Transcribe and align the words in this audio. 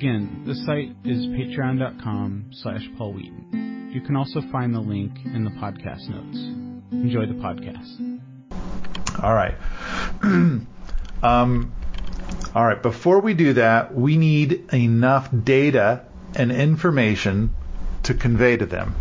Again, 0.00 0.44
the 0.46 0.54
site 0.54 0.96
is 1.04 1.26
patreon.com 1.26 2.52
slash 2.54 2.88
Paul 2.96 3.12
Wheaton. 3.12 3.90
You 3.92 4.00
can 4.00 4.16
also 4.16 4.40
find 4.50 4.74
the 4.74 4.80
link 4.80 5.12
in 5.26 5.44
the 5.44 5.50
podcast 5.50 6.08
notes. 6.08 6.38
Enjoy 6.90 7.26
the 7.26 7.34
podcast. 7.34 8.18
All 9.22 9.34
right. 9.34 9.54
um, 11.22 11.74
all 12.54 12.64
right. 12.64 12.82
Before 12.82 13.20
we 13.20 13.34
do 13.34 13.52
that, 13.52 13.94
we 13.94 14.16
need 14.16 14.72
enough 14.72 15.28
data 15.44 16.06
and 16.34 16.50
information 16.50 17.54
to 18.04 18.14
convey 18.14 18.56
to 18.56 18.64
them. 18.64 18.94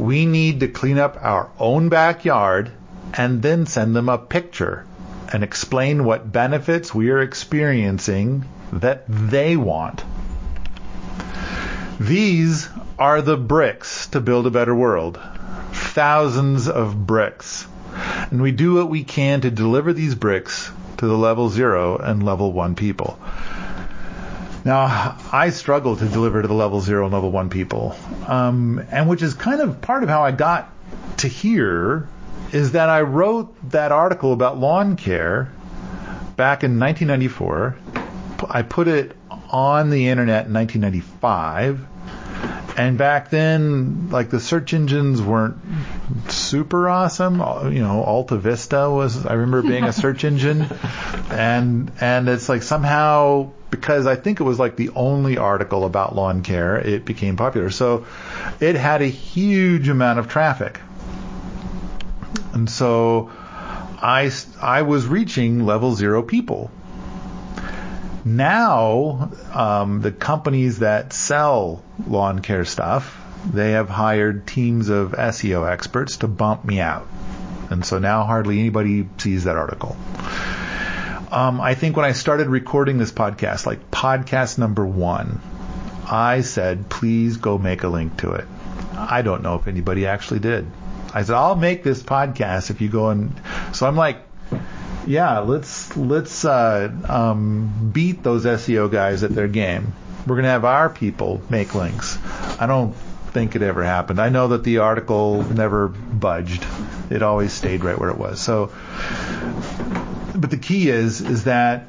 We 0.00 0.26
need 0.26 0.58
to 0.60 0.68
clean 0.68 0.98
up 0.98 1.16
our 1.20 1.48
own 1.60 1.90
backyard 1.90 2.72
and 3.14 3.40
then 3.40 3.66
send 3.66 3.94
them 3.94 4.08
a 4.08 4.18
picture 4.18 4.84
and 5.32 5.44
explain 5.44 6.04
what 6.04 6.32
benefits 6.32 6.92
we 6.92 7.10
are 7.10 7.20
experiencing 7.20 8.44
that 8.72 9.04
they 9.08 9.56
want. 9.56 10.04
These 12.00 12.68
are 12.98 13.22
the 13.22 13.36
bricks 13.36 14.08
to 14.08 14.20
build 14.20 14.46
a 14.46 14.50
better 14.50 14.74
world. 14.74 15.20
Thousands 15.72 16.68
of 16.68 17.06
bricks. 17.06 17.66
And 18.30 18.40
we 18.40 18.50
do 18.50 18.74
what 18.74 18.88
we 18.88 19.04
can 19.04 19.42
to 19.42 19.50
deliver 19.50 19.92
these 19.92 20.14
bricks 20.14 20.70
to 20.98 21.06
the 21.06 21.16
level 21.16 21.48
zero 21.48 21.96
and 21.98 22.22
level 22.22 22.52
one 22.52 22.74
people. 22.74 23.18
Now, 24.64 25.18
I 25.32 25.50
struggle 25.50 25.96
to 25.96 26.08
deliver 26.08 26.40
to 26.40 26.48
the 26.48 26.54
level 26.54 26.80
zero 26.80 27.04
and 27.04 27.12
level 27.12 27.32
one 27.32 27.50
people, 27.50 27.96
um, 28.26 28.84
and 28.90 29.08
which 29.08 29.20
is 29.20 29.34
kind 29.34 29.60
of 29.60 29.80
part 29.80 30.04
of 30.04 30.08
how 30.08 30.22
I 30.22 30.30
got 30.30 30.72
to 31.18 31.28
here 31.28 32.08
is 32.52 32.72
that 32.72 32.88
I 32.88 33.00
wrote 33.00 33.70
that 33.70 33.92
article 33.92 34.32
about 34.32 34.58
lawn 34.58 34.96
care 34.96 35.50
back 36.36 36.62
in 36.62 36.78
1994 36.78 37.76
I 38.48 38.62
put 38.62 38.88
it 38.88 39.16
on 39.50 39.90
the 39.90 40.08
internet 40.08 40.46
in 40.46 40.54
1995. 40.54 41.86
And 42.76 42.96
back 42.96 43.28
then, 43.28 44.08
like 44.10 44.30
the 44.30 44.40
search 44.40 44.72
engines 44.72 45.20
weren't 45.20 45.56
super 46.28 46.88
awesome. 46.88 47.38
You 47.72 47.82
know, 47.82 48.02
Alta 48.02 48.36
Vista 48.36 48.88
was, 48.90 49.26
I 49.26 49.34
remember 49.34 49.62
being 49.62 49.84
a 49.84 49.92
search 49.92 50.24
engine. 50.24 50.66
And, 51.30 51.92
and 52.00 52.28
it's 52.28 52.48
like 52.48 52.62
somehow, 52.62 53.52
because 53.70 54.06
I 54.06 54.16
think 54.16 54.40
it 54.40 54.44
was 54.44 54.58
like 54.58 54.76
the 54.76 54.90
only 54.90 55.36
article 55.36 55.84
about 55.84 56.14
lawn 56.14 56.42
care, 56.42 56.78
it 56.78 57.04
became 57.04 57.36
popular. 57.36 57.68
So 57.68 58.06
it 58.58 58.74
had 58.74 59.02
a 59.02 59.06
huge 59.06 59.88
amount 59.88 60.18
of 60.18 60.28
traffic. 60.28 60.80
And 62.54 62.70
so 62.70 63.30
I, 64.00 64.30
I 64.60 64.82
was 64.82 65.06
reaching 65.06 65.66
level 65.66 65.94
zero 65.94 66.22
people 66.22 66.70
now, 68.24 69.30
um, 69.52 70.00
the 70.00 70.12
companies 70.12 70.78
that 70.78 71.12
sell 71.12 71.82
lawn 72.06 72.40
care 72.40 72.64
stuff, 72.64 73.18
they 73.52 73.72
have 73.72 73.88
hired 73.88 74.46
teams 74.46 74.88
of 74.88 75.12
SEO 75.12 75.70
experts 75.70 76.18
to 76.18 76.28
bump 76.28 76.64
me 76.64 76.80
out. 76.80 77.08
And 77.70 77.84
so 77.84 77.98
now 77.98 78.24
hardly 78.24 78.60
anybody 78.60 79.08
sees 79.18 79.44
that 79.44 79.56
article. 79.56 79.96
Um, 81.32 81.60
I 81.60 81.74
think 81.74 81.96
when 81.96 82.04
I 82.04 82.12
started 82.12 82.48
recording 82.48 82.98
this 82.98 83.10
podcast, 83.10 83.66
like 83.66 83.90
podcast 83.90 84.58
number 84.58 84.86
one, 84.86 85.40
I 86.08 86.42
said, 86.42 86.90
please 86.90 87.38
go 87.38 87.56
make 87.56 87.82
a 87.82 87.88
link 87.88 88.18
to 88.18 88.32
it. 88.32 88.44
I 88.92 89.22
don't 89.22 89.42
know 89.42 89.54
if 89.54 89.66
anybody 89.66 90.06
actually 90.06 90.40
did. 90.40 90.66
I 91.14 91.22
said, 91.22 91.34
I'll 91.34 91.56
make 91.56 91.82
this 91.82 92.02
podcast 92.02 92.70
if 92.70 92.80
you 92.80 92.88
go 92.88 93.08
and, 93.08 93.32
so 93.72 93.86
I'm 93.86 93.96
like 93.96 94.18
yeah, 95.06 95.40
let's 95.40 95.96
let's 95.96 96.44
uh, 96.44 96.90
um, 97.08 97.90
beat 97.92 98.22
those 98.22 98.44
SEO 98.44 98.90
guys 98.90 99.22
at 99.22 99.30
their 99.30 99.48
game. 99.48 99.92
We're 100.26 100.36
going 100.36 100.44
to 100.44 100.50
have 100.50 100.64
our 100.64 100.88
people 100.88 101.42
make 101.50 101.74
links. 101.74 102.18
I 102.60 102.66
don't 102.66 102.94
think 103.32 103.56
it 103.56 103.62
ever 103.62 103.82
happened. 103.82 104.20
I 104.20 104.28
know 104.28 104.48
that 104.48 104.62
the 104.62 104.78
article 104.78 105.42
never 105.42 105.88
budged. 105.88 106.64
It 107.10 107.22
always 107.22 107.52
stayed 107.52 107.82
right 107.82 107.98
where 107.98 108.10
it 108.10 108.18
was. 108.18 108.40
So, 108.40 108.72
but 110.34 110.50
the 110.50 110.58
key 110.58 110.88
is 110.88 111.20
is 111.20 111.44
that 111.44 111.88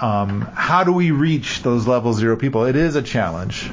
um, 0.00 0.42
how 0.54 0.84
do 0.84 0.92
we 0.92 1.10
reach 1.10 1.62
those 1.62 1.86
level 1.86 2.12
zero 2.12 2.36
people? 2.36 2.64
It 2.64 2.76
is 2.76 2.96
a 2.96 3.02
challenge. 3.02 3.70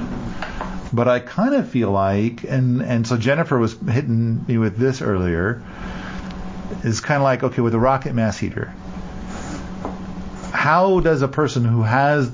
But 0.90 1.06
I 1.06 1.20
kind 1.20 1.54
of 1.54 1.68
feel 1.68 1.90
like, 1.90 2.44
and 2.44 2.80
and 2.80 3.06
so 3.06 3.18
Jennifer 3.18 3.58
was 3.58 3.74
hitting 3.74 4.46
me 4.46 4.56
with 4.56 4.78
this 4.78 5.02
earlier 5.02 5.62
is 6.84 7.00
kind 7.00 7.16
of 7.16 7.24
like 7.24 7.42
okay 7.42 7.60
with 7.60 7.74
a 7.74 7.78
rocket 7.78 8.14
mass 8.14 8.38
heater. 8.38 8.72
How 10.52 11.00
does 11.00 11.22
a 11.22 11.28
person 11.28 11.64
who 11.64 11.82
has 11.82 12.30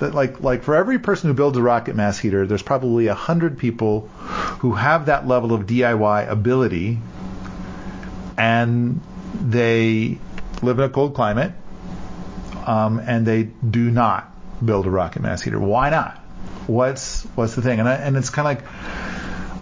like 0.00 0.40
like 0.40 0.62
for 0.62 0.74
every 0.74 0.98
person 0.98 1.28
who 1.28 1.34
builds 1.34 1.56
a 1.56 1.62
rocket 1.62 1.96
mass 1.96 2.18
heater, 2.18 2.46
there's 2.46 2.62
probably 2.62 3.08
a 3.08 3.14
hundred 3.14 3.58
people 3.58 4.08
who 4.60 4.72
have 4.72 5.06
that 5.06 5.26
level 5.26 5.52
of 5.52 5.66
DIY 5.66 6.28
ability, 6.28 6.98
and 8.36 9.00
they 9.40 10.18
live 10.62 10.78
in 10.78 10.84
a 10.84 10.88
cold 10.88 11.14
climate, 11.14 11.52
um, 12.66 12.98
and 12.98 13.26
they 13.26 13.44
do 13.44 13.90
not 13.90 14.30
build 14.64 14.86
a 14.86 14.90
rocket 14.90 15.22
mass 15.22 15.42
heater. 15.42 15.58
Why 15.58 15.90
not? 15.90 16.16
What's 16.66 17.24
what's 17.34 17.54
the 17.54 17.62
thing? 17.62 17.80
And 17.80 17.88
I, 17.88 17.94
and 17.94 18.16
it's 18.16 18.30
kind 18.30 18.46
of 18.46 18.62
like 18.62 19.07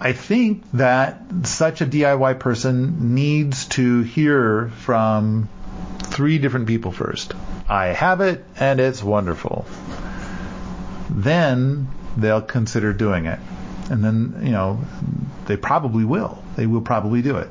I 0.01 0.13
think 0.13 0.71
that 0.73 1.21
such 1.45 1.81
a 1.81 1.87
DIY 1.87 2.39
person 2.39 3.15
needs 3.15 3.67
to 3.67 4.03
hear 4.03 4.69
from 4.69 5.49
three 5.99 6.39
different 6.39 6.67
people 6.67 6.93
first. 6.93 7.33
I 7.69 7.87
have 7.87 8.21
it 8.21 8.45
and 8.59 8.79
it's 8.79 9.03
wonderful. 9.03 9.67
Then 11.11 11.89
they'll 12.17 12.43
consider 12.43 12.93
doing 12.93 13.27
it. 13.27 13.39
And 13.91 14.05
then, 14.05 14.41
you 14.43 14.53
know, 14.53 14.81
they 15.47 15.57
probably 15.57 16.05
will. 16.05 16.43
They 16.57 16.67
will 16.67 16.81
probably 16.81 17.23
do 17.23 17.37
it. 17.37 17.49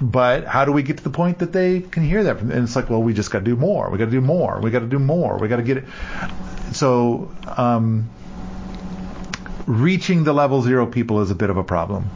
But 0.00 0.44
how 0.44 0.64
do 0.64 0.72
we 0.72 0.82
get 0.82 0.98
to 0.98 1.04
the 1.04 1.10
point 1.10 1.38
that 1.38 1.52
they 1.52 1.80
can 1.80 2.02
hear 2.04 2.24
that? 2.24 2.40
And 2.40 2.52
it's 2.52 2.76
like, 2.76 2.90
well, 2.90 3.02
we 3.02 3.14
just 3.14 3.30
got 3.30 3.40
to 3.40 3.44
do 3.44 3.56
more. 3.56 3.90
We 3.90 3.98
got 3.98 4.06
to 4.06 4.10
do 4.10 4.20
more. 4.20 4.60
We 4.60 4.70
got 4.70 4.80
to 4.80 4.86
do 4.86 4.98
more. 4.98 5.38
We 5.38 5.48
got 5.48 5.56
to 5.56 5.62
get 5.62 5.78
it. 5.78 5.84
So, 6.72 7.30
um, 7.46 8.10
reaching 9.66 10.24
the 10.24 10.32
level 10.32 10.62
zero 10.62 10.86
people 10.86 11.20
is 11.20 11.30
a 11.30 11.34
bit 11.34 11.50
of 11.50 11.56
a 11.56 11.64
problem. 11.64 12.10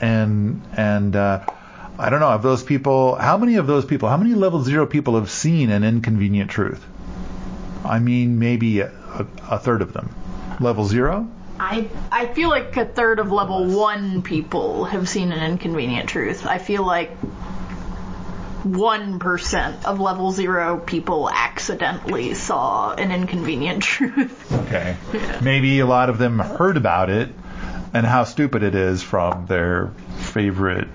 And 0.00 0.62
and 0.76 1.14
uh, 1.14 1.44
I 1.98 2.10
don't 2.10 2.20
know 2.20 2.28
of 2.28 2.42
those 2.42 2.62
people. 2.62 3.14
How 3.14 3.36
many 3.36 3.56
of 3.56 3.66
those 3.66 3.84
people? 3.84 4.08
How 4.08 4.16
many 4.16 4.34
level 4.34 4.62
zero 4.62 4.86
people 4.86 5.14
have 5.14 5.30
seen 5.30 5.70
an 5.70 5.84
inconvenient 5.84 6.50
truth? 6.50 6.84
I 7.84 7.98
mean, 7.98 8.38
maybe 8.38 8.80
a, 8.80 8.88
a, 8.88 9.26
a 9.50 9.58
third 9.58 9.82
of 9.82 9.92
them. 9.92 10.14
Level 10.60 10.84
zero. 10.84 11.28
I 11.60 11.88
I 12.10 12.26
feel 12.26 12.48
like 12.48 12.76
a 12.76 12.84
third 12.84 13.20
of 13.20 13.30
level 13.30 13.66
one 13.66 14.22
people 14.22 14.86
have 14.86 15.08
seen 15.08 15.30
an 15.30 15.52
inconvenient 15.52 16.08
truth. 16.08 16.46
I 16.46 16.58
feel 16.58 16.84
like 16.84 17.12
1% 18.64 19.84
of 19.84 20.00
level 20.00 20.32
zero 20.32 20.78
people 20.78 21.30
accidentally 21.30 22.34
saw 22.34 22.94
an 22.94 23.12
inconvenient 23.12 23.82
truth. 23.84 24.52
Okay. 24.52 24.96
Yeah. 25.12 25.40
Maybe 25.42 25.80
a 25.80 25.86
lot 25.86 26.10
of 26.10 26.18
them 26.18 26.38
heard 26.38 26.76
about 26.76 27.10
it 27.10 27.28
and 27.92 28.04
how 28.04 28.24
stupid 28.24 28.62
it 28.62 28.74
is 28.74 29.02
from 29.02 29.46
their 29.46 29.92
favorite 30.18 30.88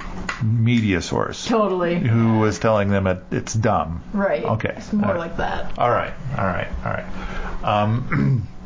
media 0.43 1.01
source. 1.01 1.45
Totally. 1.45 1.95
Who 1.99 2.39
was 2.39 2.59
telling 2.59 2.89
them 2.89 3.07
it, 3.07 3.23
it's 3.31 3.53
dumb. 3.53 4.03
Right. 4.13 4.43
Okay. 4.43 4.73
It's 4.75 4.91
more 4.91 5.17
like 5.17 5.37
that. 5.37 5.77
All 5.77 5.89
right. 5.89 6.13
All 6.37 6.45
right. 6.45 6.67
All 6.85 6.91
right. 6.91 7.63
Um, 7.63 8.47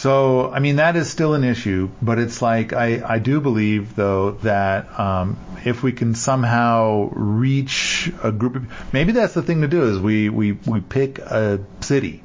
So, 0.00 0.50
I 0.50 0.60
mean, 0.60 0.76
that 0.76 0.96
is 0.96 1.10
still 1.10 1.34
an 1.34 1.44
issue, 1.44 1.90
but 2.00 2.18
it's 2.18 2.40
like, 2.40 2.72
I, 2.72 3.02
I 3.06 3.18
do 3.18 3.38
believe, 3.38 3.94
though, 3.94 4.30
that 4.30 4.98
um, 4.98 5.38
if 5.62 5.82
we 5.82 5.92
can 5.92 6.14
somehow 6.14 7.10
reach 7.12 8.10
a 8.22 8.32
group 8.32 8.56
of, 8.56 8.94
maybe 8.94 9.12
that's 9.12 9.34
the 9.34 9.42
thing 9.42 9.60
to 9.60 9.68
do 9.68 9.90
is 9.90 9.98
we, 9.98 10.30
we, 10.30 10.52
we 10.52 10.80
pick 10.80 11.18
a 11.18 11.60
city. 11.82 12.22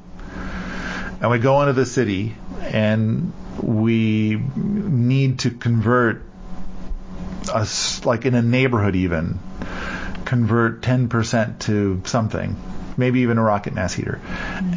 And 1.19 1.29
we 1.29 1.39
go 1.39 1.59
into 1.63 1.73
the 1.73 1.85
city 1.85 2.33
and 2.61 3.33
we 3.61 4.37
need 4.37 5.39
to 5.39 5.51
convert 5.51 6.21
us, 7.51 8.05
like 8.05 8.25
in 8.25 8.35
a 8.35 8.41
neighborhood 8.41 8.95
even, 8.95 9.37
convert 10.23 10.81
10% 10.81 11.59
to 11.59 12.01
something 12.05 12.55
maybe 12.97 13.21
even 13.21 13.37
a 13.37 13.43
rocket 13.43 13.73
mass 13.73 13.93
heater. 13.93 14.19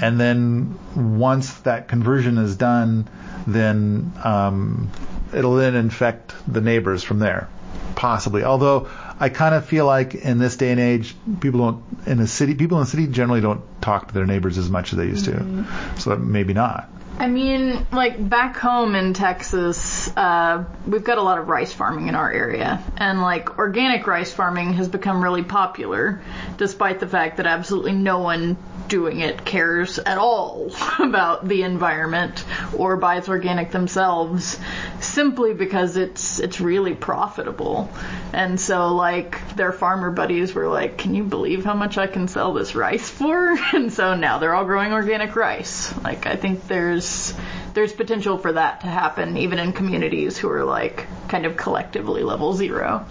And 0.03 0.19
then 0.19 0.79
once 0.95 1.53
that 1.61 1.89
conversion 1.89 2.39
is 2.39 2.57
done, 2.57 3.09
then 3.47 4.13
um, 4.23 4.91
it'll 5.35 5.55
then 5.55 5.75
infect 5.75 6.35
the 6.47 6.61
neighbors 6.61 7.03
from 7.03 7.19
there, 7.19 7.49
possibly. 7.95 8.45
Although 8.45 8.89
I 9.21 9.29
kind 9.29 9.55
of 9.55 9.67
feel 9.67 9.87
like 9.87 10.15
in 10.15 10.39
this 10.39 10.57
day 10.57 10.71
and 10.71 10.81
age, 10.81 11.15
people 11.41 11.61
don't 11.61 11.85
in 12.07 12.21
a 12.21 12.27
city, 12.27 12.55
people 12.55 12.79
in 12.79 12.85
the 12.85 12.91
city 12.91 13.07
generally 13.07 13.41
don't 13.41 13.63
talk 13.81 14.09
to 14.09 14.15
their 14.15 14.27
neighbors 14.27 14.59
as 14.59 14.71
much 14.71 14.93
as 14.93 14.99
they 14.99 15.07
used 15.07 15.25
to. 15.27 15.67
So 15.99 16.17
maybe 16.17 16.55
not. 16.55 16.91
I 17.19 17.27
mean, 17.27 17.85
like 17.91 18.29
back 18.29 18.57
home 18.57 18.95
in 18.95 19.13
Texas, 19.13 20.09
uh, 20.17 20.65
we've 20.87 21.03
got 21.03 21.19
a 21.19 21.23
lot 21.23 21.39
of 21.39 21.49
rice 21.49 21.73
farming 21.73 22.07
in 22.07 22.15
our 22.15 22.31
area, 22.31 22.81
and 22.97 23.21
like 23.21 23.59
organic 23.59 24.07
rice 24.07 24.33
farming 24.33 24.75
has 24.75 24.89
become 24.89 25.23
really 25.23 25.43
popular, 25.43 26.21
despite 26.59 27.01
the 27.01 27.09
fact 27.09 27.39
that 27.39 27.47
absolutely 27.47 27.93
no 27.93 28.21
one 28.21 28.57
doing 28.89 29.21
it 29.21 29.45
cares 29.45 29.99
at 29.99 30.19
all 30.19 30.71
about 30.99 31.47
the 31.47 31.63
environment 31.63 32.45
or 32.77 32.97
buys 32.97 33.29
organic 33.29 33.71
themselves, 33.71 34.59
simply 35.01 35.55
because 35.55 35.97
it's 35.97 36.41
it's 36.41 36.61
really 36.61 36.95
profitable. 36.95 37.91
And 38.33 38.61
so 38.61 38.95
like 38.95 39.57
their 39.57 39.73
farmer 39.73 40.11
buddies 40.11 40.55
were 40.55 40.69
like, 40.69 40.99
"Can 40.99 41.15
you 41.15 41.25
believe 41.25 41.65
how 41.65 41.75
much 41.75 41.99
I 41.99 42.07
can 42.07 42.29
sell 42.29 42.53
this 42.53 42.75
rice 42.75 43.09
for?" 43.09 43.57
And 43.79 43.93
so 43.93 44.15
now 44.15 44.39
they're 44.39 44.55
all 44.55 44.65
growing 44.65 44.93
organic 44.93 45.37
rice. 45.37 45.95
Like 46.03 46.27
I 46.27 46.37
think 46.37 46.67
there's 46.67 47.35
there's 47.75 47.93
potential 47.93 48.39
for 48.39 48.53
that 48.53 48.81
to 48.81 48.87
happen 48.87 49.37
even 49.37 49.59
in 49.59 49.73
communities 49.73 50.37
who 50.37 50.51
are 50.51 50.65
like 50.65 51.07
kind 51.29 51.47
of 51.47 51.57
collectively 51.57 52.23
level 52.23 52.55
zero. 52.55 53.07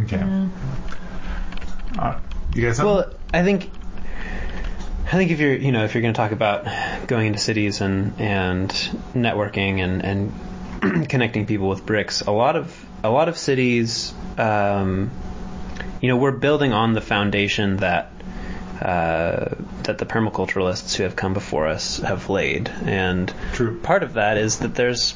Okay. 0.00 0.48
Uh, 1.98 2.18
you 2.54 2.62
guys 2.62 2.78
have 2.78 2.86
Well, 2.86 3.12
I 3.32 3.42
think 3.42 3.70
I 5.10 5.14
think 5.14 5.32
if 5.32 5.40
you're 5.40 5.56
you 5.56 5.72
know 5.72 5.84
if 5.84 5.94
you're 5.94 6.02
going 6.02 6.14
to 6.14 6.18
talk 6.18 6.30
about 6.30 7.08
going 7.08 7.26
into 7.26 7.40
cities 7.40 7.80
and 7.80 8.20
and 8.20 8.70
networking 9.12 9.80
and 9.82 10.04
and 10.04 11.08
connecting 11.08 11.46
people 11.46 11.68
with 11.68 11.84
bricks, 11.84 12.20
a 12.20 12.30
lot 12.30 12.54
of 12.54 12.86
a 13.02 13.10
lot 13.10 13.28
of 13.28 13.36
cities, 13.36 14.14
um, 14.38 15.10
you 16.00 16.08
know, 16.08 16.16
we're 16.16 16.30
building 16.30 16.72
on 16.72 16.94
the 16.94 17.00
foundation 17.00 17.78
that. 17.78 18.12
Uh, 18.80 19.56
that 19.82 19.98
the 19.98 20.06
permaculturalists 20.06 20.94
who 20.94 21.02
have 21.02 21.14
come 21.14 21.34
before 21.34 21.66
us 21.66 21.98
have 21.98 22.30
laid, 22.30 22.70
and 22.86 23.30
True. 23.52 23.78
part 23.78 24.02
of 24.02 24.14
that 24.14 24.38
is 24.38 24.60
that 24.60 24.74
there's 24.74 25.14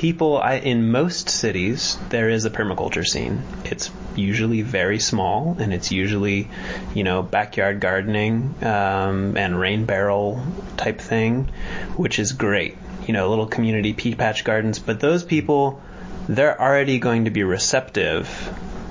people 0.00 0.38
I, 0.38 0.54
in 0.54 0.90
most 0.90 1.28
cities 1.28 1.98
there 2.08 2.30
is 2.30 2.46
a 2.46 2.50
permaculture 2.50 3.06
scene 3.06 3.42
it's 3.66 3.90
usually 4.16 4.62
very 4.62 4.98
small 4.98 5.58
and 5.60 5.74
it's 5.74 5.92
usually 5.92 6.48
you 6.94 7.04
know 7.04 7.22
backyard 7.22 7.80
gardening 7.80 8.54
um, 8.62 9.36
and 9.36 9.60
rain 9.60 9.84
barrel 9.84 10.42
type 10.78 11.02
thing 11.02 11.50
which 11.98 12.18
is 12.18 12.32
great 12.32 12.78
you 13.06 13.12
know 13.12 13.28
little 13.28 13.46
community 13.46 13.92
pea 13.92 14.14
patch 14.14 14.42
gardens 14.42 14.78
but 14.78 15.00
those 15.00 15.22
people 15.22 15.82
they're 16.30 16.58
already 16.58 16.98
going 16.98 17.26
to 17.26 17.30
be 17.30 17.42
receptive 17.42 18.26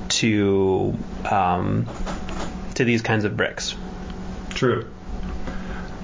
to 0.10 0.96
um, 1.26 1.88
to 2.76 2.84
these 2.84 3.02
kinds 3.02 3.26
of 3.26 3.36
bricks 3.36 3.76
True. 4.52 4.86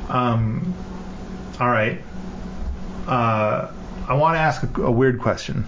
Um, 0.07 0.73
all 1.59 1.69
right. 1.69 2.01
Uh, 3.07 3.71
I 4.07 4.13
want 4.13 4.35
to 4.35 4.39
ask 4.39 4.61
a, 4.77 4.83
a 4.83 4.91
weird 4.91 5.19
question. 5.19 5.65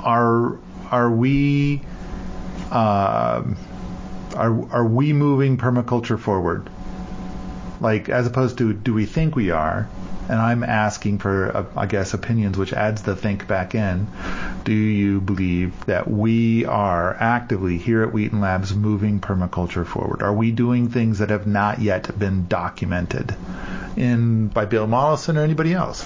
Are 0.00 0.58
are 0.90 1.10
we 1.10 1.80
uh, 2.70 3.42
are 4.34 4.72
are 4.72 4.84
we 4.84 5.12
moving 5.14 5.56
permaculture 5.56 6.18
forward? 6.18 6.68
Like 7.80 8.08
as 8.10 8.26
opposed 8.26 8.58
to 8.58 8.74
do 8.74 8.92
we 8.92 9.06
think 9.06 9.34
we 9.34 9.50
are? 9.50 9.88
And 10.28 10.40
I'm 10.40 10.64
asking 10.64 11.18
for, 11.18 11.56
uh, 11.56 11.64
I 11.76 11.86
guess, 11.86 12.12
opinions, 12.12 12.58
which 12.58 12.72
adds 12.72 13.02
the 13.02 13.14
think 13.14 13.46
back 13.46 13.76
in. 13.76 14.08
Do 14.64 14.72
you 14.72 15.20
believe 15.20 15.86
that 15.86 16.10
we 16.10 16.64
are 16.64 17.14
actively 17.14 17.78
here 17.78 18.02
at 18.02 18.12
Wheaton 18.12 18.40
Labs 18.40 18.74
moving 18.74 19.20
permaculture 19.20 19.86
forward? 19.86 20.22
Are 20.22 20.32
we 20.32 20.50
doing 20.50 20.88
things 20.88 21.20
that 21.20 21.30
have 21.30 21.46
not 21.46 21.80
yet 21.80 22.18
been 22.18 22.48
documented 22.48 23.36
in 23.96 24.48
by 24.48 24.64
Bill 24.64 24.88
Mollison 24.88 25.38
or 25.38 25.44
anybody 25.44 25.74
else? 25.74 26.04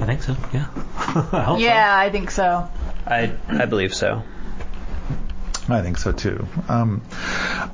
I 0.00 0.06
think 0.06 0.22
so. 0.22 0.36
Yeah. 0.52 0.66
I 0.96 1.42
hope 1.42 1.60
Yeah, 1.60 1.96
I 1.96 2.10
think 2.10 2.30
so. 2.30 2.68
I 3.06 3.32
I 3.48 3.66
believe 3.66 3.94
so 3.94 4.22
I 5.70 5.82
think 5.82 5.98
so 5.98 6.12
too. 6.12 6.46
Um, 6.68 7.02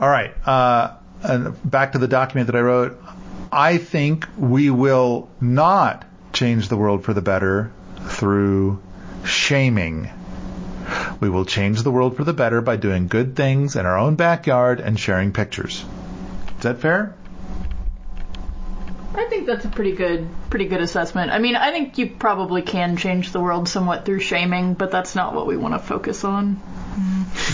all 0.01 0.09
right. 0.09 0.35
Uh, 0.47 0.97
and 1.23 1.71
back 1.71 1.93
to 1.93 1.99
the 1.99 2.09
document 2.09 2.47
that 2.49 2.57
I 2.57 2.61
wrote. 2.61 3.03
I 3.51 3.79
think 3.79 4.27
we 4.37 4.71
will 4.71 5.29
not 5.41 6.05
change 6.33 6.69
the 6.69 6.77
world 6.77 7.05
for 7.05 7.15
the 7.15 7.23
better 7.23 7.73
through 8.09 8.83
shaming. 9.25 10.11
We 11.21 11.31
will 11.31 11.45
change 11.45 11.83
the 11.83 11.91
world 11.91 12.17
for 12.17 12.25
the 12.25 12.35
better 12.35 12.61
by 12.61 12.77
doing 12.77 13.09
good 13.09 13.35
things 13.35 13.77
in 13.77 13.87
our 13.87 13.97
own 13.97 14.17
backyard 14.17 14.81
and 14.81 14.99
sharing 14.99 15.33
pictures. 15.33 15.85
Is 16.59 16.63
that 16.63 16.81
fair? 16.81 17.15
I 19.19 19.29
think 19.29 19.47
that's 19.47 19.65
a 19.65 19.69
pretty 19.69 19.93
good, 19.93 20.29
pretty 20.51 20.67
good 20.67 20.81
assessment. 20.81 21.31
I 21.31 21.39
mean, 21.39 21.57
I 21.57 21.71
think 21.71 21.99
you 21.99 22.09
probably 22.09 22.63
can 22.63 22.97
change 22.97 23.33
the 23.33 23.41
world 23.41 23.69
somewhat 23.69 24.05
through 24.05 24.21
shaming, 24.21 24.75
but 24.75 24.91
that's 24.91 25.15
not 25.15 25.35
what 25.35 25.47
we 25.47 25.57
want 25.57 25.75
to 25.75 25.79
focus 25.79 26.25
on. 26.25 26.61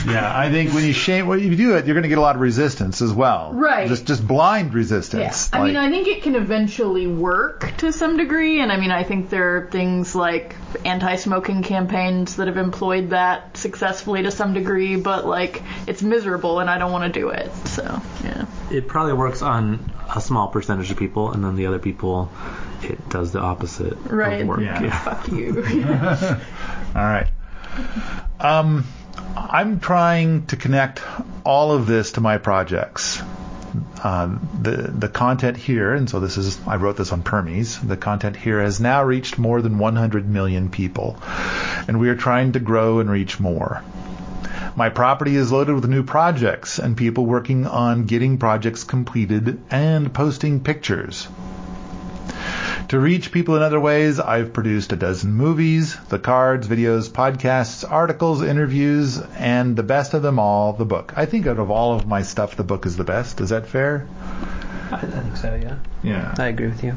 Yeah, 0.07 0.31
I 0.37 0.51
think 0.51 0.73
when 0.73 0.85
you 0.85 0.93
shame, 0.93 1.27
when 1.27 1.41
you 1.41 1.57
do 1.57 1.77
it, 1.77 1.87
you're 1.87 1.95
going 1.95 2.03
to 2.03 2.09
get 2.09 2.19
a 2.19 2.23
lot 2.23 2.37
of 2.37 2.41
resistance 2.41 3.03
as 3.03 3.13
well. 3.13 3.53
Right. 3.53 3.89
Just 3.89 4.07
just 4.07 4.27
blind 4.27 4.75
resistance. 4.75 5.51
I 5.53 5.65
mean, 5.65 5.77
I 5.77 5.91
think 5.91 6.09
it 6.09 6.23
can 6.23 6.37
eventually 6.37 7.07
work 7.07 7.77
to 7.79 7.93
some 7.93 8.17
degree, 8.17 8.61
and 8.61 8.71
I 8.71 8.77
mean, 8.79 8.91
I 8.91 9.03
think 9.03 9.31
there 9.31 9.57
are 9.57 9.71
things 9.71 10.15
like 10.15 10.55
anti-smoking 10.85 11.63
campaigns 11.63 12.37
that 12.37 12.47
have 12.47 12.57
employed 12.57 13.11
that 13.11 13.57
successfully 13.57 14.23
to 14.23 14.31
some 14.31 14.55
degree, 14.55 14.97
but 14.97 15.27
like 15.27 15.63
it's 15.87 16.03
miserable, 16.03 16.61
and 16.61 16.71
I 16.71 16.79
don't 16.79 16.93
want 16.93 17.13
to 17.13 17.21
do 17.21 17.31
it. 17.31 17.53
So 17.67 18.01
yeah. 18.25 18.47
It 18.71 18.89
probably 18.89 19.15
works 19.15 19.43
on 19.43 19.92
a 20.15 20.21
small 20.21 20.49
percentage 20.49 20.91
of 20.91 20.97
people, 20.97 21.33
and 21.33 21.43
then 21.45 21.57
the 21.57 21.67
other 21.67 21.79
people, 21.79 22.31
it 22.83 23.09
does 23.09 23.33
the 23.33 23.41
opposite 23.41 23.97
Right. 24.11 24.43
of 24.43 24.47
work. 24.49 24.61
Yeah. 24.61 24.99
Fuck 24.99 25.29
you. 25.29 25.57
All 26.95 27.03
right. 27.03 27.29
Um, 28.41 28.85
I'm 29.37 29.81
trying 29.81 30.47
to 30.47 30.57
connect 30.57 31.01
all 31.45 31.73
of 31.73 31.87
this 31.87 32.13
to 32.13 32.21
my 32.21 32.39
projects. 32.39 33.21
Uh, 34.05 34.37
the 34.61 34.73
the 34.73 35.09
content 35.09 35.57
here, 35.57 35.95
and 35.95 36.11
so 36.11 36.21
this 36.21 36.37
is 36.37 36.59
I 36.67 36.77
wrote 36.77 36.99
this 36.99 37.13
on 37.13 37.23
Permies. 37.23 37.81
The 37.87 37.97
content 37.97 38.37
here 38.37 38.61
has 38.61 38.81
now 38.81 39.03
reached 39.05 39.39
more 39.39 39.63
than 39.63 39.79
100 39.79 40.29
million 40.29 40.69
people, 40.69 41.17
and 41.89 41.99
we 41.99 42.11
are 42.11 42.17
trying 42.17 42.53
to 42.53 42.61
grow 42.61 42.99
and 43.01 43.09
reach 43.11 43.41
more. 43.41 43.83
My 44.75 44.89
property 44.89 45.37
is 45.37 45.53
loaded 45.53 45.75
with 45.75 45.87
new 45.89 46.03
projects 46.03 46.79
and 46.79 46.97
people 46.97 47.27
working 47.27 47.67
on 47.67 48.05
getting 48.05 48.39
projects 48.39 48.85
completed 48.85 49.61
and 49.71 50.13
posting 50.13 50.61
pictures. 50.61 51.29
To 52.89 52.99
reach 52.99 53.33
people 53.33 53.57
in 53.57 53.63
other 53.63 53.81
ways, 53.81 54.19
I've 54.19 54.53
produced 54.53 54.93
a 54.93 54.97
dozen 54.97 55.33
movies, 55.35 55.97
the 56.09 56.19
cards, 56.19 56.69
videos, 56.69 57.09
podcasts, 57.11 57.91
articles, 57.91 58.43
interviews, 58.43 59.19
and 59.39 59.77
the 59.77 59.83
best 59.83 60.15
of 60.15 60.23
them 60.23 60.39
all, 60.39 60.73
the 60.73 60.85
book. 60.85 61.13
I 61.17 61.27
think 61.27 61.47
out 61.47 61.59
of 61.59 61.71
all 61.71 61.95
of 61.95 62.07
my 62.07 62.23
stuff, 62.23 62.57
the 62.57 62.65
book 62.65 62.85
is 62.87 62.97
the 62.97 63.05
best. 63.05 63.41
Is 63.41 63.51
that 63.51 63.67
fair? 63.67 64.07
I, 64.91 64.97
I 64.97 65.01
think 65.01 65.37
so 65.37 65.55
yeah 65.55 65.77
Yeah. 66.03 66.35
I 66.39 66.49
agree 66.49 66.67
with 66.67 66.83
you 66.85 66.95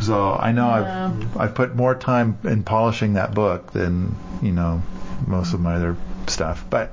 So 0.00 0.32
I 0.32 0.52
know 0.52 0.68
Yeah. 0.68 1.06
I've 1.06 1.36
I've 1.36 1.54
put 1.54 1.76
more 1.76 1.94
time 1.94 2.38
in 2.44 2.62
polishing 2.62 3.14
that 3.14 3.34
book 3.34 3.72
than 3.72 4.14
you 4.42 4.52
know 4.52 4.82
most 5.26 5.54
of 5.54 5.60
my 5.60 5.74
other 5.76 5.96
stuff, 6.26 6.64
but. 6.70 6.90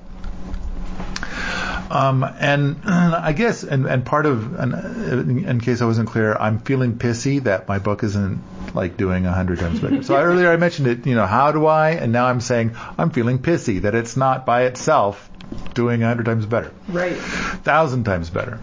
Um, 1.89 2.23
and 2.23 2.77
I 2.85 3.33
guess, 3.33 3.63
and, 3.63 3.87
and 3.87 4.05
part 4.05 4.25
of, 4.25 4.53
and 4.59 5.45
in 5.45 5.59
case 5.59 5.81
I 5.81 5.85
wasn't 5.85 6.09
clear, 6.09 6.35
I'm 6.35 6.59
feeling 6.59 6.97
pissy 6.97 7.43
that 7.43 7.67
my 7.67 7.79
book 7.79 8.03
isn't 8.03 8.41
like 8.75 8.95
doing 8.95 9.25
a 9.25 9.31
hundred 9.31 9.59
times 9.59 9.79
better. 9.79 10.03
So 10.03 10.15
earlier 10.15 10.51
I 10.51 10.57
mentioned 10.57 10.87
it, 10.87 11.07
you 11.07 11.15
know, 11.15 11.25
how 11.25 11.51
do 11.51 11.65
I? 11.65 11.91
And 11.91 12.13
now 12.13 12.27
I'm 12.27 12.41
saying 12.41 12.75
I'm 12.97 13.09
feeling 13.09 13.39
pissy 13.39 13.81
that 13.81 13.95
it's 13.95 14.15
not 14.15 14.45
by 14.45 14.65
itself 14.65 15.29
doing 15.73 16.03
a 16.03 16.07
hundred 16.07 16.25
times 16.27 16.45
better 16.45 16.71
right. 16.89 17.15
thousand 17.17 18.03
times 18.03 18.29
better. 18.29 18.59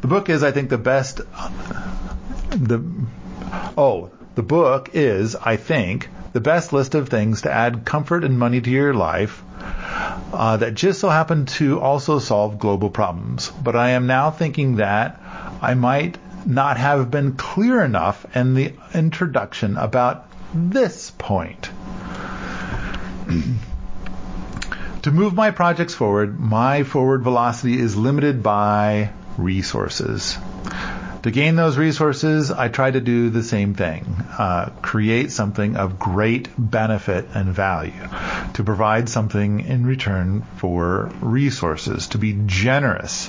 The 0.00 0.08
book 0.08 0.28
is, 0.28 0.42
I 0.42 0.50
think, 0.50 0.70
the 0.70 0.78
best. 0.78 1.20
The 2.50 2.84
oh, 3.76 4.10
the 4.34 4.42
book 4.42 4.90
is, 4.94 5.36
I 5.36 5.56
think, 5.56 6.08
the 6.32 6.40
best 6.40 6.72
list 6.72 6.94
of 6.94 7.08
things 7.08 7.42
to 7.42 7.50
add 7.50 7.84
comfort 7.84 8.24
and 8.24 8.38
money 8.38 8.60
to 8.60 8.70
your 8.70 8.94
life. 8.94 9.42
Uh, 10.32 10.56
that 10.56 10.74
just 10.74 11.00
so 11.00 11.08
happen 11.08 11.46
to 11.46 11.80
also 11.80 12.18
solve 12.18 12.58
global 12.58 12.90
problems. 12.90 13.50
But 13.50 13.76
I 13.76 13.90
am 13.90 14.06
now 14.06 14.30
thinking 14.30 14.76
that 14.76 15.20
I 15.60 15.74
might 15.74 16.18
not 16.46 16.76
have 16.76 17.10
been 17.10 17.34
clear 17.34 17.82
enough 17.82 18.24
in 18.36 18.54
the 18.54 18.72
introduction 18.94 19.76
about 19.76 20.26
this 20.54 21.10
point. 21.10 21.70
To 25.04 25.10
move 25.10 25.32
my 25.32 25.50
projects 25.50 25.94
forward, 25.94 26.38
my 26.38 26.82
forward 26.82 27.22
velocity 27.22 27.80
is 27.80 27.96
limited 27.96 28.42
by 28.42 29.12
resources. 29.38 30.36
To 31.22 31.30
gain 31.30 31.54
those 31.54 31.76
resources, 31.76 32.50
I 32.50 32.68
try 32.68 32.90
to 32.90 33.00
do 33.00 33.28
the 33.28 33.42
same 33.42 33.74
thing. 33.74 34.04
Uh, 34.38 34.70
create 34.80 35.30
something 35.30 35.76
of 35.76 35.98
great 35.98 36.48
benefit 36.56 37.28
and 37.34 37.52
value. 37.52 38.08
To 38.54 38.64
provide 38.64 39.10
something 39.10 39.60
in 39.60 39.84
return 39.84 40.46
for 40.56 41.12
resources. 41.20 42.08
To 42.08 42.18
be 42.18 42.38
generous. 42.46 43.28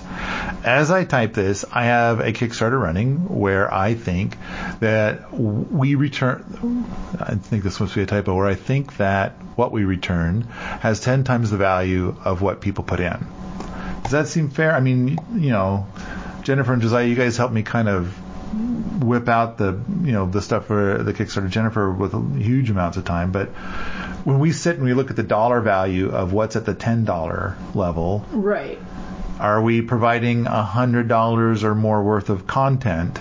As 0.64 0.90
I 0.90 1.04
type 1.04 1.34
this, 1.34 1.66
I 1.70 1.86
have 1.86 2.22
a 2.22 2.32
Kickstarter 2.32 2.82
running 2.82 3.28
where 3.28 3.72
I 3.74 3.96
think 3.96 4.38
that 4.80 5.34
we 5.34 5.96
return, 5.96 6.86
I 7.20 7.36
think 7.36 7.64
this 7.64 7.78
must 7.82 7.94
be 7.94 8.04
a 8.04 8.06
typo, 8.06 8.36
where 8.36 8.48
I 8.48 8.56
think 8.56 8.98
that 8.98 9.34
what 9.58 9.74
we 9.74 9.84
return 9.84 10.44
has 10.80 11.02
10 11.02 11.26
times 11.26 11.52
the 11.52 11.58
value 11.58 12.16
of 12.24 12.42
what 12.42 12.62
people 12.62 12.86
put 12.86 13.02
in. 13.02 13.28
Does 14.04 14.12
that 14.12 14.28
seem 14.30 14.50
fair? 14.50 14.74
I 14.74 14.80
mean, 14.80 15.18
you 15.34 15.52
know, 15.52 15.88
Jennifer 16.44 16.74
and 16.74 16.82
Josiah, 16.82 17.06
you 17.06 17.16
guys 17.16 17.38
helped 17.38 17.54
me 17.54 17.64
kind 17.64 17.88
of 17.90 18.14
whip 19.04 19.28
out 19.30 19.58
the 19.58 19.80
you 20.04 20.12
know 20.12 20.26
the 20.26 20.42
stuff 20.42 20.66
for 20.68 21.02
the 21.04 21.14
Kickstarter. 21.14 21.50
Jennifer 21.50 21.92
with 21.92 22.14
huge 22.40 22.70
amounts 22.70 22.98
of 22.98 23.06
time, 23.06 23.32
but 23.32 23.50
when 24.26 24.40
we 24.40 24.52
sit 24.52 24.76
and 24.76 24.86
we 24.86 24.94
look 24.94 25.10
at 25.10 25.16
the 25.16 25.24
dollar 25.24 25.62
value 25.62 26.10
of 26.10 26.34
what's 26.34 26.56
at 26.56 26.66
the 26.66 26.74
ten 26.74 27.06
dollar 27.06 27.58
level, 27.74 28.26
Right. 28.32 28.80
are 29.40 29.62
we 29.62 29.82
providing 29.82 30.46
a 30.48 30.64
hundred 30.64 31.08
dollars 31.08 31.64
or 31.64 31.74
more 31.76 32.04
worth 32.04 32.30
of 32.30 32.46
content? 32.48 33.20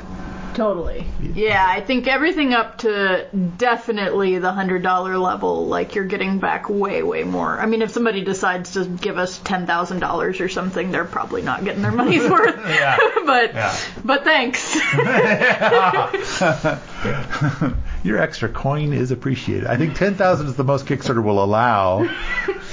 Totally. 0.60 1.06
Yeah, 1.34 1.64
I 1.66 1.80
think 1.80 2.06
everything 2.06 2.52
up 2.52 2.76
to 2.78 3.26
definitely 3.56 4.38
the 4.40 4.52
hundred 4.52 4.82
dollar 4.82 5.16
level, 5.16 5.66
like 5.68 5.94
you're 5.94 6.04
getting 6.04 6.38
back 6.38 6.68
way, 6.68 7.02
way 7.02 7.24
more. 7.24 7.58
I 7.58 7.64
mean, 7.64 7.80
if 7.80 7.92
somebody 7.92 8.22
decides 8.24 8.74
to 8.74 8.84
give 8.84 9.16
us 9.16 9.38
ten 9.38 9.66
thousand 9.66 10.00
dollars 10.00 10.38
or 10.42 10.50
something, 10.50 10.90
they're 10.90 11.06
probably 11.06 11.40
not 11.40 11.64
getting 11.64 11.80
their 11.80 11.92
money's 11.92 12.20
worth. 12.30 12.56
Yeah. 12.68 12.98
but 13.24 13.54
Yeah. 13.54 13.74
but 14.04 14.24
thanks. 14.24 14.74
Your 18.04 18.18
extra 18.18 18.50
coin 18.50 18.92
is 18.92 19.12
appreciated. 19.12 19.66
I 19.66 19.78
think 19.78 19.94
ten 19.94 20.14
thousand 20.14 20.48
is 20.48 20.56
the 20.56 20.64
most 20.64 20.84
Kickstarter 20.84 21.24
will 21.24 21.42
allow 21.42 22.06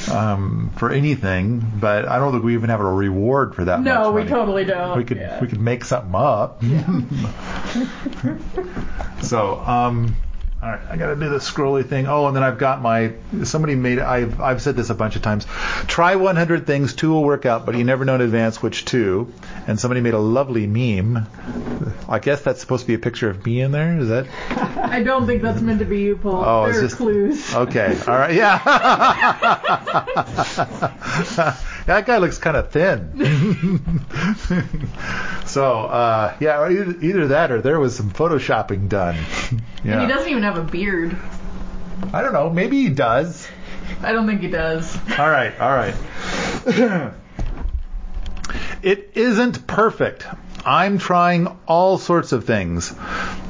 um, 0.09 0.71
for 0.77 0.91
anything, 0.91 1.63
but 1.79 2.07
I 2.07 2.17
don't 2.19 2.31
think 2.31 2.43
we 2.43 2.53
even 2.53 2.69
have 2.69 2.79
a 2.81 2.91
reward 2.91 3.55
for 3.55 3.65
that 3.65 3.79
much. 3.81 3.85
no, 3.85 4.11
we 4.11 4.23
totally 4.23 4.65
don't. 4.65 4.97
we 4.97 5.03
could 5.03 5.17
Yeah. 5.17 5.39
we 5.41 5.47
could 5.47 5.59
make 5.61 5.83
something 5.85 6.13
up. 6.15 6.61
so, 9.21 9.59
um, 9.59 10.15
all 10.61 10.69
right, 10.69 10.79
I 10.89 10.97
got 10.97 11.09
to 11.09 11.15
do 11.15 11.29
the 11.29 11.37
scrolly 11.37 11.87
thing. 11.87 12.07
Oh, 12.07 12.25
and 12.25 12.35
then 12.35 12.41
I've 12.43 12.57
got 12.57 12.81
my 12.81 13.13
somebody 13.43 13.75
made. 13.75 13.99
I've 13.99 14.41
I've 14.41 14.59
said 14.59 14.75
this 14.75 14.89
a 14.89 14.95
bunch 14.95 15.15
of 15.15 15.21
times. 15.21 15.45
Try 15.85 16.15
100 16.15 16.65
things, 16.65 16.95
two 16.95 17.11
will 17.11 17.23
work 17.23 17.45
out, 17.45 17.65
but 17.67 17.75
you 17.75 17.83
never 17.83 18.05
know 18.05 18.15
in 18.15 18.21
advance 18.21 18.59
which 18.61 18.83
two. 18.83 19.31
And 19.67 19.79
somebody 19.79 20.01
made 20.01 20.15
a 20.15 20.19
lovely 20.19 20.65
meme. 20.65 21.27
I 22.09 22.17
guess 22.17 22.41
that's 22.41 22.59
supposed 22.59 22.81
to 22.83 22.87
be 22.87 22.95
a 22.95 22.99
picture 22.99 23.29
of 23.29 23.45
me 23.45 23.61
in 23.61 23.71
there. 23.71 23.99
Is 23.99 24.07
that? 24.09 24.25
I 24.49 25.03
don't 25.03 25.27
think 25.27 25.43
that's 25.43 25.61
meant 25.61 25.77
to 25.79 25.85
be 25.85 25.99
you, 26.01 26.17
Paul. 26.17 26.43
Oh, 26.43 26.61
there 26.63 26.69
it's 26.71 26.79
are 26.79 26.81
just- 26.81 26.95
clues. 26.97 27.53
Okay. 27.55 27.95
All 28.07 28.17
right. 28.17 28.33
Yeah. 28.33 28.57
that 31.87 32.05
guy 32.05 32.19
looks 32.19 32.37
kind 32.37 32.55
of 32.55 32.69
thin. 32.71 33.17
so, 35.45 35.81
uh, 35.81 36.35
yeah, 36.39 36.67
either, 36.69 36.95
either 37.01 37.27
that 37.29 37.51
or 37.51 37.61
there 37.61 37.79
was 37.79 37.95
some 37.95 38.11
photoshopping 38.11 38.89
done. 38.89 39.15
And 39.49 39.61
Yeah. 39.83 40.01
he 40.01 40.07
doesn't 40.07 40.29
even 40.29 40.43
have 40.43 40.57
a 40.57 40.63
beard. 40.63 41.17
I 42.13 42.21
don't 42.21 42.33
know. 42.33 42.49
Maybe 42.49 42.83
he 42.83 42.89
does. 42.89 43.47
I 44.03 44.11
don't 44.11 44.27
think 44.27 44.41
he 44.41 44.49
does. 44.49 44.95
All 45.17 45.29
right. 45.29 45.57
All 45.59 45.71
right. 45.71 45.95
it 48.83 49.11
isn't 49.15 49.65
perfect. 49.65 50.27
I'm 50.67 50.97
trying 50.97 51.47
all 51.65 51.97
sorts 51.97 52.33
of 52.33 52.43
things. 52.43 52.93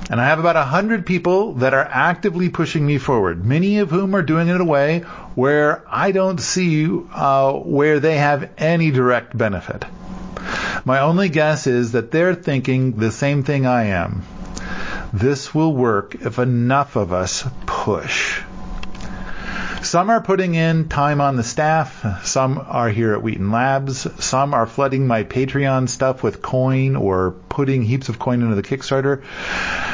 And 0.10 0.22
I 0.22 0.26
have 0.26 0.38
about 0.38 0.56
a 0.56 0.64
hundred 0.64 1.08
people 1.08 1.56
that 1.56 1.74
are 1.74 1.84
actively 1.84 2.50
pushing 2.50 2.86
me 2.86 3.00
forward, 3.00 3.44
many 3.44 3.80
of 3.80 3.90
whom 3.90 4.16
are 4.16 4.22
doing 4.22 4.48
it 4.50 4.56
in 4.56 4.62
a 4.62 4.66
way 4.66 5.00
where 5.34 5.84
I 5.90 6.12
don't 6.12 6.40
see 6.40 6.88
uh, 6.88 7.54
where 7.54 8.00
they 8.00 8.18
have 8.18 8.52
any 8.60 8.92
direct 8.92 9.36
benefit. 9.36 9.84
My 10.86 11.00
only 11.00 11.30
guess 11.30 11.66
is 11.66 11.94
that 11.94 12.12
they're 12.12 12.36
thinking 12.36 12.92
the 12.92 13.12
same 13.12 13.42
thing 13.42 13.66
I 13.66 13.86
am. 13.86 14.22
This 15.12 15.56
will 15.56 15.74
work 15.74 16.14
if 16.16 16.38
enough 16.38 16.96
of 16.96 17.12
us 17.14 17.44
push. 17.66 18.42
Some 19.88 20.10
are 20.10 20.20
putting 20.20 20.54
in 20.54 20.90
time 20.90 21.22
on 21.22 21.38
the 21.38 21.46
staff. 21.46 22.26
Some 22.26 22.58
are 22.58 22.90
here 22.90 23.14
at 23.14 23.24
Wheaton 23.24 23.52
Labs. 23.52 24.06
Some 24.22 24.54
are 24.54 24.68
flooding 24.68 25.08
my 25.08 25.24
Patreon 25.24 25.88
stuff 25.88 26.22
with 26.22 26.42
coin 26.42 26.98
or 26.98 27.32
putting 27.48 27.84
heaps 27.84 28.10
of 28.10 28.20
coin 28.20 28.42
into 28.42 28.56
the 28.56 28.64
Kickstarter. 28.64 29.24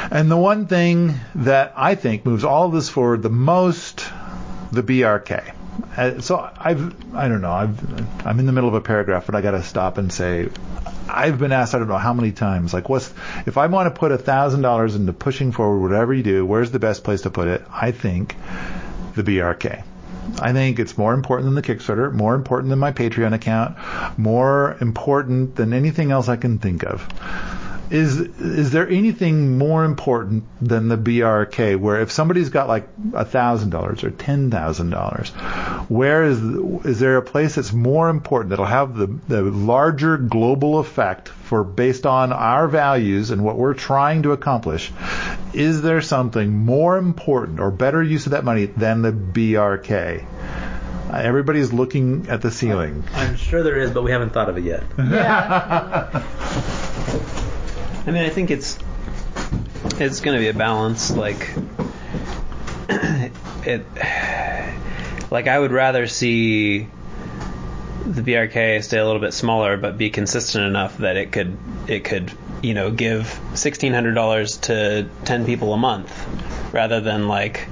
And 0.09 0.31
the 0.31 0.37
one 0.37 0.65
thing 0.65 1.13
that 1.35 1.73
I 1.75 1.93
think 1.93 2.25
moves 2.25 2.43
all 2.43 2.65
of 2.65 2.73
this 2.73 2.89
forward 2.89 3.21
the 3.21 3.29
most, 3.29 4.03
the 4.71 4.81
BRK. 4.81 5.53
Uh, 5.95 6.21
so 6.21 6.37
I've, 6.57 7.15
I 7.15 7.27
don't 7.27 7.41
know, 7.41 7.51
I've, 7.51 8.25
I'm 8.25 8.39
in 8.39 8.47
the 8.47 8.51
middle 8.51 8.69
of 8.69 8.75
a 8.75 8.81
paragraph, 8.81 9.27
but 9.27 9.35
I 9.35 9.41
got 9.41 9.51
to 9.51 9.61
stop 9.61 9.99
and 9.99 10.11
say, 10.11 10.49
I've 11.07 11.37
been 11.37 11.51
asked, 11.51 11.75
I 11.75 11.77
don't 11.77 11.87
know 11.87 11.97
how 11.97 12.13
many 12.13 12.31
times, 12.31 12.73
like, 12.73 12.89
what's, 12.89 13.13
if 13.45 13.59
I 13.59 13.67
want 13.67 13.93
to 13.93 13.99
put 13.99 14.11
a 14.11 14.17
thousand 14.17 14.61
dollars 14.61 14.95
into 14.95 15.13
pushing 15.13 15.51
forward 15.51 15.81
whatever 15.81 16.15
you 16.15 16.23
do, 16.23 16.45
where's 16.47 16.71
the 16.71 16.79
best 16.79 17.03
place 17.03 17.21
to 17.21 17.29
put 17.29 17.47
it? 17.47 17.63
I 17.71 17.91
think 17.91 18.35
the 19.15 19.23
BRK. 19.23 19.83
I 20.39 20.53
think 20.53 20.79
it's 20.79 20.97
more 20.97 21.13
important 21.13 21.45
than 21.45 21.55
the 21.55 21.61
Kickstarter, 21.61 22.11
more 22.11 22.33
important 22.35 22.69
than 22.69 22.79
my 22.79 22.91
Patreon 22.91 23.33
account, 23.33 23.77
more 24.17 24.77
important 24.79 25.55
than 25.55 25.73
anything 25.73 26.11
else 26.11 26.29
I 26.29 26.37
can 26.37 26.59
think 26.59 26.83
of. 26.83 27.07
Is 27.93 28.19
is 28.19 28.71
there 28.71 28.89
anything 28.89 29.59
more 29.59 29.85
important 29.85 30.45
than 30.59 30.87
the 30.87 30.97
BRK? 30.97 31.79
Where 31.79 32.01
if 32.01 32.11
somebody's 32.11 32.49
got 32.49 32.67
like 32.67 32.87
a 33.13 33.23
thousand 33.23 33.69
dollars 33.69 34.03
or 34.03 34.09
ten 34.09 34.49
thousand 34.49 34.89
dollars, 34.89 35.29
where 35.89 36.23
is 36.23 36.41
is 36.85 36.99
there 36.99 37.17
a 37.17 37.21
place 37.21 37.53
that's 37.53 37.71
more 37.71 38.09
important 38.09 38.49
that'll 38.49 38.65
have 38.65 38.95
the 38.95 39.05
the 39.27 39.43
larger 39.43 40.17
global 40.17 40.79
effect 40.79 41.29
for 41.29 41.63
based 41.63 42.07
on 42.07 42.33
our 42.33 42.67
values 42.67 43.29
and 43.29 43.43
what 43.43 43.57
we're 43.57 43.75
trying 43.75 44.23
to 44.23 44.31
accomplish? 44.31 44.91
Is 45.53 45.83
there 45.83 46.01
something 46.01 46.51
more 46.51 46.97
important 46.97 47.59
or 47.59 47.69
better 47.69 48.01
use 48.01 48.25
of 48.25 48.31
that 48.31 48.43
money 48.43 48.65
than 48.65 49.03
the 49.03 49.11
BRK? 49.11 50.25
Everybody's 51.13 51.71
looking 51.71 52.27
at 52.27 52.41
the 52.41 52.49
ceiling. 52.49 53.03
I'm 53.13 53.35
sure 53.35 53.61
there 53.61 53.77
is, 53.77 53.91
but 53.91 54.01
we 54.01 54.09
haven't 54.09 54.33
thought 54.33 54.49
of 54.49 54.57
it 54.57 54.63
yet. 54.63 54.83
Yeah. 54.97 56.79
I 58.05 58.11
mean, 58.11 58.23
I 58.23 58.29
think 58.29 58.51
it's 58.51 58.77
it's 59.99 60.21
going 60.21 60.35
to 60.35 60.41
be 60.41 60.49
a 60.49 60.53
balance. 60.53 61.11
Like 61.15 61.49
it, 62.89 63.85
like 65.31 65.47
I 65.47 65.57
would 65.57 65.71
rather 65.71 66.07
see 66.07 66.87
the 68.05 68.21
BRK 68.21 68.83
stay 68.83 68.97
a 68.97 69.05
little 69.05 69.21
bit 69.21 69.33
smaller, 69.33 69.77
but 69.77 69.97
be 69.97 70.09
consistent 70.09 70.65
enough 70.65 70.97
that 70.97 71.15
it 71.15 71.31
could 71.31 71.57
it 71.87 72.03
could 72.03 72.31
you 72.61 72.73
know 72.73 72.91
give 72.91 73.39
sixteen 73.53 73.93
hundred 73.93 74.15
dollars 74.15 74.57
to 74.57 75.07
ten 75.23 75.45
people 75.45 75.73
a 75.73 75.77
month, 75.77 76.11
rather 76.73 76.99
than 76.99 77.27
like 77.29 77.67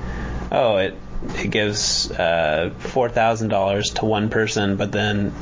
oh 0.51 0.77
it 0.77 0.95
it 1.35 1.51
gives 1.51 2.09
uh, 2.09 2.71
four 2.79 3.09
thousand 3.09 3.49
dollars 3.49 3.91
to 3.91 4.05
one 4.05 4.29
person, 4.29 4.77
but 4.77 4.91
then 4.91 5.33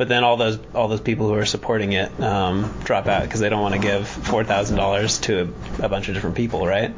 but 0.00 0.08
then 0.08 0.24
all 0.24 0.38
those 0.38 0.58
all 0.74 0.88
those 0.88 1.02
people 1.02 1.28
who 1.28 1.34
are 1.34 1.44
supporting 1.44 1.92
it 1.92 2.18
um, 2.22 2.74
drop 2.84 3.06
out 3.06 3.22
because 3.22 3.38
they 3.38 3.50
don't 3.50 3.60
want 3.60 3.74
to 3.74 3.80
give 3.82 4.08
four 4.08 4.42
thousand 4.44 4.78
dollars 4.78 5.18
to 5.18 5.42
a, 5.42 5.84
a 5.84 5.88
bunch 5.90 6.08
of 6.08 6.14
different 6.14 6.36
people, 6.36 6.66
right? 6.66 6.94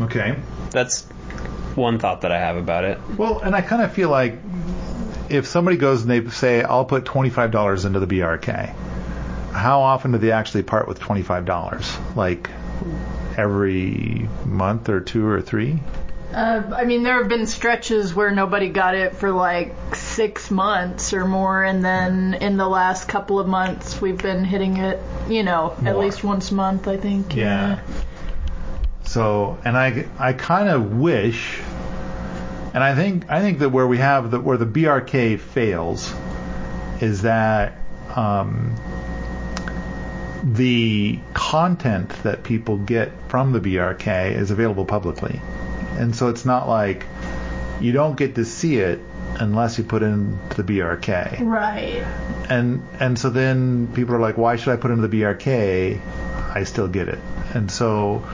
Okay. 0.00 0.34
That's 0.70 1.02
one 1.74 1.98
thought 1.98 2.22
that 2.22 2.32
I 2.32 2.38
have 2.38 2.56
about 2.56 2.84
it. 2.84 2.98
Well, 3.18 3.40
and 3.40 3.54
I 3.54 3.60
kind 3.60 3.82
of 3.82 3.92
feel 3.92 4.08
like 4.08 4.38
if 5.28 5.46
somebody 5.46 5.76
goes 5.76 6.00
and 6.00 6.10
they 6.10 6.26
say, 6.30 6.62
I'll 6.62 6.86
put 6.86 7.04
$25 7.04 7.84
into 7.84 8.00
the 8.00 8.06
BRK, 8.06 8.74
how 9.52 9.82
often 9.82 10.12
do 10.12 10.16
they 10.16 10.32
actually 10.32 10.62
part 10.62 10.88
with 10.88 11.00
$25? 11.00 12.16
Like 12.16 12.48
every 13.36 14.26
month 14.46 14.88
or 14.88 15.00
two 15.00 15.26
or 15.26 15.42
three? 15.42 15.80
Uh, 16.32 16.62
I 16.74 16.84
mean, 16.84 17.02
there 17.02 17.18
have 17.18 17.28
been 17.28 17.46
stretches 17.46 18.14
where 18.14 18.30
nobody 18.30 18.68
got 18.68 18.94
it 18.94 19.16
for 19.16 19.32
like 19.32 19.74
six 20.18 20.50
months 20.50 21.12
or 21.12 21.24
more, 21.24 21.62
and 21.62 21.84
then 21.84 22.34
in 22.34 22.56
the 22.56 22.66
last 22.66 23.06
couple 23.06 23.38
of 23.38 23.46
months, 23.46 24.00
we've 24.00 24.20
been 24.20 24.42
hitting 24.42 24.78
it, 24.78 24.98
you 25.28 25.44
know, 25.44 25.76
at 25.84 25.96
least 25.96 26.24
once 26.24 26.50
a 26.50 26.54
month, 26.54 26.88
I 26.88 26.96
think. 26.96 27.36
Yeah. 27.36 27.78
So, 29.04 29.56
and 29.64 29.76
I, 29.76 30.08
I 30.18 30.32
kind 30.32 30.68
of 30.68 30.98
wish, 30.98 31.60
and 32.74 32.82
I 32.82 32.96
think, 32.96 33.30
I 33.30 33.40
think 33.40 33.60
that 33.60 33.68
where 33.68 33.86
we 33.86 33.98
have 33.98 34.32
the, 34.32 34.40
where 34.40 34.56
the 34.56 34.66
BRK 34.66 35.38
fails 35.38 36.12
is 37.00 37.22
that, 37.22 37.78
um, 38.16 38.74
the 40.42 41.20
content 41.32 42.08
that 42.24 42.42
people 42.42 42.76
get 42.76 43.12
from 43.28 43.52
the 43.52 43.60
BRK 43.60 44.34
is 44.34 44.50
available 44.50 44.84
publicly. 44.84 45.40
And 45.96 46.16
so 46.16 46.26
it's 46.26 46.44
not 46.44 46.68
like 46.68 47.06
you 47.80 47.92
don't 47.92 48.16
get 48.16 48.34
to 48.34 48.44
see 48.44 48.78
it 48.78 48.98
unless 49.38 49.78
you 49.78 49.84
put 49.84 50.02
in 50.02 50.38
the 50.50 50.62
BRK. 50.62 51.40
Right. 51.40 52.04
And 52.48 52.86
and 53.00 53.18
so 53.18 53.30
then 53.30 53.88
people 53.94 54.14
are 54.14 54.20
like, 54.20 54.36
why 54.36 54.56
should 54.56 54.72
I 54.72 54.76
put 54.76 54.90
in 54.90 55.00
the 55.00 55.08
BRK? 55.08 56.00
I 56.54 56.64
still 56.64 56.88
get 56.88 57.08
it. 57.08 57.18
And 57.54 57.70
so 57.70 58.24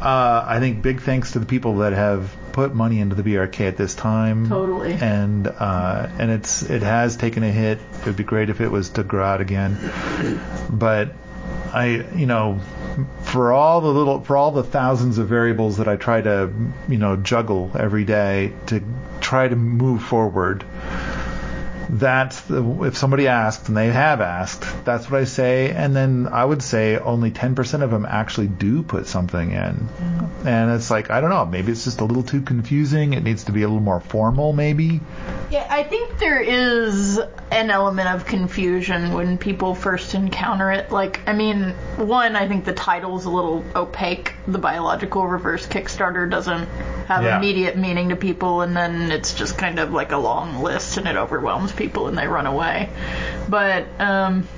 uh, 0.00 0.44
I 0.46 0.60
think 0.60 0.82
big 0.82 1.00
thanks 1.00 1.32
to 1.32 1.38
the 1.38 1.46
people 1.46 1.76
that 1.76 1.92
have 1.92 2.34
put 2.52 2.74
money 2.74 3.00
into 3.00 3.16
the 3.16 3.22
BRK 3.22 3.68
at 3.68 3.76
this 3.76 3.94
time. 3.94 4.48
Totally. 4.48 4.92
And 4.92 5.46
uh, 5.46 6.08
and 6.18 6.30
it's 6.30 6.62
it 6.62 6.82
has 6.82 7.16
taken 7.16 7.42
a 7.42 7.50
hit. 7.50 7.78
It 8.00 8.06
would 8.06 8.16
be 8.16 8.24
great 8.24 8.50
if 8.50 8.60
it 8.60 8.68
was 8.68 8.90
to 8.90 9.02
grow 9.02 9.24
out 9.24 9.40
again. 9.40 9.78
But 10.70 11.14
I 11.72 12.06
you 12.14 12.26
know 12.26 12.60
for 13.22 13.52
all 13.52 13.80
the 13.80 13.88
little 13.88 14.20
for 14.20 14.36
all 14.36 14.52
the 14.52 14.62
thousands 14.62 15.18
of 15.18 15.28
variables 15.28 15.78
that 15.78 15.88
I 15.88 15.96
try 15.96 16.20
to 16.20 16.52
you 16.88 16.98
know 16.98 17.16
juggle 17.16 17.72
every 17.74 18.04
day 18.04 18.52
to 18.66 18.82
try 19.24 19.48
to 19.48 19.56
move 19.56 20.02
forward 20.02 20.62
that's 21.90 22.40
the, 22.42 22.82
if 22.84 22.96
somebody 22.96 23.28
asked 23.28 23.68
and 23.68 23.76
they 23.76 23.88
have 23.88 24.20
asked 24.20 24.64
that's 24.84 25.10
what 25.10 25.20
i 25.20 25.24
say 25.24 25.70
and 25.70 25.94
then 25.94 26.28
i 26.30 26.44
would 26.44 26.62
say 26.62 26.98
only 26.98 27.30
10% 27.30 27.82
of 27.82 27.90
them 27.90 28.06
actually 28.06 28.46
do 28.48 28.82
put 28.82 29.06
something 29.06 29.50
in 29.52 29.74
mm-hmm. 29.74 30.48
and 30.48 30.70
it's 30.72 30.90
like 30.90 31.10
i 31.10 31.20
don't 31.20 31.30
know 31.30 31.44
maybe 31.44 31.72
it's 31.72 31.84
just 31.84 32.00
a 32.00 32.04
little 32.04 32.22
too 32.22 32.40
confusing 32.42 33.12
it 33.12 33.22
needs 33.22 33.44
to 33.44 33.52
be 33.52 33.62
a 33.62 33.68
little 33.68 33.82
more 33.82 34.00
formal 34.00 34.52
maybe 34.52 35.00
Yeah, 35.50 35.66
I 35.70 35.84
think 35.84 36.18
there 36.18 36.40
is 36.40 37.20
an 37.50 37.70
element 37.70 38.08
of 38.08 38.24
confusion 38.26 39.12
when 39.12 39.38
people 39.38 39.74
first 39.74 40.14
encounter 40.14 40.72
it. 40.72 40.90
Like, 40.90 41.20
I 41.28 41.32
mean, 41.32 41.70
one, 41.96 42.34
I 42.34 42.48
think 42.48 42.64
the 42.64 42.72
title's 42.72 43.26
a 43.26 43.30
little 43.30 43.62
opaque. 43.76 44.32
The 44.48 44.58
biological 44.58 45.28
reverse 45.28 45.66
Kickstarter 45.66 46.28
doesn't 46.28 46.66
have 47.06 47.22
Yeah. 47.22 47.36
immediate 47.38 47.76
meaning 47.76 48.08
to 48.08 48.16
people, 48.16 48.62
and 48.62 48.76
then 48.76 49.12
it's 49.12 49.34
just 49.34 49.56
kind 49.56 49.78
of 49.78 49.92
like 49.92 50.10
a 50.10 50.16
long 50.16 50.60
list, 50.62 50.96
and 50.96 51.06
it 51.06 51.16
overwhelms 51.16 51.72
people, 51.76 52.08
and 52.08 52.16
they 52.16 52.26
run 52.26 52.46
away. 52.46 52.90
But, 53.48 53.86
um, 54.00 54.48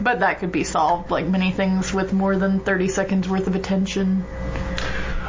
but 0.00 0.20
that 0.20 0.38
could 0.38 0.52
be 0.52 0.64
solved, 0.64 1.10
like 1.10 1.26
many 1.26 1.52
things, 1.52 1.92
with 1.92 2.12
more 2.12 2.36
than 2.36 2.60
30 2.60 2.88
seconds 2.88 3.28
worth 3.28 3.46
of 3.46 3.54
attention. 3.54 4.24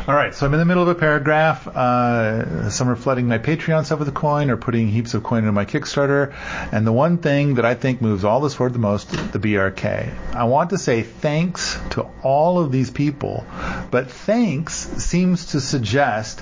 All 0.08 0.16
right, 0.16 0.34
so 0.34 0.48
I'm 0.48 0.54
in 0.56 0.60
the 0.60 0.66
middle 0.66 0.82
of 0.82 0.90
a 0.90 0.96
paragraph. 0.96 1.68
Uh, 1.68 2.72
some 2.72 2.90
are 2.90 2.96
flooding 2.96 3.28
my 3.28 3.38
Patreon 3.38 3.86
stuff 3.86 4.00
with 4.00 4.08
a 4.08 4.12
coin 4.12 4.50
or 4.50 4.58
putting 4.58 4.88
heaps 4.88 5.14
of 5.14 5.22
coin 5.22 5.40
into 5.40 5.52
my 5.52 5.66
Kickstarter. 5.66 6.34
And 6.72 6.88
the 6.88 6.92
one 6.92 7.20
thing 7.20 7.56
that 7.56 7.66
I 7.66 7.76
think 7.76 8.02
moves 8.02 8.24
all 8.24 8.42
this 8.42 8.56
forward 8.56 8.74
the 8.74 8.80
most, 8.80 9.12
the 9.12 9.38
BRK. 9.38 10.12
I 10.34 10.46
want 10.46 10.72
to 10.72 10.80
say 10.80 11.04
thanks 11.04 11.80
to 11.92 12.08
all 12.24 12.58
of 12.58 12.72
these 12.72 12.90
people, 12.90 13.46
but 13.92 14.10
thanks 14.10 14.74
seems 14.74 15.52
to 15.52 15.62
suggest 15.62 16.42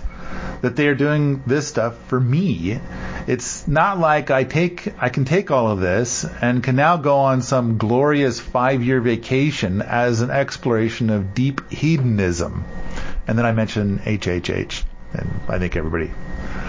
that 0.61 0.77
they 0.77 0.87
are 0.87 0.95
doing 0.95 1.43
this 1.45 1.67
stuff 1.67 1.97
for 2.07 2.19
me. 2.19 2.79
It's 3.27 3.67
not 3.67 3.99
like 3.99 4.31
I 4.31 4.45
take 4.45 4.93
I 4.99 5.09
can 5.09 5.25
take 5.25 5.51
all 5.51 5.69
of 5.69 5.81
this 5.81 6.23
and 6.23 6.63
can 6.63 6.77
now 6.77 6.95
go 6.95 7.17
on 7.17 7.41
some 7.41 7.77
glorious 7.77 8.39
5-year 8.39 9.01
vacation 9.01 9.81
as 9.81 10.21
an 10.21 10.31
exploration 10.31 11.09
of 11.09 11.33
deep 11.33 11.69
hedonism. 11.71 12.63
And 13.29 13.37
then 13.37 13.45
I 13.45 13.51
mention 13.51 13.99
HHH 13.99 14.83
and 15.13 15.29
I 15.47 15.59
think 15.59 15.75
everybody 15.75 16.11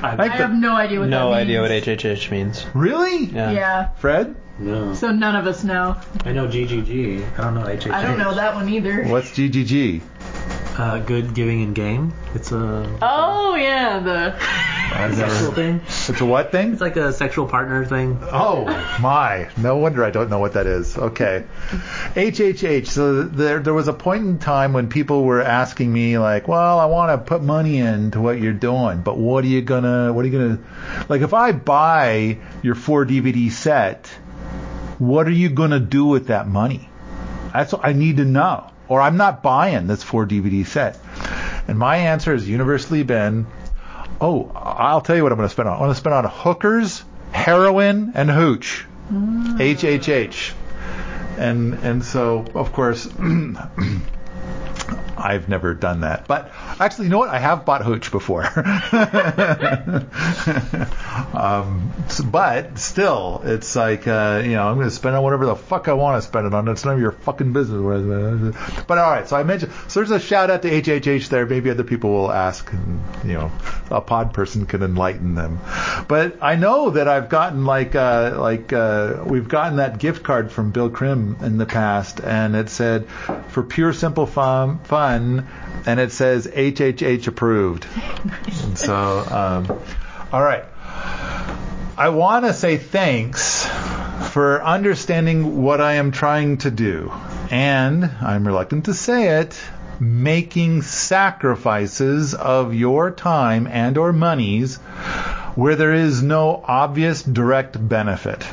I, 0.03 0.15
I 0.19 0.29
have 0.29 0.53
no 0.53 0.77
idea 0.77 1.01
what 1.01 1.09
that 1.09 1.17
means. 1.17 1.25
No 1.25 1.31
means. 1.31 1.41
idea 1.41 1.61
what 1.63 1.71
HHH 1.71 2.31
means. 2.31 2.67
Really? 2.75 3.25
Yeah. 3.25 3.51
Yeah, 3.51 3.89
Fred? 3.95 4.37
no. 4.59 4.93
so 4.93 5.11
none 5.11 5.37
of 5.37 5.47
us 5.47 5.65
know. 5.65 5.97
I 6.27 6.33
know 6.33 6.47
GGG. 6.47 7.39
I 7.39 7.45
don't 7.45 7.55
know 7.55 7.63
HHH. 7.63 7.91
I 7.91 8.03
don't 8.03 8.19
know 8.19 8.35
that 8.35 8.55
one 8.55 8.69
either. 8.69 9.05
What's 9.05 9.31
GGG? 9.31 10.03
Uh, 10.77 10.99
good 10.99 11.33
giving 11.33 11.63
and 11.63 11.75
game. 11.75 12.13
It's 12.35 12.53
a 12.53 12.99
Oh, 13.01 13.55
yeah, 13.55 13.99
the. 14.01 14.80
I've 14.93 15.15
sexual 15.15 15.41
never. 15.43 15.55
thing. 15.55 15.81
It's 15.87 16.21
a 16.21 16.25
what 16.25 16.53
thing? 16.53 16.73
It's 16.73 16.81
like 16.81 16.97
a 16.97 17.13
sexual 17.13 17.47
partner 17.47 17.85
thing. 17.85 18.19
Oh 18.23 18.65
my! 19.01 19.49
No 19.57 19.77
wonder 19.77 20.05
I 20.05 20.11
don't 20.11 20.31
know 20.31 20.39
what 20.39 20.55
that 20.55 20.67
is. 20.67 20.97
Okay, 20.97 21.45
HHH. 22.15 22.87
So 22.89 23.23
there, 23.23 23.61
there 23.61 23.75
was 23.75 23.89
a 23.89 23.93
point 23.93 24.25
in 24.25 24.39
time 24.39 24.73
when 24.73 24.89
people 24.89 25.25
were 25.25 25.41
asking 25.41 25.93
me 25.93 26.19
like, 26.19 26.49
"Well, 26.49 26.79
I 26.79 26.87
want 26.87 27.13
to 27.13 27.25
put 27.25 27.43
money 27.43 27.79
into 27.79 28.21
what 28.21 28.41
you're 28.41 28.53
doing, 28.53 29.03
but 29.03 29.17
what 29.17 29.45
are 29.45 29.49
you 29.49 29.63
gonna? 29.63 30.13
What 30.13 30.25
are 30.25 30.29
you 30.29 30.39
gonna? 30.39 31.07
Like, 31.09 31.23
if 31.23 31.35
I 31.35 31.53
buy 31.53 32.39
your 32.63 32.75
four 32.75 33.07
DVD 33.07 33.51
set, 33.51 34.07
what 34.99 35.27
are 35.27 35.33
you 35.33 35.49
gonna 35.51 35.81
do 35.81 36.05
with 36.07 36.27
that 36.29 36.49
money? 36.49 36.89
That's 37.53 37.73
what 37.73 37.85
I 37.85 37.93
need 37.93 38.19
to 38.19 38.25
know. 38.25 38.71
Or 38.89 39.01
I'm 39.01 39.17
not 39.17 39.43
buying 39.43 39.87
this 39.87 40.03
four 40.03 40.27
DVD 40.27 40.67
set. 40.67 40.99
And 41.69 41.79
my 41.79 41.97
answer 41.97 42.33
has 42.33 42.49
universally 42.49 43.05
been, 43.05 43.47
oh, 44.21 44.51
I'll 44.55 45.01
tell 45.01 45.17
you 45.17 45.23
what 45.23 45.33
I'm 45.33 45.39
going 45.39 45.49
to 45.49 45.53
spend 45.53 45.69
on. 45.69 45.75
I'm 45.75 45.81
going 45.81 45.91
to 45.91 45.97
spend 45.97 46.15
on 46.15 46.25
hookers, 46.25 47.03
heroin, 47.33 48.13
and 48.15 48.31
hooch. 48.31 48.87
Mm. 49.11 49.61
H 49.61 49.85
H 49.85 50.09
H. 50.09 50.53
And 51.39 51.75
and 51.75 52.05
so 52.05 52.45
of 52.55 52.73
course 52.73 53.09
I've 55.17 55.49
never 55.49 55.75
done 55.75 56.01
that. 56.01 56.27
But 56.27 56.51
actually, 56.79 57.07
you 57.07 57.11
know 57.11 57.19
what? 57.19 57.31
I 57.31 57.39
have 57.39 57.65
bought 57.65 57.85
hooch 57.85 58.11
before. 58.11 58.43
um, 61.35 61.93
but 62.31 62.79
still, 62.79 63.43
it's 63.45 63.75
like 63.77 64.07
uh, 64.07 64.43
you 64.45 64.53
know, 64.53 64.69
I'm 64.69 64.77
going 64.77 64.89
to 64.89 64.95
spend 64.95 65.17
on 65.17 65.23
whatever 65.23 65.47
the 65.47 65.57
fuck 65.57 65.89
I 65.89 65.93
want 65.93 66.23
to 66.23 66.27
spend 66.27 66.47
it 66.47 66.55
on. 66.55 66.69
It's 66.69 66.85
none 66.85 66.95
of 66.95 67.01
your 67.01 67.13
fucking 67.13 67.53
business. 67.53 67.81
But 68.87 68.99
all 68.99 69.11
right, 69.11 69.29
so 69.29 69.37
I 69.37 69.43
mentioned. 69.43 69.73
So 69.89 70.01
there's 70.01 70.11
a 70.11 70.21
shout 70.21 70.51
out 70.51 70.63
to 70.63 70.71
HHH 70.71 71.29
there. 71.29 71.47
Maybe 71.47 71.71
other 71.71 71.85
people 71.85 72.11
will 72.11 72.31
ask, 72.31 72.73
and 72.73 73.03
you 73.25 73.35
know, 73.35 73.53
a 73.91 74.01
pod 74.01 74.33
person 74.35 74.67
can 74.67 74.83
enlighten 74.83 75.35
them. 75.35 75.61
But 76.09 76.39
I 76.43 76.57
know 76.57 76.91
that 76.91 77.09
I've 77.09 77.29
gotten 77.29 77.65
like 77.65 77.95
uh, 77.95 78.37
like 78.39 78.73
uh, 78.73 79.25
we've 79.27 79.49
gotten 79.49 79.77
that 79.77 79.99
gift 79.99 80.23
card 80.23 80.53
from 80.53 80.71
Bill 80.71 80.91
Krim 80.91 81.37
in 81.43 81.59
the 81.59 81.67
past, 81.67 82.21
and 82.21 82.55
it 82.55 82.69
said 82.69 83.09
for 83.49 83.63
pure 83.63 83.93
simple 83.93 84.27
fun, 84.27 84.79
fun 84.81 85.47
and 85.87 86.01
it 86.01 86.13
says 86.13 86.47
HHH 86.47 87.27
approved. 87.27 87.87
And 88.63 88.79
so, 88.79 88.95
um, 88.95 89.81
all 90.33 90.43
right. 90.43 90.65
I 92.01 92.09
want 92.09 92.47
to 92.47 92.55
say 92.55 92.79
thanks 92.79 93.67
for 94.31 94.65
understanding 94.65 95.63
what 95.63 95.83
I 95.83 95.97
am 95.97 96.13
trying 96.13 96.57
to 96.65 96.71
do. 96.71 97.13
And 97.51 98.03
I'm 98.23 98.47
reluctant 98.47 98.87
to 98.87 98.95
say 98.95 99.41
it, 99.41 99.61
making 100.01 100.81
sacrifices 100.81 102.33
of 102.33 102.73
your 102.73 103.11
time 103.11 103.67
and 103.67 103.99
or 103.99 104.15
monies 104.15 104.77
where 105.57 105.77
there 105.77 105.93
is 105.93 106.23
no 106.23 106.65
obvious 106.67 107.23
direct 107.23 107.77
benefit. 107.87 108.47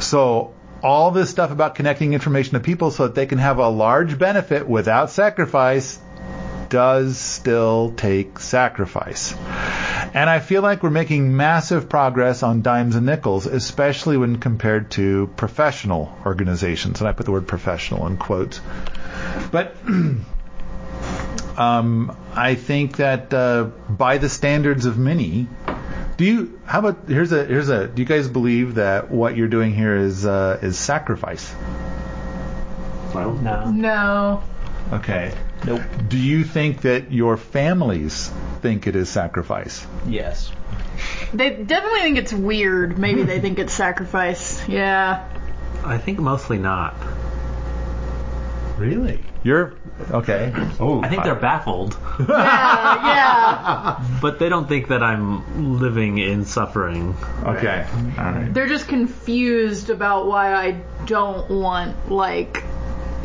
So 0.00 0.52
all 0.82 1.12
this 1.12 1.30
stuff 1.30 1.50
about 1.50 1.74
connecting 1.74 2.12
information 2.12 2.52
to 2.52 2.60
people 2.60 2.90
so 2.90 3.04
that 3.04 3.14
they 3.14 3.24
can 3.24 3.38
have 3.38 3.56
a 3.56 3.70
large 3.70 4.18
benefit 4.18 4.68
without 4.68 5.08
sacrifice 5.08 5.98
does 6.68 7.18
still 7.18 7.92
take 7.96 8.38
sacrifice. 8.38 9.34
And 10.14 10.30
I 10.30 10.38
feel 10.40 10.62
like 10.62 10.82
we're 10.82 10.90
making 10.90 11.36
massive 11.36 11.88
progress 11.88 12.42
on 12.42 12.62
dimes 12.62 12.96
and 12.96 13.06
nickels, 13.06 13.46
especially 13.46 14.16
when 14.16 14.38
compared 14.38 14.90
to 14.92 15.30
professional 15.36 16.16
organizations. 16.24 17.00
And 17.00 17.08
I 17.08 17.12
put 17.12 17.26
the 17.26 17.32
word 17.32 17.46
professional 17.46 18.06
in 18.06 18.16
quotes. 18.16 18.60
But 19.50 19.76
um, 21.56 22.16
I 22.34 22.54
think 22.54 22.96
that 22.96 23.34
uh, 23.34 23.64
by 23.88 24.18
the 24.18 24.28
standards 24.28 24.86
of 24.86 24.96
many, 24.96 25.48
do 26.16 26.24
you? 26.24 26.60
How 26.64 26.78
about 26.78 27.08
here's 27.08 27.32
a 27.32 27.44
here's 27.44 27.68
a. 27.68 27.86
Do 27.86 28.00
you 28.00 28.08
guys 28.08 28.28
believe 28.28 28.76
that 28.76 29.10
what 29.10 29.36
you're 29.36 29.48
doing 29.48 29.74
here 29.74 29.96
is 29.96 30.24
uh, 30.24 30.58
is 30.62 30.78
sacrifice? 30.78 31.54
Well, 33.14 33.34
No. 33.34 33.70
No. 33.70 34.42
Okay. 34.92 35.34
Nope. 35.64 35.82
Do 36.08 36.18
you 36.18 36.44
think 36.44 36.82
that 36.82 37.12
your 37.12 37.36
families 37.36 38.30
think 38.60 38.86
it 38.86 38.94
is 38.96 39.08
sacrifice? 39.08 39.86
Yes. 40.06 40.52
They 41.32 41.50
definitely 41.50 42.00
think 42.00 42.18
it's 42.18 42.32
weird. 42.32 42.98
Maybe 42.98 43.22
they 43.22 43.40
think 43.40 43.58
it's 43.58 43.72
sacrifice. 43.72 44.66
Yeah. 44.68 45.28
I 45.84 45.98
think 45.98 46.18
mostly 46.18 46.58
not. 46.58 46.94
Really? 48.78 49.20
You're 49.42 49.74
okay. 50.10 50.52
Oh, 50.80 51.00
I 51.02 51.08
think 51.08 51.22
they're 51.22 51.34
baffled, 51.34 51.96
Yeah, 52.18 52.26
yeah. 52.28 54.18
but 54.20 54.38
they 54.38 54.48
don't 54.48 54.68
think 54.68 54.88
that 54.88 55.02
I'm 55.02 55.78
living 55.78 56.18
in 56.18 56.44
suffering. 56.44 57.16
okay. 57.44 57.86
All 58.18 58.24
right. 58.24 58.52
They're 58.52 58.66
just 58.66 58.88
confused 58.88 59.88
about 59.88 60.26
why 60.26 60.52
I 60.52 60.72
don't 61.06 61.48
want, 61.48 62.10
like, 62.10 62.64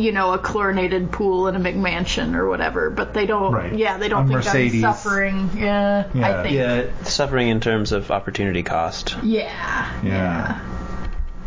you 0.01 0.11
know, 0.11 0.33
a 0.33 0.39
chlorinated 0.39 1.11
pool 1.11 1.47
in 1.47 1.55
a 1.55 1.59
McMansion 1.59 2.35
or 2.35 2.47
whatever. 2.49 2.89
But 2.89 3.13
they 3.13 3.25
don't, 3.25 3.53
Right. 3.53 3.73
yeah, 3.73 3.97
they 3.97 4.09
don't 4.09 4.25
A 4.25 4.27
think 4.27 4.45
Mercedes. 4.45 4.83
I'm 4.83 4.93
suffering. 4.93 5.49
Yeah, 5.55 6.05
Yeah. 6.13 6.39
I 6.39 6.43
think. 6.43 6.55
Yeah, 6.55 6.83
suffering 7.03 7.49
in 7.49 7.59
terms 7.59 7.91
of 7.91 8.11
opportunity 8.11 8.63
cost. 8.63 9.15
Yeah. 9.23 9.91
Yeah. 10.03 10.59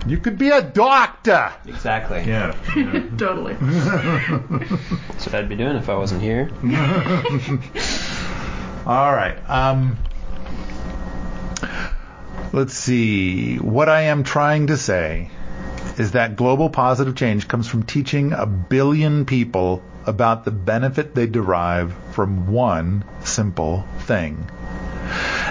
You 0.06 0.18
could 0.18 0.36
be 0.38 0.50
a 0.50 0.60
doctor. 0.60 1.50
Exactly. 1.66 2.24
Yeah. 2.26 2.54
Totally. 3.16 3.54
That's 3.60 5.26
what 5.26 5.34
I'd 5.34 5.48
be 5.48 5.56
doing 5.56 5.76
if 5.76 5.88
I 5.88 5.94
wasn't 5.96 6.20
here. 6.20 6.50
All 8.86 9.12
right. 9.12 9.36
Um, 9.48 9.96
Let's 12.52 12.74
see. 12.74 13.56
What 13.56 13.88
I 13.88 14.02
am 14.02 14.22
trying 14.22 14.68
to 14.68 14.76
say 14.76 15.30
is 15.98 16.12
that 16.12 16.36
global 16.36 16.70
positive 16.70 17.14
change 17.14 17.46
comes 17.46 17.68
from 17.68 17.82
teaching 17.84 18.32
a 18.32 18.46
billion 18.46 19.24
people 19.24 19.82
about 20.06 20.44
the 20.44 20.50
benefit 20.50 21.14
they 21.14 21.26
derive 21.26 21.94
from 22.12 22.48
one 22.48 23.04
simple 23.22 23.86
thing. 24.00 24.48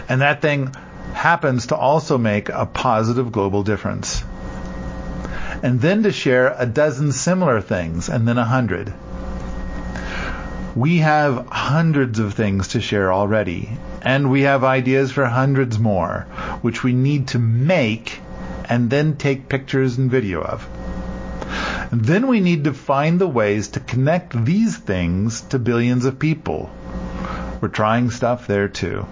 And 0.09 0.21
that 0.21 0.41
thing 0.41 0.73
happens 1.13 1.67
to 1.67 1.75
also 1.75 2.17
make 2.17 2.49
a 2.49 2.65
positive 2.65 3.31
global 3.31 3.63
difference. 3.63 4.23
And 5.61 5.79
then 5.79 6.03
to 6.03 6.11
share 6.11 6.53
a 6.57 6.65
dozen 6.65 7.11
similar 7.13 7.61
things 7.61 8.09
and 8.09 8.27
then 8.27 8.37
a 8.37 8.43
hundred. 8.43 8.93
We 10.75 10.97
have 10.97 11.47
hundreds 11.47 12.19
of 12.19 12.33
things 12.33 12.69
to 12.69 12.81
share 12.81 13.13
already, 13.13 13.69
and 14.01 14.31
we 14.31 14.41
have 14.41 14.63
ideas 14.63 15.11
for 15.11 15.23
hundreds 15.23 15.77
more, 15.77 16.25
which 16.61 16.83
we 16.83 16.93
need 16.93 17.27
to 17.29 17.39
make 17.39 18.19
and 18.69 18.89
then 18.89 19.17
take 19.17 19.49
pictures 19.49 19.97
and 19.97 20.09
video 20.09 20.41
of. 20.41 20.67
Then 21.91 22.27
we 22.27 22.39
need 22.39 22.63
to 22.63 22.73
find 22.73 23.19
the 23.19 23.27
ways 23.27 23.67
to 23.69 23.79
connect 23.79 24.45
these 24.45 24.75
things 24.75 25.41
to 25.49 25.59
billions 25.59 26.05
of 26.05 26.17
people. 26.17 26.71
We're 27.61 27.67
trying 27.67 28.09
stuff 28.09 28.47
there 28.47 28.67
too. 28.67 29.05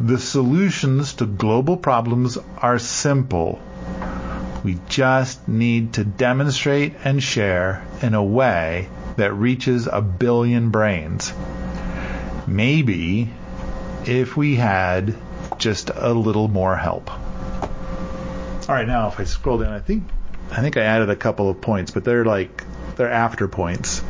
The 0.00 0.18
solutions 0.18 1.14
to 1.14 1.26
global 1.26 1.76
problems 1.76 2.38
are 2.58 2.78
simple. 2.78 3.60
We 4.64 4.78
just 4.88 5.46
need 5.48 5.94
to 5.94 6.04
demonstrate 6.04 6.94
and 7.04 7.22
share 7.22 7.84
in 8.02 8.14
a 8.14 8.24
way 8.24 8.88
that 9.16 9.32
reaches 9.32 9.86
a 9.86 10.00
billion 10.00 10.70
brains. 10.70 11.32
Maybe 12.46 13.30
if 14.06 14.36
we 14.36 14.56
had 14.56 15.14
just 15.58 15.90
a 15.94 16.12
little 16.12 16.48
more 16.48 16.76
help. 16.76 17.10
All 18.68 18.74
right, 18.74 18.86
now 18.86 19.08
if 19.08 19.18
I 19.18 19.24
scroll 19.24 19.58
down, 19.58 19.72
I 19.72 19.80
think 19.80 20.04
I 20.50 20.60
think 20.60 20.76
I 20.76 20.82
added 20.82 21.08
a 21.08 21.16
couple 21.16 21.48
of 21.48 21.60
points, 21.60 21.90
but 21.90 22.04
they're 22.04 22.24
like 22.24 22.64
they're 22.96 23.10
after 23.10 23.48
points. 23.48 24.02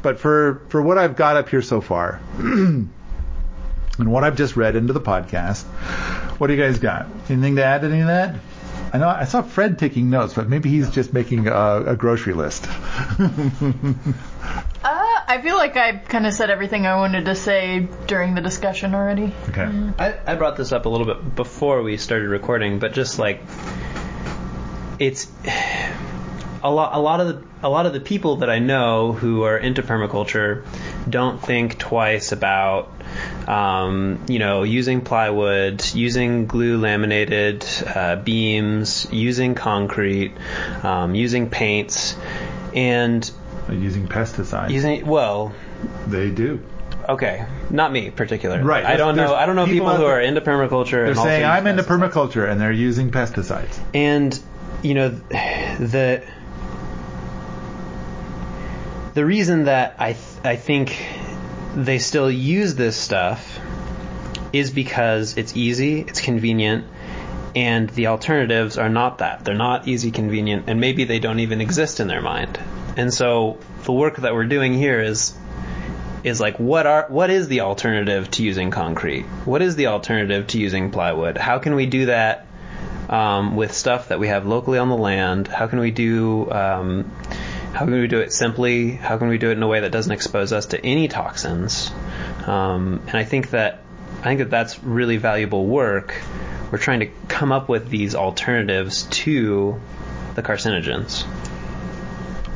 But 0.00 0.18
for 0.18 0.62
for 0.68 0.80
what 0.80 0.96
I've 0.96 1.16
got 1.16 1.36
up 1.36 1.50
here 1.50 1.60
so 1.60 1.82
far, 1.82 2.20
and 2.38 2.90
what 3.98 4.24
I've 4.24 4.36
just 4.36 4.56
read 4.56 4.74
into 4.74 4.94
the 4.94 5.00
podcast, 5.00 5.64
what 6.38 6.46
do 6.46 6.54
you 6.54 6.62
guys 6.62 6.78
got? 6.78 7.08
Anything 7.28 7.56
to 7.56 7.64
add 7.64 7.82
to 7.82 7.88
any 7.88 8.00
of 8.00 8.06
that? 8.06 8.36
I 8.92 8.98
know 8.98 9.08
I 9.08 9.24
saw 9.24 9.42
Fred 9.42 9.78
taking 9.78 10.08
notes, 10.10 10.34
but 10.34 10.48
maybe 10.48 10.70
he's 10.70 10.90
just 10.90 11.12
making 11.12 11.46
a, 11.46 11.82
a 11.88 11.96
grocery 11.96 12.32
list. 12.32 12.66
Uh, 14.82 15.20
I 15.28 15.42
feel 15.42 15.56
like 15.56 15.76
I 15.76 15.92
kind 15.98 16.26
of 16.26 16.32
said 16.32 16.48
everything 16.48 16.86
I 16.86 16.96
wanted 16.96 17.26
to 17.26 17.34
say 17.34 17.86
during 18.06 18.34
the 18.34 18.40
discussion 18.40 18.94
already. 18.94 19.30
Okay. 19.50 19.68
I, 19.98 20.18
I 20.26 20.34
brought 20.36 20.56
this 20.56 20.72
up 20.72 20.86
a 20.86 20.88
little 20.88 21.06
bit 21.06 21.36
before 21.36 21.82
we 21.82 21.98
started 21.98 22.30
recording, 22.30 22.78
but 22.78 22.94
just 22.94 23.18
like 23.18 23.42
it's 25.00 25.26
a 26.62 26.70
lot 26.70 26.94
a 26.94 27.00
lot 27.00 27.20
of 27.20 27.28
the, 27.28 27.66
a 27.66 27.68
lot 27.68 27.86
of 27.86 27.92
the 27.92 28.00
people 28.00 28.36
that 28.36 28.50
I 28.50 28.58
know 28.58 29.12
who 29.12 29.42
are 29.42 29.58
into 29.58 29.82
permaculture 29.82 30.64
don't 31.08 31.42
think 31.42 31.78
twice 31.78 32.32
about 32.32 32.92
um, 33.48 34.20
you 34.28 34.38
know 34.38 34.62
using 34.62 35.00
plywood, 35.00 35.84
using 35.94 36.46
glue 36.46 36.78
laminated 36.78 37.66
uh, 37.86 38.16
beams, 38.16 39.08
using 39.10 39.54
concrete, 39.54 40.32
um, 40.82 41.14
using 41.14 41.50
paints, 41.50 42.14
and 42.74 43.28
Using 43.70 44.08
pesticides. 44.08 44.70
using 44.70 45.06
well 45.06 45.52
they 46.08 46.30
do. 46.30 46.60
okay 47.08 47.46
not 47.70 47.92
me 47.92 48.10
particularly 48.10 48.64
Right, 48.64 48.84
I 48.84 48.96
don't 48.96 49.14
know 49.14 49.32
I 49.32 49.46
don't 49.46 49.54
know 49.54 49.64
people 49.64 49.86
people, 49.86 49.96
who 49.96 50.06
are 50.06 50.20
into 50.20 50.40
permaculture 50.40 50.90
They're 50.90 51.06
and 51.10 51.16
saying 51.16 51.44
I'm 51.44 51.66
into 51.68 51.84
pesticides." 51.84 52.10
permaculture 52.10 52.50
and 52.50 52.60
they're 52.60 52.72
using 52.72 53.12
pesticides. 53.12 53.78
And 53.94 54.36
you 54.82 54.94
know 54.94 55.08
the 55.08 56.22
the 59.14 59.24
reason 59.24 59.64
that 59.64 59.96
I 59.98 60.12
th- 60.12 60.44
I 60.44 60.56
think 60.56 60.96
they 61.74 61.98
still 61.98 62.30
use 62.30 62.74
this 62.74 62.96
stuff 62.96 63.58
is 64.52 64.70
because 64.70 65.36
it's 65.36 65.56
easy, 65.56 66.00
it's 66.00 66.20
convenient, 66.20 66.84
and 67.54 67.88
the 67.90 68.08
alternatives 68.08 68.78
are 68.78 68.88
not 68.88 69.18
that. 69.18 69.44
They're 69.44 69.54
not 69.54 69.86
easy, 69.88 70.10
convenient, 70.10 70.64
and 70.68 70.80
maybe 70.80 71.04
they 71.04 71.18
don't 71.18 71.40
even 71.40 71.60
exist 71.60 72.00
in 72.00 72.08
their 72.08 72.22
mind. 72.22 72.58
And 72.96 73.12
so 73.12 73.58
the 73.84 73.92
work 73.92 74.16
that 74.18 74.34
we're 74.34 74.46
doing 74.46 74.74
here 74.74 75.00
is 75.00 75.34
is 76.22 76.38
like 76.38 76.58
what 76.58 76.86
are 76.86 77.06
what 77.08 77.30
is 77.30 77.48
the 77.48 77.60
alternative 77.60 78.30
to 78.32 78.42
using 78.42 78.70
concrete? 78.70 79.22
What 79.44 79.62
is 79.62 79.76
the 79.76 79.86
alternative 79.86 80.46
to 80.48 80.58
using 80.58 80.90
plywood? 80.90 81.38
How 81.38 81.58
can 81.58 81.74
we 81.74 81.86
do 81.86 82.06
that 82.06 82.46
um, 83.08 83.56
with 83.56 83.72
stuff 83.72 84.08
that 84.08 84.20
we 84.20 84.28
have 84.28 84.46
locally 84.46 84.78
on 84.78 84.88
the 84.88 84.96
land? 84.96 85.48
How 85.48 85.66
can 85.66 85.80
we 85.80 85.90
do 85.90 86.50
um, 86.50 87.10
how 87.72 87.84
can 87.84 87.92
we 87.92 88.06
do 88.08 88.20
it 88.20 88.32
simply? 88.32 88.90
How 88.92 89.16
can 89.18 89.28
we 89.28 89.38
do 89.38 89.50
it 89.50 89.52
in 89.52 89.62
a 89.62 89.68
way 89.68 89.80
that 89.80 89.92
doesn't 89.92 90.12
expose 90.12 90.52
us 90.52 90.66
to 90.66 90.84
any 90.84 91.08
toxins? 91.08 91.90
Um, 92.46 93.02
and 93.06 93.16
I 93.16 93.24
think 93.24 93.50
that 93.50 93.82
I 94.20 94.24
think 94.24 94.38
that 94.40 94.50
that's 94.50 94.82
really 94.82 95.16
valuable 95.16 95.66
work. 95.66 96.20
We're 96.70 96.78
trying 96.78 97.00
to 97.00 97.10
come 97.28 97.52
up 97.52 97.68
with 97.68 97.88
these 97.88 98.14
alternatives 98.14 99.04
to 99.04 99.80
the 100.34 100.42
carcinogens. 100.42 101.24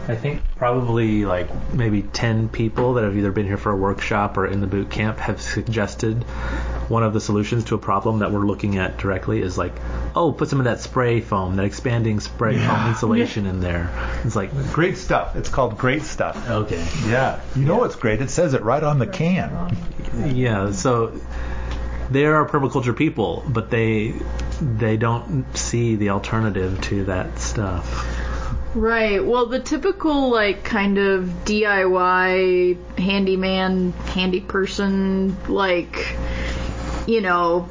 I 0.06 0.14
think 0.14 0.42
probably 0.56 1.24
like 1.24 1.72
maybe 1.72 2.02
10 2.02 2.50
people 2.50 2.94
that 2.94 3.04
have 3.04 3.16
either 3.16 3.32
been 3.32 3.46
here 3.46 3.56
for 3.56 3.72
a 3.72 3.76
workshop 3.76 4.36
or 4.36 4.46
in 4.46 4.60
the 4.60 4.66
boot 4.66 4.90
camp 4.90 5.18
have 5.18 5.40
suggested 5.40 6.24
one 6.88 7.02
of 7.02 7.12
the 7.12 7.20
solutions 7.20 7.64
to 7.64 7.74
a 7.74 7.78
problem 7.78 8.18
that 8.20 8.30
we're 8.32 8.44
looking 8.46 8.76
at 8.78 8.98
directly 8.98 9.40
is 9.40 9.56
like, 9.56 9.72
oh, 10.14 10.32
put 10.32 10.48
some 10.48 10.58
of 10.60 10.64
that 10.64 10.80
spray 10.80 11.20
foam, 11.20 11.56
that 11.56 11.64
expanding 11.64 12.20
spray 12.20 12.56
Yeah. 12.56 12.68
foam 12.82 12.88
insulation 12.90 13.46
in 13.46 13.60
there. 13.60 13.90
It's 14.24 14.36
like, 14.36 14.50
Great 14.72 14.96
stuff. 14.98 15.36
It's 15.36 15.48
called 15.48 15.78
great 15.78 16.02
stuff. 16.02 16.48
okay. 16.48 16.84
Yeah. 17.06 17.40
You 17.56 17.64
know 17.64 17.76
what's 17.78 17.96
great? 17.96 18.20
It 18.20 18.30
says 18.30 18.54
it 18.54 18.62
right 18.62 18.82
on 18.82 18.98
the 18.98 19.06
can. 19.06 19.76
Yeah, 20.26 20.72
so 20.72 21.18
they 22.10 22.26
are 22.26 22.46
permaculture 22.48 22.96
people, 22.96 23.42
but 23.48 23.70
they 23.70 24.14
they 24.60 24.96
don't 24.96 25.44
see 25.56 25.96
the 25.96 26.10
alternative 26.10 26.80
to 26.82 27.04
that 27.06 27.38
stuff. 27.40 28.06
Right. 28.76 29.24
Well, 29.24 29.46
the 29.46 29.58
typical 29.60 30.30
like 30.30 30.64
kind 30.64 30.98
of 30.98 31.24
DIY 31.44 32.98
handyman, 32.98 33.92
handy 33.92 34.40
person, 34.40 35.36
like 35.48 36.16
you 37.06 37.20
know, 37.20 37.68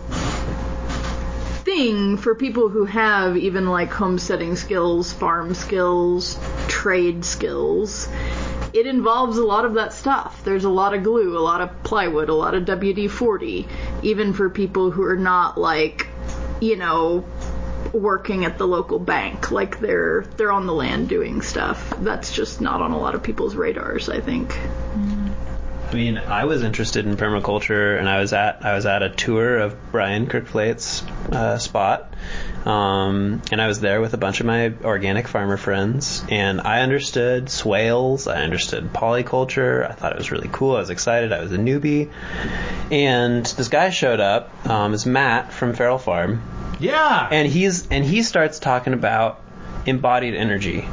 thing 1.64 2.18
for 2.18 2.36
people 2.36 2.70
who 2.70 2.86
have 2.86 3.38
even 3.38 3.68
like 3.68 3.90
homesteading 3.90 4.56
skills, 4.56 5.12
farm 5.12 5.54
skills, 5.54 6.38
trade 6.68 7.26
skills. 7.26 8.10
It 8.74 8.88
involves 8.88 9.38
a 9.38 9.44
lot 9.44 9.66
of 9.66 9.76
that 9.76 9.94
stuff. 9.94 10.44
There's 10.44 10.66
a 10.66 10.70
lot 10.70 10.94
of 10.94 11.04
glue, 11.04 11.38
a 11.38 11.40
lot 11.40 11.62
of 11.62 11.84
plywood, 11.84 12.30
a 12.30 12.34
lot 12.34 12.56
of 12.56 12.66
WD 12.66 13.10
40, 13.10 13.68
even 14.02 14.34
for 14.34 14.50
people 14.50 14.92
who 14.92 15.04
are 15.04 15.16
not 15.16 15.58
like, 15.58 16.08
you 16.60 16.76
know, 16.76 17.24
working 17.94 18.44
at 18.46 18.58
the 18.58 18.66
local 18.66 18.98
bank 18.98 19.52
like 19.52 19.80
they're 19.80 20.22
they're 20.38 20.52
on 20.52 20.66
the 20.66 20.74
land 20.74 21.08
doing 21.08 21.44
stuff 21.44 21.94
that's 22.00 22.34
just 22.34 22.60
not 22.60 22.82
on 22.82 22.92
a 22.92 22.98
lot 22.98 23.14
of 23.14 23.22
people's 23.22 23.56
radars 23.56 24.10
i 24.10 24.20
think 24.20 24.50
mm-hmm. 24.50 25.13
I 25.94 25.96
mean, 25.96 26.18
I 26.18 26.46
was 26.46 26.64
interested 26.64 27.06
in 27.06 27.18
permaculture, 27.18 28.00
and 28.00 28.10
I 28.10 28.20
was 28.20 28.34
at 28.34 28.66
I 28.66 28.74
was 28.74 28.88
at 28.88 29.04
a 29.04 29.12
tour 29.12 29.60
of 29.60 29.92
Brian 29.92 30.26
Kerkvliet's 30.26 31.04
uh, 31.32 31.60
spot, 31.60 32.12
um, 32.66 33.44
and 33.52 33.62
I 33.62 33.68
was 33.68 33.80
there 33.80 34.02
with 34.02 34.16
a 34.16 34.18
bunch 34.18 34.40
of 34.40 34.48
my 34.48 34.74
organic 34.84 35.28
farmer 35.28 35.56
friends, 35.56 36.24
and 36.30 36.62
I 36.62 36.82
understood 36.82 37.48
swales, 37.52 38.26
I 38.28 38.42
understood 38.42 38.92
polyculture. 38.92 39.88
I 39.88 39.94
thought 39.94 40.14
it 40.14 40.18
was 40.18 40.32
really 40.32 40.50
cool. 40.52 40.76
I 40.76 40.80
was 40.80 40.90
excited. 40.90 41.32
I 41.32 41.42
was 41.42 41.52
a 41.52 41.58
newbie, 41.60 42.10
and 42.92 43.46
this 43.46 43.68
guy 43.68 43.92
showed 43.92 44.20
up. 44.20 44.68
Um, 44.68 44.96
it's 44.96 45.06
Matt 45.06 45.54
from 45.54 45.76
Feral 45.76 46.00
Farm, 46.00 46.42
Yeah. 46.80 47.28
and 47.32 47.48
he's 47.48 47.88
and 47.90 48.04
he 48.04 48.24
starts 48.24 48.58
talking 48.58 48.94
about 48.94 49.42
embodied 49.86 50.34
energy. 50.34 50.88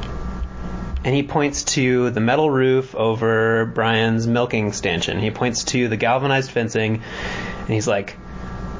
And 1.03 1.15
he 1.15 1.23
points 1.23 1.63
to 1.63 2.11
the 2.11 2.19
metal 2.19 2.49
roof 2.49 2.93
over 2.93 3.65
Brian's 3.65 4.27
milking 4.27 4.71
stanchion. 4.71 5.19
He 5.19 5.31
points 5.31 5.63
to 5.65 5.87
the 5.87 5.97
galvanized 5.97 6.51
fencing, 6.51 7.01
and 7.59 7.69
he's 7.69 7.87
like, 7.87 8.17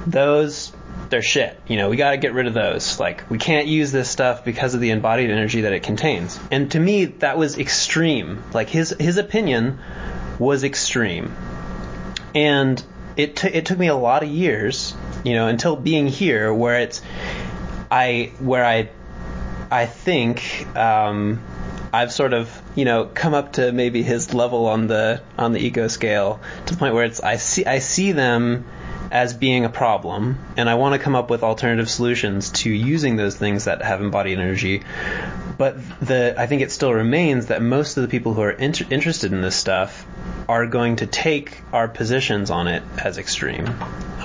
"Those, 0.05 0.71
they're 1.10 1.23
shit. 1.23 1.60
You 1.67 1.77
know, 1.77 1.89
we 1.89 1.97
got 1.97 2.12
to 2.12 2.17
get 2.17 2.34
rid 2.34 2.45
of 2.45 2.53
those. 2.53 2.99
Like, 2.99 3.27
we 3.29 3.39
can't 3.39 3.67
use 3.67 3.91
this 3.91 4.07
stuff 4.07 4.45
because 4.45 4.75
of 4.75 4.81
the 4.81 4.91
embodied 4.91 5.31
energy 5.31 5.62
that 5.62 5.73
it 5.73 5.81
contains." 5.81 6.39
And 6.51 6.69
to 6.71 6.79
me, 6.79 7.05
that 7.05 7.38
was 7.39 7.57
extreme. 7.57 8.43
Like 8.53 8.69
his 8.69 8.95
his 8.99 9.17
opinion 9.17 9.79
was 10.38 10.63
extreme, 10.63 11.34
and 12.36 12.84
it 13.17 13.36
t- 13.36 13.47
it 13.49 13.65
took 13.65 13.79
me 13.79 13.88
a 13.88 13.95
lot 13.95 14.23
of 14.23 14.29
years, 14.29 14.93
you 15.23 15.34
know, 15.34 15.47
until 15.47 15.75
being 15.75 16.07
here 16.07 16.53
where 16.53 16.79
it's 16.79 17.01
I 17.89 18.31
where 18.39 18.65
I 18.65 18.89
I 19.69 19.86
think 19.86 20.67
um, 20.75 21.41
I've 21.93 22.12
sort 22.12 22.34
of 22.34 22.62
you 22.75 22.86
know 22.86 23.06
come 23.06 23.34
up 23.34 23.54
to 23.54 23.71
maybe 23.71 24.04
his 24.04 24.34
level 24.34 24.67
on 24.67 24.88
the 24.88 25.21
on 25.38 25.51
the 25.51 25.60
ego 25.60 25.88
scale 25.88 26.39
to 26.65 26.73
the 26.73 26.80
point 26.80 26.93
where 26.93 27.06
it's 27.06 27.19
I 27.19 27.38
see 27.38 27.65
I 27.65 27.80
see 27.80 28.12
them 28.12 28.65
as 29.12 29.34
being 29.34 29.65
a 29.65 29.69
problem, 29.69 30.39
and 30.56 30.69
I 30.69 30.75
want 30.75 30.93
to 30.93 30.99
come 30.99 31.15
up 31.15 31.30
with 31.30 31.43
alternative 31.43 31.89
solutions 31.89 32.49
to 32.51 32.69
using 32.69 33.17
those 33.17 33.36
things 33.36 33.65
that 33.65 33.82
have 33.82 33.99
embodied 33.99 34.39
energy. 34.39 34.84
But 35.58 35.75
the 35.99 36.34
I 36.38 36.47
think 36.47 36.62
it 36.62 36.71
still 36.71 36.93
remains 36.93 37.47
that 37.47 37.62
most 37.62 37.97
of 37.97 38.04
the 38.04 38.08
people 38.08 38.34
who 38.34 38.41
are 38.41 38.51
inter- 38.51 38.86
interested 38.89 39.34
in 39.34 39.41
this 39.41 39.56
stuff 39.56 40.06
are 40.47 40.65
going 40.65 40.97
to 40.97 41.06
take 41.06 41.62
our 41.73 41.88
positions 41.88 42.49
on 42.49 42.67
it 42.67 42.84
as 42.97 43.17
extreme. 43.17 43.67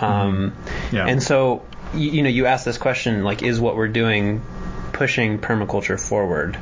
Um, 0.01 0.55
Yeah. 0.93 1.07
And 1.07 1.23
so, 1.23 1.67
you, 1.95 2.11
you 2.11 2.23
know, 2.23 2.29
you 2.29 2.47
ask 2.47 2.65
this 2.65 2.79
question 2.79 3.25
like, 3.25 3.43
is 3.43 3.61
what 3.61 3.77
we're 3.77 3.89
doing 3.89 4.43
pushing 4.97 5.39
permaculture 5.39 6.01
forward? 6.01 6.59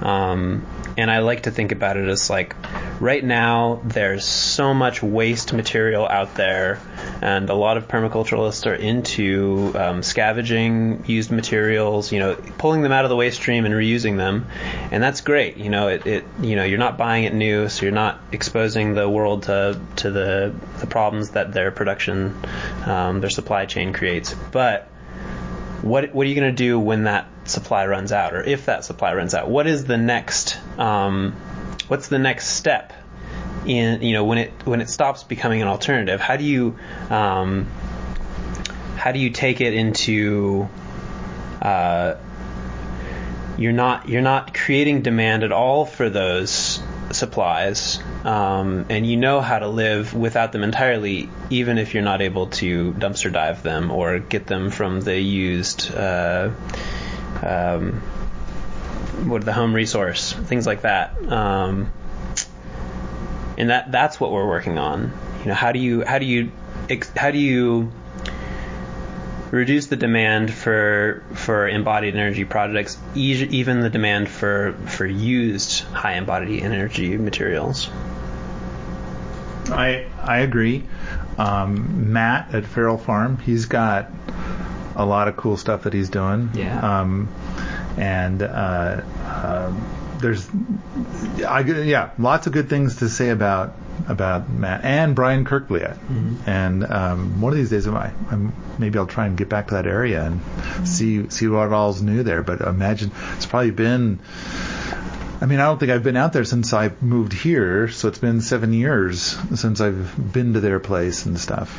Um, 0.00 0.64
and 0.96 1.10
I 1.10 1.18
like 1.18 1.42
to 1.42 1.50
think 1.50 1.72
about 1.72 1.96
it 1.96 2.08
as 2.08 2.30
like, 2.30 2.54
right 3.00 3.22
now 3.22 3.80
there's 3.84 4.24
so 4.24 4.72
much 4.72 5.02
waste 5.02 5.52
material 5.52 6.06
out 6.06 6.36
there, 6.36 6.80
and 7.20 7.50
a 7.50 7.54
lot 7.54 7.76
of 7.76 7.88
permaculturalists 7.88 8.66
are 8.66 8.74
into 8.74 9.72
um, 9.74 10.02
scavenging 10.04 11.04
used 11.06 11.32
materials, 11.32 12.12
you 12.12 12.20
know, 12.20 12.36
pulling 12.58 12.82
them 12.82 12.92
out 12.92 13.04
of 13.04 13.08
the 13.08 13.16
waste 13.16 13.38
stream 13.38 13.64
and 13.64 13.74
reusing 13.74 14.16
them, 14.16 14.46
and 14.92 15.02
that's 15.02 15.20
great. 15.20 15.56
You 15.56 15.70
know, 15.70 15.88
it, 15.88 16.06
it 16.06 16.24
you 16.40 16.54
know 16.54 16.64
you're 16.64 16.78
not 16.78 16.96
buying 16.96 17.24
it 17.24 17.34
new, 17.34 17.68
so 17.68 17.82
you're 17.82 17.92
not 17.92 18.20
exposing 18.30 18.94
the 18.94 19.08
world 19.08 19.44
to 19.44 19.80
to 19.96 20.10
the 20.12 20.54
the 20.78 20.86
problems 20.86 21.30
that 21.30 21.52
their 21.52 21.72
production, 21.72 22.36
um, 22.86 23.20
their 23.20 23.30
supply 23.30 23.66
chain 23.66 23.92
creates, 23.92 24.32
but 24.52 24.82
what 25.82 26.14
what 26.14 26.24
are 26.24 26.28
you 26.30 26.36
going 26.36 26.54
to 26.54 26.56
do 26.56 26.78
when 26.78 27.04
that 27.04 27.26
supply 27.44 27.86
runs 27.86 28.12
out, 28.12 28.34
or 28.34 28.42
if 28.42 28.66
that 28.66 28.84
supply 28.84 29.14
runs 29.14 29.34
out? 29.34 29.48
What 29.48 29.66
is 29.66 29.84
the 29.84 29.96
next 29.96 30.58
um, 30.78 31.32
what's 31.88 32.08
the 32.08 32.18
next 32.18 32.48
step 32.48 32.92
in 33.66 34.02
you 34.02 34.12
know 34.12 34.24
when 34.24 34.38
it 34.38 34.52
when 34.64 34.80
it 34.80 34.88
stops 34.88 35.22
becoming 35.22 35.62
an 35.62 35.68
alternative? 35.68 36.20
How 36.20 36.36
do 36.36 36.44
you 36.44 36.78
um, 37.10 37.66
how 38.96 39.12
do 39.12 39.18
you 39.18 39.30
take 39.30 39.60
it 39.60 39.74
into 39.74 40.68
uh, 41.60 42.16
you're 43.58 43.72
not 43.72 44.08
you're 44.08 44.22
not 44.22 44.54
creating 44.54 45.02
demand 45.02 45.42
at 45.42 45.52
all 45.52 45.84
for 45.84 46.10
those 46.10 46.82
supplies, 47.12 48.00
um, 48.24 48.86
and 48.88 49.06
you 49.06 49.16
know 49.16 49.40
how 49.40 49.58
to 49.58 49.68
live 49.68 50.14
without 50.14 50.52
them 50.52 50.62
entirely, 50.62 51.28
even 51.50 51.78
if 51.78 51.94
you're 51.94 52.02
not 52.02 52.22
able 52.22 52.48
to 52.48 52.92
dumpster 52.94 53.32
dive 53.32 53.62
them 53.62 53.90
or 53.90 54.18
get 54.18 54.46
them 54.46 54.70
from 54.70 55.00
the 55.00 55.18
used. 55.18 55.94
Uh, 55.94 56.50
um, 57.42 58.00
what 59.28 59.44
the 59.44 59.52
home 59.52 59.74
resource, 59.74 60.32
things 60.32 60.66
like 60.66 60.82
that, 60.82 61.16
um, 61.30 61.92
and 63.56 63.70
that 63.70 63.92
that's 63.92 64.20
what 64.20 64.32
we're 64.32 64.48
working 64.48 64.78
on. 64.78 65.12
You 65.40 65.46
know, 65.48 65.54
how 65.54 65.72
do 65.72 65.78
you 65.78 66.04
how 66.04 66.18
do 66.18 66.26
you 66.26 66.50
how 67.16 67.30
do 67.30 67.38
you 67.38 67.92
reduce 69.54 69.86
the 69.86 69.96
demand 69.96 70.52
for 70.52 71.22
for 71.32 71.68
embodied 71.68 72.14
energy 72.14 72.44
projects, 72.44 72.98
e- 73.14 73.46
even 73.50 73.80
the 73.80 73.90
demand 73.90 74.28
for 74.28 74.74
for 74.86 75.06
used 75.06 75.80
high 75.84 76.14
embodied 76.14 76.62
energy 76.62 77.16
materials. 77.16 77.88
I 79.70 80.06
I 80.20 80.40
agree. 80.40 80.82
Um, 81.38 82.12
Matt 82.12 82.54
at 82.54 82.64
Feral 82.66 82.98
Farm, 82.98 83.38
he's 83.38 83.66
got 83.66 84.10
a 84.96 85.04
lot 85.04 85.28
of 85.28 85.36
cool 85.36 85.56
stuff 85.56 85.84
that 85.84 85.92
he's 85.92 86.10
doing. 86.10 86.50
Yeah. 86.54 87.00
Um, 87.00 87.28
and 87.96 88.42
uh, 88.42 89.02
um 89.24 90.00
there's, 90.24 90.48
I 91.46 91.60
yeah, 91.60 92.10
lots 92.18 92.46
of 92.46 92.52
good 92.52 92.68
things 92.70 92.96
to 92.96 93.08
say 93.08 93.28
about 93.28 93.74
about 94.08 94.48
Matt 94.48 94.84
and 94.84 95.14
Brian 95.14 95.44
Kerkvliet. 95.44 95.98
And 96.46 96.84
um, 96.84 97.40
one 97.40 97.52
of 97.52 97.58
these 97.58 97.70
days, 97.70 97.86
I 97.86 98.12
I'm, 98.30 98.54
maybe 98.78 98.98
I'll 98.98 99.06
try 99.06 99.26
and 99.26 99.36
get 99.36 99.48
back 99.48 99.68
to 99.68 99.74
that 99.74 99.86
area 99.86 100.24
and 100.24 100.88
see 100.88 101.28
see 101.30 101.46
what 101.46 101.72
all's 101.72 102.00
new 102.00 102.22
there. 102.22 102.42
But 102.42 102.62
imagine 102.62 103.12
it's 103.36 103.46
probably 103.46 103.70
been. 103.70 104.20
I 105.40 105.46
mean, 105.46 105.60
I 105.60 105.64
don't 105.64 105.78
think 105.78 105.92
I've 105.92 106.02
been 106.02 106.16
out 106.16 106.32
there 106.32 106.44
since 106.44 106.72
I 106.72 106.90
moved 107.02 107.34
here, 107.34 107.88
so 107.88 108.08
it's 108.08 108.18
been 108.18 108.40
seven 108.40 108.72
years 108.72 109.36
since 109.54 109.80
I've 109.80 110.32
been 110.32 110.54
to 110.54 110.60
their 110.60 110.80
place 110.80 111.26
and 111.26 111.38
stuff. 111.38 111.78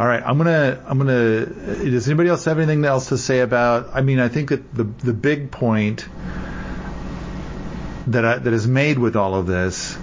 All 0.00 0.06
right, 0.06 0.22
I'm 0.24 0.38
gonna, 0.38 0.82
I'm 0.86 0.96
gonna. 0.96 1.44
Does 1.44 2.08
anybody 2.08 2.30
else 2.30 2.46
have 2.46 2.56
anything 2.56 2.82
else 2.86 3.10
to 3.10 3.18
say 3.18 3.40
about? 3.40 3.90
I 3.92 4.00
mean, 4.00 4.18
I 4.18 4.28
think 4.28 4.48
that 4.48 4.74
the 4.74 4.84
the 4.84 5.12
big 5.12 5.50
point 5.50 6.06
that 8.06 8.24
I, 8.24 8.38
that 8.38 8.50
is 8.50 8.66
made 8.66 8.98
with 8.98 9.14
all 9.14 9.34
of 9.34 9.46
this 9.46 9.98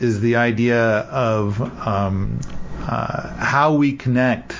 is 0.00 0.20
the 0.20 0.36
idea 0.36 0.80
of 0.80 1.60
um, 1.60 2.38
uh, 2.78 3.34
how 3.34 3.74
we 3.74 3.94
connect 3.94 4.54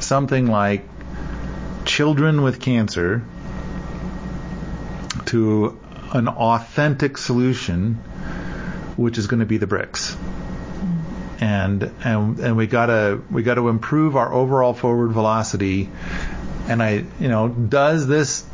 something 0.00 0.48
like 0.48 0.82
children 1.84 2.42
with 2.42 2.60
cancer 2.60 3.22
to 5.26 5.78
an 6.12 6.26
authentic 6.26 7.16
solution, 7.16 7.94
which 8.96 9.18
is 9.18 9.28
going 9.28 9.38
to 9.38 9.46
be 9.46 9.58
the 9.58 9.68
bricks. 9.68 10.16
And 11.40 11.82
and 12.04 12.38
and 12.38 12.56
we 12.56 12.66
gotta 12.66 13.20
we 13.30 13.42
gotta 13.42 13.66
improve 13.66 14.16
our 14.16 14.32
overall 14.32 14.74
forward 14.74 15.12
velocity. 15.12 15.88
And 16.68 16.82
I 16.82 17.04
you 17.18 17.28
know 17.28 17.48
does 17.48 18.06
this 18.06 18.44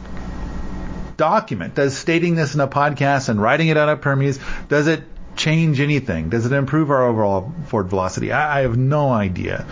document 1.16 1.74
does 1.74 1.96
stating 1.96 2.34
this 2.34 2.54
in 2.54 2.60
a 2.60 2.68
podcast 2.68 3.28
and 3.28 3.40
writing 3.40 3.68
it 3.68 3.76
out 3.76 3.88
of 3.88 4.00
Permies 4.02 4.38
does 4.68 4.86
it 4.86 5.02
change 5.34 5.80
anything? 5.80 6.30
Does 6.30 6.46
it 6.46 6.52
improve 6.52 6.90
our 6.90 7.04
overall 7.04 7.52
forward 7.66 7.88
velocity? 7.88 8.32
I, 8.32 8.58
I 8.58 8.62
have 8.62 8.76
no 8.76 9.10
idea 9.10 9.66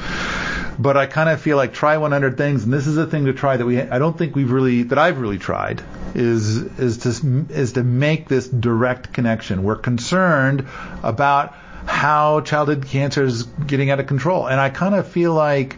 but 0.78 0.96
I 0.96 1.06
kind 1.06 1.28
of 1.28 1.40
feel 1.40 1.56
like 1.56 1.72
try 1.72 1.96
100 1.96 2.36
things, 2.36 2.64
and 2.64 2.72
this 2.72 2.86
is 2.86 2.96
a 2.96 3.06
thing 3.06 3.26
to 3.26 3.32
try 3.32 3.56
that 3.56 3.64
we 3.64 3.80
I 3.80 3.98
don't 3.98 4.16
think 4.16 4.34
we've 4.34 4.50
really 4.50 4.84
that 4.84 4.98
I've 4.98 5.20
really 5.20 5.38
tried 5.38 5.82
is 6.14 6.56
is 6.78 6.98
to 6.98 7.46
is 7.50 7.72
to 7.74 7.82
make 7.82 8.28
this 8.28 8.48
direct 8.48 9.12
connection. 9.12 9.62
We're 9.62 9.76
concerned 9.76 10.66
about 11.02 11.54
how 11.86 12.40
childhood 12.40 12.86
cancer 12.86 13.24
is 13.24 13.44
getting 13.44 13.90
out 13.90 14.00
of 14.00 14.06
control, 14.06 14.46
and 14.46 14.60
I 14.60 14.70
kind 14.70 14.94
of 14.94 15.08
feel 15.08 15.34
like 15.34 15.76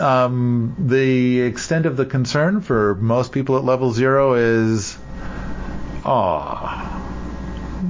um, 0.00 0.74
the 0.78 1.40
extent 1.42 1.86
of 1.86 1.96
the 1.96 2.06
concern 2.06 2.60
for 2.60 2.94
most 2.96 3.32
people 3.32 3.56
at 3.56 3.64
level 3.64 3.92
zero 3.92 4.34
is, 4.34 4.96
oh, 6.04 6.94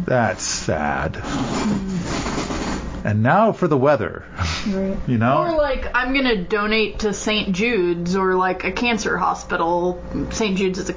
that's 0.07 0.43
sad. 0.43 1.17
And 3.05 3.23
now 3.23 3.53
for 3.53 3.69
the 3.69 3.77
weather. 3.77 4.25
Right. 4.67 4.97
You 5.07 5.19
know? 5.19 5.39
Or 5.39 5.53
like 5.53 5.95
I'm 5.95 6.15
gonna 6.15 6.43
donate 6.43 7.01
to 7.01 7.13
St. 7.13 7.55
Jude's 7.55 8.17
or 8.17 8.35
like 8.35 8.65
a 8.65 8.73
cancer 8.73 9.19
hospital. 9.19 10.03
St. 10.31 10.57
Jude's 10.57 10.79
is 10.79 10.91
a 10.91 10.95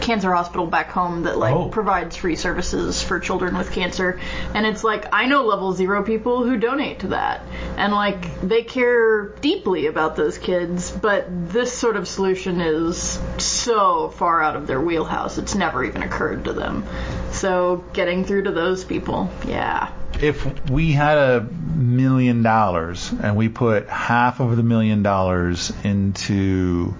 cancer 0.00 0.32
hospital 0.32 0.66
back 0.66 0.90
home 0.90 1.22
that 1.24 1.38
like 1.38 1.54
Oh. 1.54 1.68
provides 1.68 2.16
free 2.16 2.36
services 2.36 3.02
for 3.02 3.20
children 3.20 3.56
with 3.56 3.72
cancer. 3.72 4.20
And 4.54 4.66
it's 4.66 4.82
like 4.84 5.06
I 5.12 5.26
know 5.26 5.44
level 5.44 5.72
zero 5.72 6.02
people 6.02 6.44
who 6.44 6.56
donate 6.56 7.00
to 7.00 7.08
that. 7.08 7.42
And 7.76 7.92
like 7.92 8.40
they 8.40 8.62
care 8.62 9.28
deeply 9.40 9.86
about 9.86 10.16
those 10.16 10.38
kids, 10.38 10.90
but 10.90 11.26
this 11.28 11.72
sort 11.72 11.96
of 11.96 12.08
solution 12.08 12.60
is 12.60 13.18
so 13.38 14.08
far 14.10 14.42
out 14.42 14.56
of 14.56 14.66
their 14.66 14.80
wheelhouse 14.80 15.38
it's 15.38 15.54
never 15.54 15.84
even 15.84 16.02
occurred 16.02 16.44
to 16.44 16.52
them. 16.52 16.84
So 17.32 17.84
getting 17.92 18.24
through 18.24 18.44
to 18.44 18.52
those 18.52 18.84
people, 18.84 19.30
yeah. 19.46 19.90
if 20.20 20.68
we 20.70 20.92
had 20.92 21.16
a 21.18 21.40
million 21.74 22.42
dollars 22.42 23.10
and 23.22 23.36
we 23.36 23.48
put 23.48 23.88
half 23.88 24.40
of 24.40 24.56
the 24.56 24.62
million 24.62 25.02
dollars 25.02 25.72
into 25.84 26.94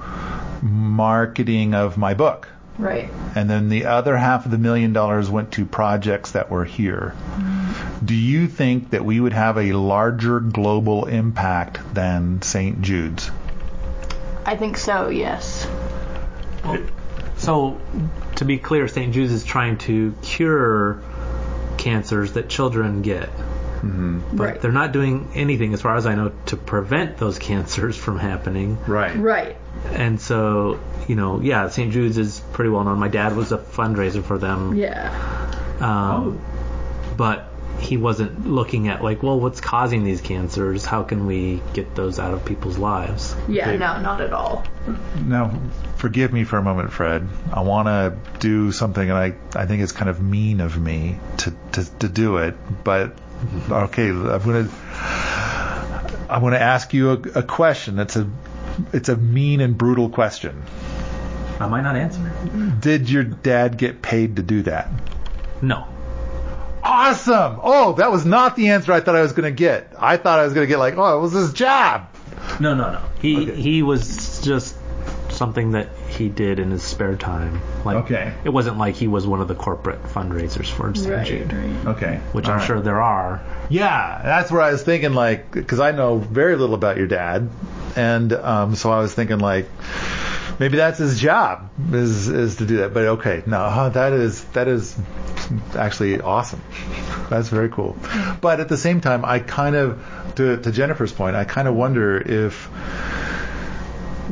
marketing 0.62 1.74
of 1.74 1.96
my 1.98 2.14
book, 2.14 2.48
Right. 2.80 3.10
and 3.34 3.48
then 3.48 3.68
the 3.68 3.86
other 3.86 4.16
half 4.16 4.44
of 4.44 4.50
the 4.50 4.58
million 4.58 4.92
dollars 4.92 5.30
went 5.30 5.52
to 5.52 5.64
projects 5.66 6.32
that 6.32 6.50
were 6.50 6.64
here, 6.64 7.14
mm-hmm. 7.14 8.04
do 8.06 8.14
you 8.14 8.46
think 8.48 8.90
that 8.90 9.04
we 9.04 9.20
would 9.20 9.32
have 9.34 9.58
a 9.58 9.72
larger 9.72 10.40
global 10.40 11.04
impact 11.06 11.78
than 11.94 12.42
St. 12.42 12.80
Jude's? 12.82 13.30
I 14.46 14.56
think 14.56 14.78
so, 14.78 15.08
yes. 15.10 15.66
So, 17.36 17.80
to 18.36 18.44
be 18.44 18.58
clear, 18.58 18.86
St. 18.88 19.14
Jude's 19.14 19.32
is 19.32 19.44
trying 19.44 19.78
to 19.78 20.14
cure 20.22 21.00
cancers 21.78 22.32
that 22.32 22.48
children 22.48 23.00
get. 23.02 23.28
Mm-hmm. 23.30 24.36
But 24.36 24.44
Right. 24.44 24.60
they're 24.60 24.72
not 24.72 24.92
doing 24.92 25.28
anything, 25.34 25.72
as 25.72 25.80
far 25.80 25.96
as 25.96 26.04
I 26.04 26.14
know, 26.14 26.32
to 26.46 26.56
prevent 26.56 27.16
those 27.16 27.38
cancers 27.48 27.96
from 27.96 28.18
happening. 28.18 28.76
Right. 28.86 29.16
Right. 29.16 29.56
And 29.92 30.20
so, 30.20 30.78
you 31.08 31.16
know, 31.16 31.40
yeah, 31.40 31.68
St. 31.68 31.92
Jude's 31.92 32.18
is 32.18 32.40
pretty 32.52 32.70
well 32.70 32.84
known. 32.84 32.98
My 32.98 33.08
dad 33.08 33.36
was 33.36 33.52
a 33.52 33.58
fundraiser 33.58 34.22
for 34.22 34.38
them. 34.38 34.74
Yeah. 34.76 35.10
Um, 35.80 36.40
But 37.16 37.46
he 37.78 37.96
wasn't 37.96 38.46
looking 38.46 38.88
at, 38.88 39.02
like, 39.02 39.22
well, 39.22 39.40
what's 39.40 39.60
causing 39.60 40.04
these 40.04 40.20
cancers? 40.20 40.84
How 40.84 41.02
can 41.02 41.26
we 41.26 41.62
get 41.72 41.94
those 41.94 42.18
out 42.18 42.34
of 42.34 42.44
people's 42.44 42.76
lives? 42.78 43.34
Yeah, 43.48 43.68
Okay. 43.68 43.78
no, 43.78 44.00
not 44.00 44.20
at 44.20 44.32
all. 44.32 44.64
Now, 45.26 45.50
forgive 45.96 46.32
me 46.32 46.44
for 46.44 46.58
a 46.58 46.62
moment, 46.62 46.92
Fred. 46.92 47.26
I 47.52 47.62
want 47.62 47.88
to 47.88 48.14
do 48.38 48.72
something, 48.72 49.08
and 49.08 49.18
I, 49.18 49.34
I 49.54 49.66
think 49.66 49.82
it's 49.82 49.92
kind 49.92 50.10
of 50.10 50.20
mean 50.20 50.60
of 50.60 50.78
me 50.78 51.18
to, 51.38 51.54
to, 51.72 51.98
to 52.00 52.08
do 52.08 52.36
it, 52.38 52.54
but 52.84 53.12
okay, 53.70 54.08
I'm 54.10 54.42
going 54.42 54.68
to. 54.68 54.70
I 56.28 56.38
want 56.40 56.54
to 56.54 56.60
ask 56.62 56.92
you 56.94 57.10
a, 57.10 57.14
a 57.40 57.42
question. 57.42 57.98
It's 57.98 58.16
a 58.16 58.28
it's 58.92 59.08
a 59.08 59.16
mean 59.16 59.60
and 59.60 59.76
brutal 59.76 60.10
question. 60.10 60.62
I 61.61 61.68
might 61.68 61.83
not 61.83 61.94
answer. 61.96 62.20
Did 62.81 63.09
your 63.11 63.23
dad 63.25 63.77
get 63.77 64.01
paid 64.03 64.37
to 64.37 64.42
do 64.42 64.62
that? 64.62 64.88
No. 65.62 65.87
Awesome. 66.83 67.61
Oh, 67.62 67.92
that 67.94 68.11
was 68.11 68.25
not 68.25 68.57
the 68.57 68.70
answer 68.70 68.92
I 68.92 69.01
thought 69.01 69.14
I 69.14 69.20
was 69.23 69.33
going 69.33 69.44
to 69.53 69.57
get. 69.57 69.92
I 69.99 70.16
thought 70.16 70.38
I 70.38 70.44
was 70.44 70.55
going 70.55 70.66
to 70.66 70.68
get 70.68 70.79
like, 70.79 70.96
oh, 70.96 71.18
it 71.18 71.20
was 71.20 71.33
his 71.33 71.53
job. 71.53 72.09
No, 72.59 72.75
no, 72.75 72.90
no. 72.92 73.03
He 73.20 73.42
Okay. 73.51 73.61
he 73.61 73.83
was 73.83 74.40
just 74.42 74.77
something 75.29 75.73
that 75.73 75.88
he 76.09 76.29
did 76.29 76.59
in 76.59 76.70
his 76.70 76.83
spare 76.83 77.16
time. 77.16 77.61
Like 77.85 77.96
Okay. 78.05 78.33
it 78.44 78.49
wasn't 78.49 78.79
like 78.79 78.94
he 78.94 79.07
was 79.09 79.27
one 79.27 79.40
of 79.40 79.49
the 79.49 79.55
corporate 79.55 80.03
fundraisers 80.05 80.66
for 80.70 80.94
St. 80.94 81.11
Right, 81.14 81.27
Jude, 81.27 81.53
right. 81.53 81.87
Okay. 81.96 82.20
which 82.33 82.46
All 82.46 82.53
I'm 82.53 82.59
right. 82.59 82.66
sure 82.66 82.81
there 82.81 83.01
are. 83.01 83.40
Yeah, 83.68 84.20
that's 84.25 84.51
where 84.51 84.61
I 84.62 84.73
was 84.73 84.83
thinking, 84.83 85.12
like, 85.14 85.51
because 85.53 85.81
I 85.81 85.92
know 85.92 86.16
very 86.18 86.57
little 86.57 86.75
about 86.75 86.96
your 86.96 87.07
dad, 87.07 87.49
and 87.94 88.33
um, 88.33 88.75
so 88.75 88.90
I 88.90 88.99
was 88.99 89.14
thinking, 89.14 89.38
like, 89.38 89.66
maybe 90.61 90.77
that's 90.77 90.99
his 90.99 91.18
job 91.18 91.70
is 91.92 92.29
is 92.29 92.57
to 92.57 92.66
do 92.66 92.77
that. 92.77 92.94
But 92.94 93.07
okay, 93.16 93.42
no, 93.46 93.57
uh, 93.57 93.88
that 93.88 94.12
is 94.12 94.44
that 94.53 94.68
is 94.68 94.96
actually 95.75 96.20
awesome. 96.20 96.62
That's 97.29 97.49
very 97.49 97.70
cool. 97.70 97.94
Mm-hmm. 97.94 98.40
But 98.40 98.61
at 98.61 98.68
the 98.68 98.77
same 98.77 99.01
time, 99.01 99.25
I 99.25 99.40
kind 99.40 99.75
of, 99.75 100.33
to, 100.37 100.59
to 100.59 100.70
Jennifer's 100.70 101.12
point, 101.12 101.35
I 101.35 101.44
kind 101.44 101.66
of 101.66 101.75
wonder 101.75 102.20
if. 102.20 102.68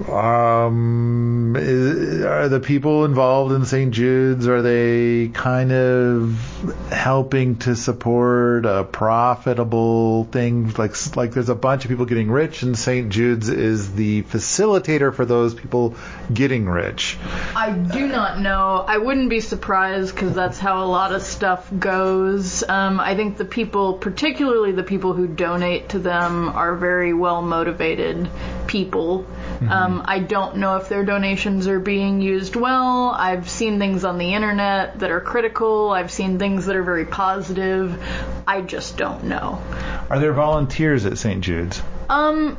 Um, 0.06 1.56
is, 1.58 2.24
are 2.24 2.48
the 2.48 2.60
people 2.60 3.04
involved 3.04 3.52
in 3.52 3.64
St. 3.64 3.92
Jude's 3.92 4.46
are 4.46 4.62
they 4.62 5.28
kind 5.28 5.72
of 5.72 6.90
helping 6.90 7.56
to 7.60 7.74
support 7.74 8.66
a 8.66 8.84
profitable 8.84 10.24
thing? 10.24 10.72
Like 10.76 10.94
like 11.16 11.32
there's 11.32 11.48
a 11.48 11.54
bunch 11.54 11.84
of 11.84 11.88
people 11.90 12.06
getting 12.06 12.30
rich, 12.30 12.62
and 12.62 12.78
St. 12.78 13.10
Jude's 13.10 13.48
is 13.48 13.94
the 13.94 14.22
facilitator 14.24 15.14
for 15.14 15.24
those 15.24 15.54
people 15.54 15.96
getting 16.32 16.68
rich. 16.68 17.16
I 17.56 17.72
do 17.72 18.08
not 18.08 18.40
know. 18.40 18.84
I 18.86 18.98
wouldn't 18.98 19.30
be 19.30 19.40
surprised 19.40 20.14
because 20.14 20.34
that's 20.34 20.58
how 20.58 20.84
a 20.84 20.86
lot 20.86 21.12
of 21.12 21.22
stuff 21.22 21.68
goes. 21.76 22.62
Um, 22.68 23.00
I 23.00 23.16
think 23.16 23.36
the 23.36 23.44
people, 23.44 23.94
particularly 23.94 24.72
the 24.72 24.82
people 24.82 25.12
who 25.12 25.26
donate 25.26 25.90
to 25.90 25.98
them, 25.98 26.48
are 26.48 26.76
very 26.76 27.12
well 27.14 27.42
motivated 27.42 28.28
people. 28.66 29.26
Um, 29.66 30.02
I 30.04 30.18
don't 30.20 30.58
know 30.58 30.76
if 30.76 30.88
their 30.88 31.04
donations 31.04 31.66
are 31.66 31.80
being 31.80 32.20
used 32.20 32.54
well. 32.54 33.08
I've 33.08 33.48
seen 33.48 33.78
things 33.78 34.04
on 34.04 34.18
the 34.18 34.34
internet 34.34 34.98
that 35.00 35.10
are 35.10 35.20
critical. 35.20 35.90
I've 35.90 36.10
seen 36.10 36.38
things 36.38 36.66
that 36.66 36.76
are 36.76 36.82
very 36.82 37.06
positive. 37.06 38.00
I 38.46 38.60
just 38.60 38.96
don't 38.96 39.24
know. 39.24 39.62
Are 40.10 40.18
there 40.18 40.32
volunteers 40.32 41.06
at 41.06 41.18
St. 41.18 41.42
Jude's? 41.42 41.82
Um, 42.08 42.56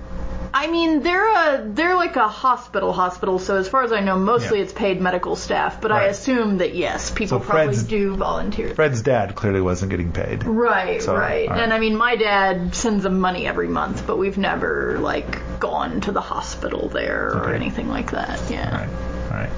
I 0.54 0.68
mean, 0.68 1.02
they're 1.04 1.28
a 1.28 1.64
they're 1.66 1.96
like 1.96 2.16
a 2.16 2.28
hospital 2.28 2.92
hospital, 2.94 3.40
so 3.40 3.58
as 3.58 3.68
far 3.68 3.84
as 3.84 3.92
I 3.92 4.00
know, 4.00 4.18
mostly 4.18 4.58
Yeah. 4.58 4.64
it's 4.66 4.74
paid 4.74 5.00
medical 5.02 5.36
staff. 5.36 5.80
But 5.82 5.92
I 5.92 5.98
Right. 6.00 6.10
assume 6.10 6.58
that 6.58 6.76
yes, 6.76 7.12
people 7.12 7.40
So 7.40 7.46
probably 7.46 7.66
Fred's- 7.68 7.84
do 7.84 8.16
volunteer. 8.16 8.70
Fred's 8.74 9.02
dad 9.02 9.36
clearly 9.36 9.62
wasn't 9.62 9.92
getting 9.92 10.12
paid. 10.12 10.44
Right, 10.46 11.02
So, 11.02 11.16
right. 11.16 11.48
all 11.50 11.56
right. 11.56 11.64
And 11.64 11.74
I 11.74 11.80
mean, 11.80 11.96
my 11.96 12.16
dad 12.16 12.74
sends 12.76 13.04
them 13.04 13.20
money 13.20 13.46
every 13.48 13.68
month, 13.68 14.04
but 14.08 14.18
we've 14.18 14.38
never 14.38 14.98
like 15.00 15.60
gone 15.60 16.02
to 16.02 16.12
the 16.12 16.22
hospital 16.22 16.90
there 16.92 17.32
or 17.34 17.42
Okay. 17.46 17.56
anything 17.56 17.90
like 17.90 18.12
that. 18.12 18.40
Yeah. 18.50 18.74
Right. 18.76 18.90
Right. 19.32 19.50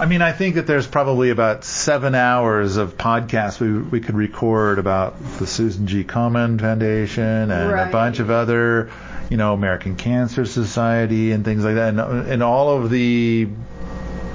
I 0.00 0.06
mean, 0.06 0.22
I 0.22 0.32
think 0.32 0.54
that 0.54 0.66
there's 0.66 0.86
probably 0.86 1.28
about 1.30 1.62
seven 1.62 2.14
hours 2.14 2.78
of 2.78 2.96
podcasts 2.96 3.60
we 3.60 3.70
we 3.78 4.00
could 4.00 4.16
record 4.16 4.78
about 4.78 5.14
the 5.38 5.46
Susan 5.46 5.86
G. 5.86 6.04
Komen 6.04 6.58
Foundation 6.58 7.50
and 7.50 7.70
a 7.70 7.88
bunch 7.92 8.18
of 8.18 8.30
other, 8.30 8.88
you 9.30 9.36
know, 9.38 9.54
American 9.54 9.96
Cancer 9.96 10.44
Society 10.44 11.32
and 11.32 11.44
things 11.44 11.64
like 11.64 11.76
that, 11.76 11.88
and, 11.94 12.00
and 12.28 12.42
all 12.42 12.76
of 12.76 12.90
the 12.90 13.48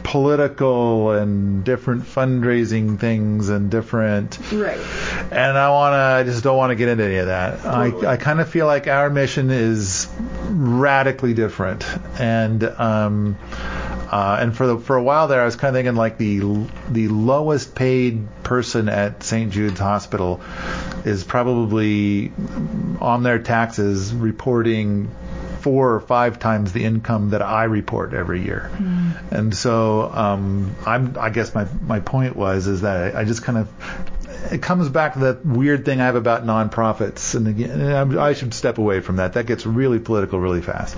political 0.03 1.11
and 1.11 1.63
different 1.63 2.03
fundraising 2.03 2.97
things 2.99 3.49
and 3.49 3.71
different 3.71 4.39
Right. 4.51 4.79
and 5.31 5.57
I 5.57 5.69
want 5.71 5.93
to, 5.93 5.97
I 5.97 6.23
just 6.23 6.43
don't 6.43 6.55
want 6.57 6.69
to 6.71 6.75
get 6.75 6.89
into 6.89 7.03
any 7.03 7.17
of 7.17 7.25
that. 7.25 7.61
Totally. 7.63 8.05
I, 8.07 8.13
I 8.13 8.17
kind 8.17 8.39
of 8.39 8.47
feel 8.47 8.67
like 8.67 8.87
our 8.87 9.09
mission 9.09 9.49
is 9.49 10.07
radically 10.47 11.33
different, 11.33 11.85
and 12.19 12.63
um, 12.63 13.35
uh, 14.15 14.37
and 14.39 14.55
for 14.55 14.65
the 14.65 14.77
for 14.77 14.95
a 14.95 15.03
while 15.03 15.27
there, 15.27 15.41
I 15.41 15.45
was 15.45 15.57
kind 15.57 15.75
of 15.75 15.77
thinking 15.77 15.97
like 15.97 16.17
the 16.17 16.39
the 16.89 17.09
lowest 17.09 17.75
paid 17.75 18.25
person 18.43 18.87
at 18.87 19.23
St. 19.23 19.51
Jude's 19.51 19.77
Hospital 19.77 20.39
is 21.03 21.25
probably 21.25 22.31
on 23.01 23.23
their 23.23 23.39
taxes 23.39 24.13
reporting 24.13 25.11
four 25.59 25.95
or 25.95 25.99
five 25.99 26.39
times 26.39 26.71
the 26.71 26.85
income 26.85 27.31
that 27.31 27.41
I 27.41 27.65
report 27.65 28.13
every 28.13 28.41
year. 28.41 28.71
And 29.31 29.53
so 29.53 30.03
um, 30.03 30.73
I'm, 30.85 31.17
I 31.19 31.29
guess 31.29 31.53
my 31.53 31.67
my 31.85 31.99
point 31.99 32.37
was 32.37 32.67
is 32.67 32.81
that 32.81 33.15
I, 33.15 33.19
I 33.19 33.25
just 33.25 33.43
kind 33.43 33.57
of 33.57 33.67
it 34.49 34.61
comes 34.61 34.87
back 34.87 35.15
to 35.15 35.19
that 35.19 35.45
weird 35.45 35.83
thing 35.83 35.99
I 35.99 36.05
have 36.05 36.15
about 36.15 36.45
nonprofits, 36.45 37.35
and 37.35 37.49
again, 37.49 38.17
I 38.17 38.31
should 38.31 38.53
step 38.53 38.77
away 38.77 39.01
from 39.01 39.17
that. 39.17 39.33
That 39.33 39.45
gets 39.45 39.65
really 39.65 39.99
political 39.99 40.39
really 40.39 40.61
fast. 40.61 40.95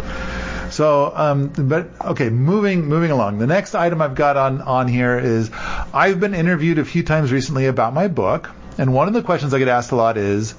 So, 0.78 1.12
um, 1.16 1.48
but 1.48 1.90
okay, 2.06 2.30
moving 2.30 2.86
moving 2.86 3.10
along. 3.10 3.40
The 3.40 3.48
next 3.48 3.74
item 3.74 4.00
I've 4.00 4.14
got 4.14 4.38
on 4.38 4.62
on 4.62 4.88
here 4.88 5.18
is 5.18 5.50
I've 5.92 6.20
been 6.20 6.36
interviewed 6.36 6.78
a 6.78 6.86
few 6.86 7.02
times 7.02 7.32
recently 7.32 7.66
about 7.66 7.96
my 7.96 8.08
book, 8.08 8.52
and 8.78 8.94
one 8.94 9.08
of 9.08 9.16
the 9.16 9.24
questions 9.24 9.56
I 9.56 9.58
get 9.58 9.70
asked 9.70 9.92
a 9.92 9.96
lot 9.96 10.20
is, 10.20 10.54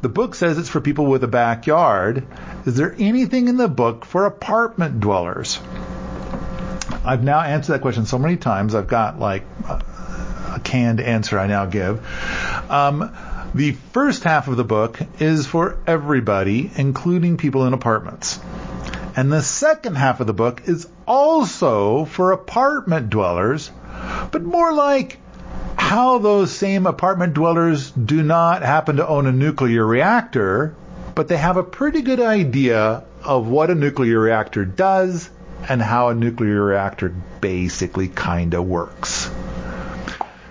the 0.00 0.08
book 0.08 0.36
says 0.36 0.56
it's 0.56 0.70
for 0.70 0.80
people 0.80 1.04
with 1.04 1.22
a 1.22 1.28
backyard. 1.28 2.24
Is 2.64 2.76
there 2.76 2.94
anything 2.98 3.48
in 3.48 3.58
the 3.58 3.68
book 3.68 4.06
for 4.06 4.24
apartment 4.24 5.00
dwellers? 5.00 5.60
I've 7.04 7.22
now 7.22 7.42
answered 7.42 7.74
that 7.74 7.82
question 7.82 8.06
so 8.06 8.18
many 8.18 8.38
times. 8.38 8.74
I've 8.74 8.88
got 8.88 9.20
like 9.20 9.44
a 9.68 10.62
canned 10.64 11.00
answer 11.00 11.38
I 11.38 11.46
now 11.46 11.66
give. 11.66 12.00
Um, 12.70 13.14
the 13.54 13.72
first 13.92 14.24
half 14.24 14.48
of 14.48 14.56
the 14.56 14.64
book 14.64 14.98
is 15.20 15.46
for 15.46 15.76
everybody, 15.86 16.70
including 16.74 17.36
people 17.36 17.66
in 17.66 17.74
apartments. 17.74 18.40
And 19.18 19.32
the 19.32 19.42
second 19.42 19.96
half 19.96 20.20
of 20.20 20.28
the 20.28 20.32
book 20.32 20.62
is 20.66 20.86
also 21.04 22.04
for 22.04 22.30
apartment 22.30 23.10
dwellers, 23.10 23.68
but 24.30 24.44
more 24.44 24.72
like 24.72 25.18
how 25.74 26.18
those 26.18 26.52
same 26.52 26.86
apartment 26.86 27.34
dwellers 27.34 27.90
do 27.90 28.22
not 28.22 28.62
happen 28.62 28.98
to 28.98 29.08
own 29.08 29.26
a 29.26 29.32
nuclear 29.32 29.84
reactor, 29.84 30.76
but 31.16 31.26
they 31.26 31.36
have 31.36 31.56
a 31.56 31.64
pretty 31.64 32.02
good 32.02 32.20
idea 32.20 33.02
of 33.24 33.48
what 33.48 33.70
a 33.70 33.74
nuclear 33.74 34.20
reactor 34.20 34.64
does 34.64 35.28
and 35.68 35.82
how 35.82 36.10
a 36.10 36.14
nuclear 36.14 36.62
reactor 36.62 37.12
basically 37.40 38.06
kind 38.06 38.54
of 38.54 38.68
works. 38.68 39.28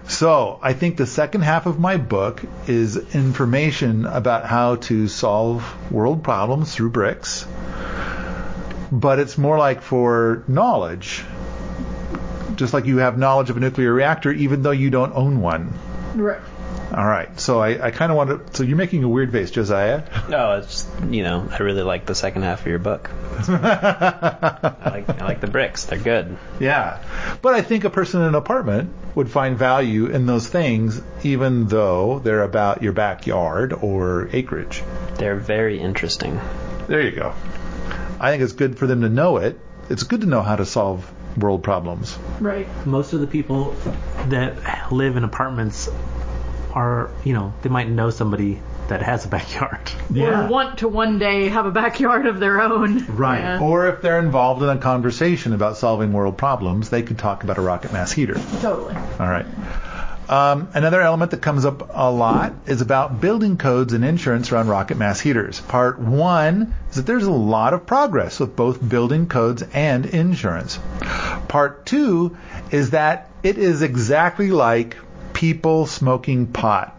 So, 0.10 0.60
I 0.62 0.74
think 0.74 0.98
the 0.98 1.06
second 1.06 1.44
half 1.44 1.68
of 1.68 1.80
my 1.80 1.96
book 1.96 2.44
is 2.68 3.16
information 3.16 4.06
about 4.06 4.46
how 4.46 4.76
to 4.88 5.08
solve 5.08 5.64
world 5.90 6.22
problems 6.22 6.76
through 6.76 6.90
bricks, 6.90 7.46
but 8.92 9.20
it's 9.20 9.38
more 9.38 9.58
like 9.58 9.82
for 9.82 10.44
knowledge. 10.48 11.24
Just 12.56 12.74
like 12.74 12.86
you 12.86 12.98
have 12.98 13.18
knowledge 13.18 13.50
of 13.50 13.58
a 13.58 13.60
nuclear 13.60 13.94
reactor, 13.94 14.32
even 14.32 14.64
though 14.64 14.72
you 14.72 14.90
don't 14.90 15.14
own 15.14 15.42
one. 15.42 15.74
Right. 16.16 16.42
All 16.94 17.06
right. 17.06 17.38
So 17.40 17.60
I, 17.60 17.88
I 17.88 17.92
kind 17.92 18.12
of 18.12 18.18
want 18.18 18.30
to. 18.30 18.58
So 18.58 18.64
you're 18.64 18.78
making 18.78 19.04
a 19.04 19.10
weird 19.10 19.32
face, 19.32 19.52
Josiah. 19.52 20.04
No, 20.30 20.58
it's 20.58 20.88
you 21.10 21.24
know 21.24 21.48
I 21.52 21.58
really 21.58 21.84
like 21.84 22.06
the 22.06 22.16
second 22.16 22.44
half 22.44 22.62
of 22.62 22.68
your 22.68 22.80
book. 22.80 23.10
I 23.50 24.72
like 24.86 25.10
I 25.10 25.26
like 25.26 25.42
the 25.42 25.48
bricks. 25.48 25.86
They're 25.86 26.00
good. 26.00 26.38
Yeah. 26.60 27.04
But 27.42 27.54
I 27.56 27.62
think 27.62 27.84
a 27.84 27.90
person 27.90 28.22
in 28.22 28.28
an 28.28 28.36
apartment 28.36 28.94
would 29.16 29.30
find 29.30 29.58
value 29.58 30.06
in 30.06 30.26
those 30.28 30.48
things, 30.48 31.02
even 31.24 31.68
though 31.68 32.20
they're 32.20 32.44
about 32.44 32.82
your 32.82 32.94
backyard 32.94 33.74
or 33.74 34.30
acreage. 34.32 34.82
They're 35.16 35.36
very 35.36 35.80
interesting. 35.80 36.40
There 36.88 37.02
you 37.02 37.12
go. 37.12 37.34
I 38.20 38.32
think 38.32 38.44
it's 38.44 38.54
good 38.54 38.78
for 38.78 38.88
them 38.88 39.02
to 39.02 39.10
know 39.10 39.38
it. 39.38 39.60
It's 39.90 40.04
good 40.04 40.22
to 40.22 40.28
know 40.28 40.42
how 40.42 40.56
to 40.56 40.66
solve 40.66 41.12
world 41.38 41.64
problems. 41.64 42.18
Right. 42.40 42.68
Most 42.86 43.14
of 43.14 43.22
the 43.22 43.28
people 43.28 43.76
that 44.28 44.92
live 44.92 45.18
in 45.18 45.24
apartments 45.24 45.90
are, 46.74 47.12
you 47.24 47.34
know, 47.34 47.54
they 47.62 47.70
might 47.70 47.90
know 47.90 48.10
somebody 48.10 48.62
that 48.88 49.02
has 49.02 49.26
a 49.26 49.28
backyard. 49.28 49.92
Yeah. 50.12 50.46
Or 50.46 50.50
want 50.50 50.80
to 50.80 50.88
one 50.88 51.20
day 51.20 51.50
have 51.50 51.66
a 51.66 51.72
backyard 51.72 52.26
of 52.26 52.40
their 52.40 52.62
own. 52.62 53.06
Right. 53.06 53.40
Yeah. 53.40 53.62
Or 53.62 53.88
if 53.88 54.02
they're 54.02 54.20
involved 54.20 54.64
in 54.64 54.70
a 54.70 54.78
conversation 54.78 55.54
about 55.54 55.78
solving 55.78 56.14
world 56.14 56.38
problems, 56.38 56.90
they 56.90 57.04
could 57.04 57.18
talk 57.20 57.44
about 57.44 57.58
a 57.58 57.62
rocket 57.62 57.92
mass 57.94 58.12
heater. 58.12 58.36
Totally. 58.62 58.96
All 58.96 59.28
right. 59.28 59.46
Um, 60.30 60.68
another 60.74 61.02
element 61.02 61.32
that 61.32 61.42
comes 61.42 61.64
up 61.64 61.90
a 61.94 62.12
lot 62.12 62.54
is 62.66 62.82
about 62.82 63.22
building 63.22 63.58
codes 63.58 63.94
and 63.94 64.04
insurance 64.04 64.52
around 64.52 64.68
rocket 64.68 64.98
mass 64.98 65.22
heaters. 65.22 65.62
Part 65.62 66.00
one 66.00 66.76
is 66.90 66.98
that 66.98 67.06
there's 67.06 67.24
a 67.24 67.32
lot 67.32 67.74
of 67.74 67.86
progress 67.86 68.40
with 68.40 68.56
both 68.56 68.88
building 68.88 69.28
codes 69.28 69.64
and 69.74 70.06
insurance. 70.06 70.80
Part 71.48 71.86
two 71.86 72.36
is 72.72 72.90
that 72.90 73.30
it 73.42 73.58
is 73.58 73.82
exactly 73.82 74.52
like 74.52 74.98
people 75.32 75.86
smoking 75.86 76.48
pot. 76.48 76.94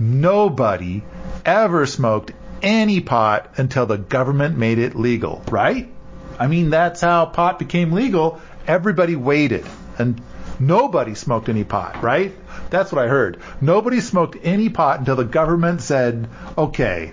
Nobody 0.00 1.02
ever 1.44 1.84
smoked 1.84 2.32
any 2.62 3.00
pot 3.00 3.52
until 3.56 3.84
the 3.84 3.98
government 3.98 4.56
made 4.56 4.78
it 4.78 4.94
legal, 4.94 5.42
right? 5.50 5.92
I 6.38 6.46
mean, 6.46 6.70
that's 6.70 7.02
how 7.02 7.26
pot 7.26 7.58
became 7.58 7.92
legal. 7.92 8.40
Everybody 8.66 9.16
waited 9.16 9.66
and 9.98 10.20
nobody 10.66 11.14
smoked 11.14 11.48
any 11.48 11.64
pot, 11.64 12.02
right? 12.02 12.32
That's 12.70 12.92
what 12.92 13.04
I 13.04 13.08
heard. 13.08 13.40
Nobody 13.60 14.00
smoked 14.00 14.36
any 14.42 14.68
pot 14.68 15.00
until 15.00 15.16
the 15.16 15.24
government 15.24 15.82
said, 15.82 16.28
okay, 16.56 17.12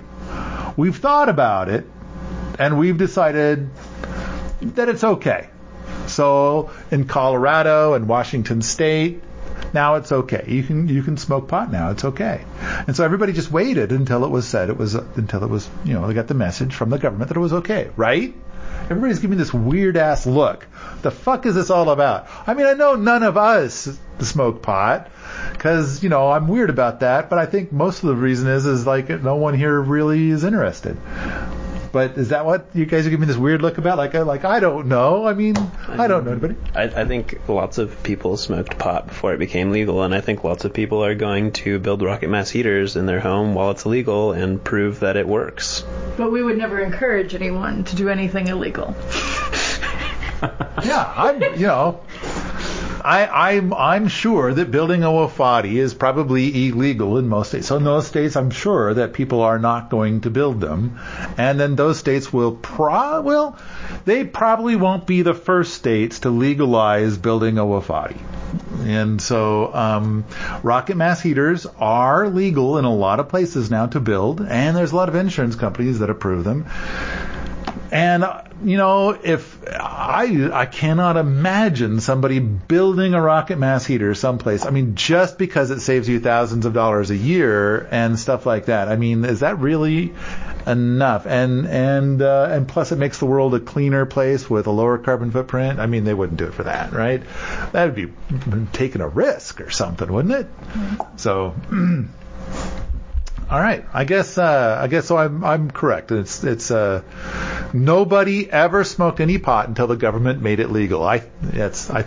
we've 0.78 0.97
thought 0.97 1.30
about 1.30 1.70
it 1.70 1.86
and 2.60 2.78
we've 2.78 2.97
decided 2.97 3.70
that 4.62 4.89
it's 4.89 5.04
okay. 5.04 5.50
So 6.08 6.72
in 6.91 7.06
Colorado 7.06 7.93
and 7.93 8.08
Washington 8.08 8.62
State, 8.62 9.24
now 9.74 9.95
it's 9.95 10.12
okay. 10.12 10.45
You 10.47 10.64
can 10.64 10.88
you 10.88 11.04
can 11.04 11.18
smoke 11.18 11.47
pot 11.47 11.72
now. 11.72 11.91
It's 11.91 12.04
okay. 12.04 12.43
And 12.88 12.95
so 12.95 13.04
everybody 13.04 13.34
just 13.34 13.52
waited 13.52 13.91
until 13.91 14.26
it 14.26 14.30
was 14.30 14.47
said 14.47 14.70
it 14.70 14.78
was 14.78 14.95
until 14.95 15.43
it 15.43 15.50
was 15.50 15.70
you 15.86 15.93
know 15.93 16.08
they 16.08 16.14
got 16.14 16.28
the 16.28 16.34
message 16.34 16.74
from 16.74 16.89
the 16.89 16.97
government 16.97 17.30
that 17.30 17.38
it 17.38 17.41
was 17.41 17.54
okay, 17.54 17.91
right? 17.95 18.34
Everybody's 18.90 19.20
giving 19.20 19.38
this 19.38 19.54
weird 19.54 19.98
ass 19.98 20.26
look. 20.26 20.66
The 21.04 21.12
fuck 21.12 21.46
is 21.46 21.56
this 21.56 21.70
all 21.70 21.90
about? 21.90 22.28
I 22.48 22.56
mean, 22.56 22.66
I 22.66 22.74
know 22.74 22.96
none 22.96 23.22
of 23.24 23.38
us 23.38 24.00
smoke 24.20 24.62
pot 24.62 25.12
because 25.52 26.04
you 26.04 26.10
know 26.10 26.32
I'm 26.32 26.48
weird 26.48 26.70
about 26.70 27.02
that, 27.02 27.30
but 27.30 27.38
I 27.40 27.46
think 27.46 27.72
most 27.72 28.02
of 28.04 28.10
the 28.10 28.16
reason 28.16 28.48
is 28.48 28.66
is 28.66 28.88
like 28.88 29.10
no 29.10 29.36
one 29.36 29.54
here 29.54 29.80
really 29.80 30.30
is 30.30 30.44
interested. 30.44 30.98
But 31.92 32.18
is 32.18 32.30
that 32.30 32.46
what 32.46 32.68
you 32.74 32.86
guys 32.86 33.08
are 33.08 33.10
giving 33.10 33.22
me 33.22 33.28
this 33.28 33.38
weird 33.38 33.62
look 33.62 33.78
about? 33.78 33.98
Like, 33.98 34.14
uh, 34.14 34.26
like 34.26 34.46
I 34.46 34.60
don't 34.60 34.88
know. 34.88 35.26
I 35.26 35.34
mean, 35.34 35.56
I 35.88 36.08
don't 36.08 36.26
know 36.26 36.32
anybody. 36.32 36.56
I, 36.76 36.84
I 36.84 37.06
think 37.06 37.40
lots 37.48 37.78
of 37.78 38.04
people 38.04 38.38
smoked 38.38 38.78
pot 38.78 39.08
before 39.08 39.34
it 39.34 39.38
became 39.40 39.72
legal, 39.72 40.04
and 40.04 40.14
I 40.14 40.22
think 40.22 40.44
lots 40.44 40.66
of 40.66 40.74
people 40.74 41.04
are 41.04 41.16
going 41.16 41.52
to 41.54 41.80
build 41.80 42.02
rocket 42.02 42.30
mass 42.30 42.50
heaters 42.50 42.96
in 42.96 43.06
their 43.06 43.20
home 43.20 43.54
while 43.56 43.72
it's 43.72 43.86
legal 43.86 44.34
and 44.34 44.64
prove 44.64 45.00
that 45.00 45.18
it 45.18 45.28
works. 45.28 45.84
But 46.18 46.32
we 46.32 46.44
would 46.44 46.58
never 46.58 46.80
encourage 46.80 47.34
anyone 47.34 47.84
to 47.86 47.96
do 47.96 48.10
anything 48.10 48.48
illegal. 48.48 48.96
Yeah, 50.42 51.14
I'm. 51.16 51.42
You 51.42 51.68
know, 51.68 52.00
I, 53.04 53.50
I'm 53.50 53.74
I'm 53.74 54.08
sure 54.08 54.54
that 54.54 54.72
building 54.72 55.04
a 55.04 55.08
wofati 55.08 55.74
is 55.74 55.93
probably 55.93 56.68
illegal 56.68 57.18
in 57.18 57.28
most 57.28 57.50
states. 57.50 57.68
So 57.68 57.78
in 57.78 57.84
those 57.84 58.08
states, 58.08 58.36
I'm 58.36 58.52
sure 58.52 58.93
that 58.93 59.14
people 59.14 59.41
are 59.41 59.60
not 59.60 59.89
going 59.89 60.22
to 60.22 60.30
build 60.30 60.62
them, 60.62 61.00
and 61.38 61.60
then 61.60 61.76
those 61.76 61.97
states 61.97 62.32
will 62.32 62.54
pro 62.54 63.22
well, 63.22 63.58
they 64.06 64.26
probably 64.26 64.76
won't 64.76 65.06
be 65.08 65.22
the 65.22 65.34
first 65.34 65.74
states 65.74 66.22
to 66.22 66.30
legalize 66.30 67.18
building 67.18 67.58
a 67.58 67.64
wofati. 67.64 68.18
And 68.86 69.22
so, 69.22 69.74
um, 69.74 70.26
rocket 70.64 70.95
mass 70.95 71.22
heaters 71.22 71.66
are 71.78 72.30
legal 72.30 72.78
in 72.78 72.86
a 72.86 72.93
lot 72.93 73.20
of 73.20 73.30
places 73.30 73.70
now 73.70 73.88
to 73.88 74.00
build, 74.00 74.41
and 74.41 74.76
there's 74.76 74.91
a 74.91 74.95
lot 74.95 75.10
of 75.10 75.16
insurance 75.16 75.56
companies 75.56 76.00
that 76.00 76.10
approve 76.10 76.43
them. 76.43 76.66
And 77.91 78.26
you 78.64 78.78
know, 78.78 79.12
if 79.12 79.57
I 79.68 80.49
I 80.51 80.66
cannot 80.66 81.18
imagine 81.18 81.99
somebody 81.99 82.39
building 82.39 83.14
a 83.14 83.22
rocket 83.22 83.57
mass 83.57 83.86
heater 83.86 84.14
someplace. 84.16 84.66
I 84.66 84.70
mean, 84.72 84.95
just 84.95 85.38
because 85.38 85.72
it 85.72 85.80
saves 85.80 86.10
you 86.10 86.20
thousands 86.20 86.66
of 86.66 86.74
dollars 86.74 87.10
a 87.10 87.16
year 87.16 87.88
and 87.91 88.20
stuff 88.20 88.45
like 88.45 88.66
that. 88.66 88.89
I 88.89 88.95
mean, 88.95 89.24
is 89.26 89.41
that 89.41 89.60
really 89.60 90.14
enough? 90.68 91.26
And 91.26 91.68
and 91.68 92.22
uh, 92.22 92.49
and 92.51 92.68
plus, 92.68 92.91
it 92.91 92.97
makes 92.97 93.20
the 93.20 93.26
world 93.26 93.55
a 93.55 93.60
cleaner 93.60 94.05
place 94.05 94.49
with 94.49 94.68
a 94.68 94.72
lower 94.72 94.97
carbon 94.97 95.32
footprint. 95.32 95.80
I 95.80 95.86
mean, 95.86 96.03
they 96.03 96.14
wouldn't 96.14 96.38
do 96.38 96.45
it 96.45 96.53
for 96.53 96.64
that, 96.64 96.91
right? 96.91 97.24
That 97.72 97.86
would 97.86 97.95
be 97.95 98.14
taking 98.74 99.01
a 99.01 99.07
risk 99.07 99.62
or 99.62 99.70
something, 99.70 100.12
wouldn't 100.12 100.34
it? 100.34 100.47
So. 101.18 101.55
All 103.50 103.60
right, 103.60 103.84
I 103.91 104.04
guess 104.04 104.38
uh, 104.38 104.78
I 104.80 104.86
guess 104.88 105.08
so. 105.08 105.18
I'm 105.18 105.43
I'm 105.43 105.72
correct. 105.72 106.12
It's 106.12 106.43
it's 106.43 106.70
uh, 106.70 107.02
nobody 107.74 108.50
ever 108.50 108.84
smoked 108.84 109.20
any 109.20 109.39
pot 109.39 109.68
until 109.68 109.88
the 109.88 109.95
government 109.97 110.39
made 110.43 110.60
it 110.60 110.70
legal. 110.70 111.02
I 111.02 111.24
that's 111.41 111.89
I 111.89 112.06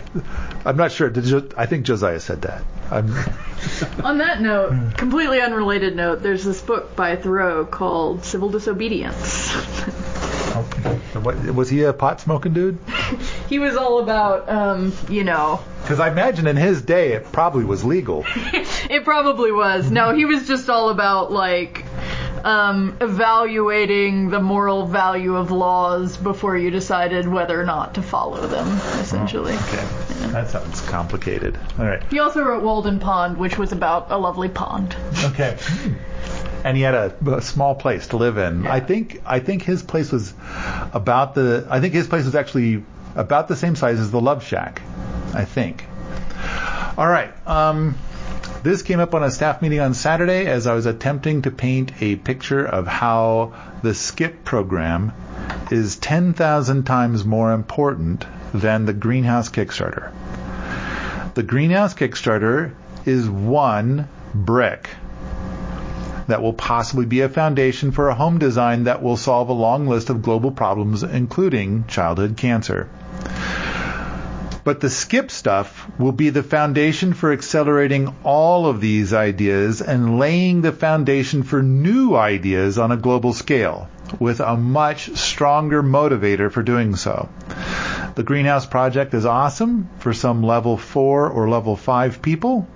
I'm 0.63 0.77
not 0.77 0.93
sure. 0.93 1.09
Did 1.09 1.25
you, 1.25 1.49
I 1.57 1.65
think 1.65 1.85
Josiah 1.85 2.21
said 2.21 2.43
that? 2.43 2.63
On 4.03 4.19
that 4.19 4.39
note, 4.39 4.95
completely 4.95 5.41
unrelated 5.41 5.97
note, 5.97 6.23
there's 6.23 6.45
this 6.45 6.61
book 6.61 6.95
by 6.95 7.17
Thoreau 7.17 7.65
called 7.65 8.23
Civil 8.23 8.49
Disobedience. 8.49 9.53
what, 10.53 11.35
was 11.53 11.69
he 11.69 11.83
a 11.83 11.93
pot 11.93 12.21
smoking 12.21 12.53
dude? 12.53 12.77
he 13.49 13.59
was 13.59 13.75
all 13.75 13.99
about, 13.99 14.49
um, 14.49 14.93
you 15.09 15.23
know, 15.23 15.59
Because 15.81 15.99
I 15.99 16.09
imagine 16.09 16.47
in 16.47 16.55
his 16.55 16.81
day 16.81 17.13
it 17.13 17.31
probably 17.31 17.65
was 17.65 17.83
legal. 17.83 18.23
it 18.27 19.03
probably 19.03 19.51
was. 19.51 19.91
No, 19.91 20.13
he 20.13 20.25
was 20.25 20.47
just 20.47 20.69
all 20.69 20.89
about 20.89 21.31
like 21.31 21.85
um, 22.43 22.97
evaluating 23.01 24.29
the 24.29 24.39
moral 24.39 24.85
value 24.85 25.35
of 25.35 25.51
laws 25.51 26.17
before 26.17 26.57
you 26.57 26.69
decided 26.69 27.27
whether 27.27 27.59
or 27.59 27.65
not 27.65 27.95
to 27.95 28.01
follow 28.01 28.45
them, 28.47 28.67
essentially. 28.99 29.53
Okay, 29.53 29.87
that 30.31 30.49
sounds 30.49 30.81
complicated. 30.81 31.57
All 31.79 31.85
right. 31.85 32.03
He 32.11 32.19
also 32.19 32.43
wrote 32.43 32.63
Walden 32.63 32.99
Pond, 32.99 33.37
which 33.37 33.57
was 33.57 33.71
about 33.71 34.11
a 34.11 34.17
lovely 34.17 34.49
pond. 34.49 34.95
Okay. 35.23 35.57
And 36.63 36.77
he 36.77 36.83
had 36.83 36.93
a, 36.93 37.35
a 37.35 37.41
small 37.41 37.75
place 37.75 38.07
to 38.07 38.17
live 38.17 38.37
in. 38.37 38.67
I 38.67 38.79
think 38.79 39.21
I 39.25 39.39
think 39.39 39.63
his 39.63 39.83
place 39.83 40.11
was 40.11 40.33
about 40.93 41.35
the 41.35 41.67
I 41.69 41.81
think 41.81 41.93
his 41.93 42.07
place 42.07 42.25
was 42.25 42.35
actually 42.35 42.83
about 43.15 43.47
the 43.47 43.55
same 43.55 43.75
size 43.75 43.99
as 43.99 44.11
the 44.11 44.21
Love 44.21 44.43
Shack. 44.43 44.81
I 45.33 45.45
think. 45.45 45.85
All 46.97 47.07
right. 47.07 47.33
Um, 47.47 47.95
this 48.63 48.81
came 48.81 48.99
up 48.99 49.13
on 49.13 49.23
a 49.23 49.31
staff 49.31 49.61
meeting 49.61 49.79
on 49.79 49.93
Saturday 49.93 50.45
as 50.45 50.67
I 50.67 50.73
was 50.73 50.85
attempting 50.85 51.41
to 51.41 51.51
paint 51.51 51.91
a 52.01 52.15
picture 52.15 52.65
of 52.65 52.87
how 52.87 53.53
the 53.81 53.93
SKIP 53.93 54.45
program 54.45 55.11
is 55.69 55.97
10,000 55.97 56.83
times 56.83 57.25
more 57.25 57.51
important 57.51 58.25
than 58.53 58.85
the 58.85 58.93
Greenhouse 58.93 59.49
Kickstarter. 59.49 60.11
The 61.33 61.43
Greenhouse 61.43 61.93
Kickstarter 61.93 62.73
is 63.05 63.27
one 63.27 64.07
brick 64.33 64.89
that 66.27 66.41
will 66.41 66.53
possibly 66.53 67.05
be 67.05 67.21
a 67.21 67.29
foundation 67.29 67.91
for 67.91 68.09
a 68.09 68.15
home 68.15 68.37
design 68.37 68.85
that 68.85 69.01
will 69.01 69.17
solve 69.17 69.49
a 69.49 69.53
long 69.53 69.87
list 69.87 70.09
of 70.09 70.21
global 70.21 70.51
problems, 70.51 71.03
including 71.03 71.85
childhood 71.87 72.37
cancer. 72.37 72.89
But 74.63 74.79
the 74.79 74.89
skip 74.89 75.29
stuff 75.29 75.89
will 75.99 76.13
be 76.13 76.29
the 76.29 76.43
foundation 76.43 77.13
for 77.13 77.33
accelerating 77.33 78.15
all 78.23 78.65
of 78.67 78.79
these 78.79 79.13
ideas 79.13 79.81
and 79.81 80.17
laying 80.17 80.61
the 80.61 80.71
foundation 80.71 81.43
for 81.43 81.61
new 81.61 82.15
ideas 82.15 82.77
on 82.77 82.91
a 82.91 82.97
global 82.97 83.33
scale 83.33 83.89
with 84.19 84.39
a 84.39 84.55
much 84.55 85.15
stronger 85.17 85.83
motivator 85.83 86.49
for 86.49 86.63
doing 86.63 86.95
so. 86.95 87.27
The 88.15 88.23
Greenhouse 88.23 88.65
Project 88.65 89.13
is 89.13 89.25
awesome 89.25 89.89
for 89.99 90.13
some 90.13 90.43
level 90.43 90.77
4 90.77 91.29
or 91.29 91.49
level 91.49 91.75
5 91.75 92.21
people. 92.21 92.67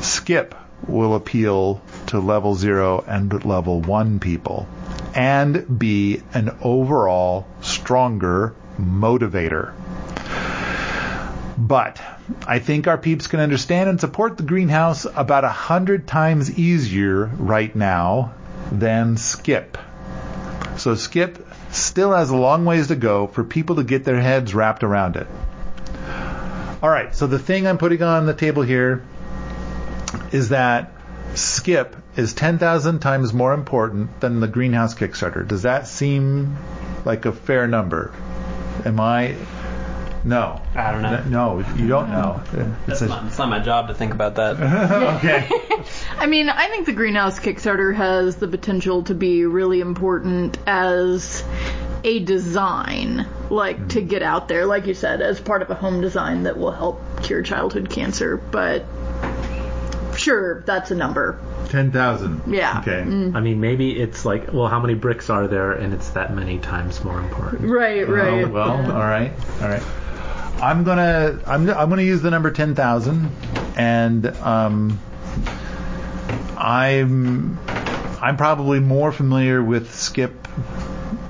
Skip 0.00 0.54
will 0.86 1.14
appeal 1.14 1.80
to 2.08 2.18
level 2.18 2.54
0 2.54 3.04
and 3.06 3.44
level 3.44 3.80
1 3.80 4.20
people 4.20 4.68
and 5.14 5.78
be 5.78 6.22
an 6.34 6.56
overall 6.62 7.46
stronger 7.62 8.54
motivator. 8.78 9.72
But 11.56 12.00
I 12.46 12.58
think 12.58 12.86
our 12.86 12.98
peeps 12.98 13.28
can 13.28 13.40
understand 13.40 13.88
and 13.88 14.00
support 14.00 14.36
the 14.36 14.42
greenhouse 14.42 15.06
about 15.06 15.44
a 15.44 15.48
hundred 15.48 16.06
times 16.06 16.58
easier 16.58 17.24
right 17.24 17.74
now 17.74 18.34
than 18.70 19.16
Skip. 19.16 19.78
So 20.76 20.94
Skip 20.94 21.46
still 21.70 22.12
has 22.12 22.28
a 22.28 22.36
long 22.36 22.66
ways 22.66 22.88
to 22.88 22.96
go 22.96 23.26
for 23.26 23.42
people 23.42 23.76
to 23.76 23.84
get 23.84 24.04
their 24.04 24.20
heads 24.20 24.54
wrapped 24.54 24.84
around 24.84 25.16
it. 25.16 25.26
All 26.82 26.90
right, 26.90 27.14
so 27.14 27.26
the 27.26 27.38
thing 27.38 27.66
I'm 27.66 27.78
putting 27.78 28.02
on 28.02 28.26
the 28.26 28.34
table 28.34 28.62
here 28.62 29.02
is 30.32 30.50
that 30.50 30.92
Skip 31.34 31.96
is 32.16 32.32
10,000 32.32 33.00
times 33.00 33.32
more 33.32 33.52
important 33.52 34.20
than 34.20 34.40
the 34.40 34.48
Greenhouse 34.48 34.94
Kickstarter. 34.94 35.46
Does 35.46 35.62
that 35.62 35.86
seem 35.86 36.56
like 37.04 37.26
a 37.26 37.32
fair 37.32 37.66
number? 37.66 38.14
Am 38.84 38.98
I? 39.00 39.36
No. 40.24 40.60
I 40.74 40.90
don't 40.90 41.02
know. 41.02 41.22
No, 41.28 41.74
you 41.76 41.88
don't 41.88 42.10
know. 42.10 42.42
It's 42.86 43.00
It's 43.00 43.00
a- 43.02 43.06
not, 43.06 43.26
it's 43.26 43.38
not 43.38 43.48
my 43.48 43.60
job 43.60 43.88
to 43.88 43.94
think 43.94 44.12
about 44.12 44.34
that. 44.36 44.60
okay. 45.16 45.48
I 46.18 46.26
mean, 46.26 46.48
I 46.48 46.68
think 46.68 46.86
the 46.86 46.92
Greenhouse 46.92 47.38
Kickstarter 47.38 47.94
has 47.94 48.36
the 48.36 48.48
potential 48.48 49.04
to 49.04 49.14
be 49.14 49.46
really 49.46 49.80
important 49.80 50.58
as 50.66 51.44
a 52.02 52.20
design, 52.20 53.26
like 53.50 53.88
to 53.88 54.00
mm-hmm. 54.00 54.08
get 54.08 54.22
out 54.22 54.48
there, 54.48 54.66
like 54.66 54.86
you 54.86 54.94
said, 54.94 55.20
as 55.20 55.40
part 55.40 55.62
of 55.62 55.70
a 55.70 55.74
home 55.74 56.00
design 56.00 56.44
that 56.44 56.56
will 56.56 56.72
help 56.72 57.00
cure 57.22 57.42
childhood 57.42 57.88
cancer. 57.88 58.36
But 58.36 58.84
sure, 60.16 60.62
that's 60.62 60.90
a 60.90 60.94
number. 60.94 61.38
10,000. 61.68 62.42
Yeah. 62.52 62.80
Okay. 62.80 63.00
I 63.00 63.40
mean, 63.40 63.60
maybe 63.60 64.00
it's 64.00 64.24
like, 64.24 64.52
well, 64.52 64.68
how 64.68 64.80
many 64.80 64.94
bricks 64.94 65.30
are 65.30 65.46
there, 65.48 65.72
and 65.72 65.92
it's 65.94 66.10
that 66.10 66.34
many 66.34 66.58
times 66.58 67.02
more 67.04 67.18
important. 67.18 67.70
Right, 67.70 68.08
right. 68.08 68.44
Oh, 68.44 68.48
well, 68.48 68.92
all 68.92 69.00
right, 69.00 69.32
all 69.60 69.68
right. 69.68 69.82
I'm 70.60 70.84
gonna 70.84 71.38
I'm 71.46 71.68
I'm 71.68 71.90
gonna 71.90 72.02
use 72.02 72.22
the 72.22 72.30
number 72.30 72.50
ten 72.50 72.74
thousand, 72.74 73.30
and 73.76 74.26
um, 74.26 74.98
I'm 76.56 77.58
I'm 77.68 78.36
probably 78.38 78.80
more 78.80 79.12
familiar 79.12 79.62
with 79.62 79.94
Skip 79.94 80.32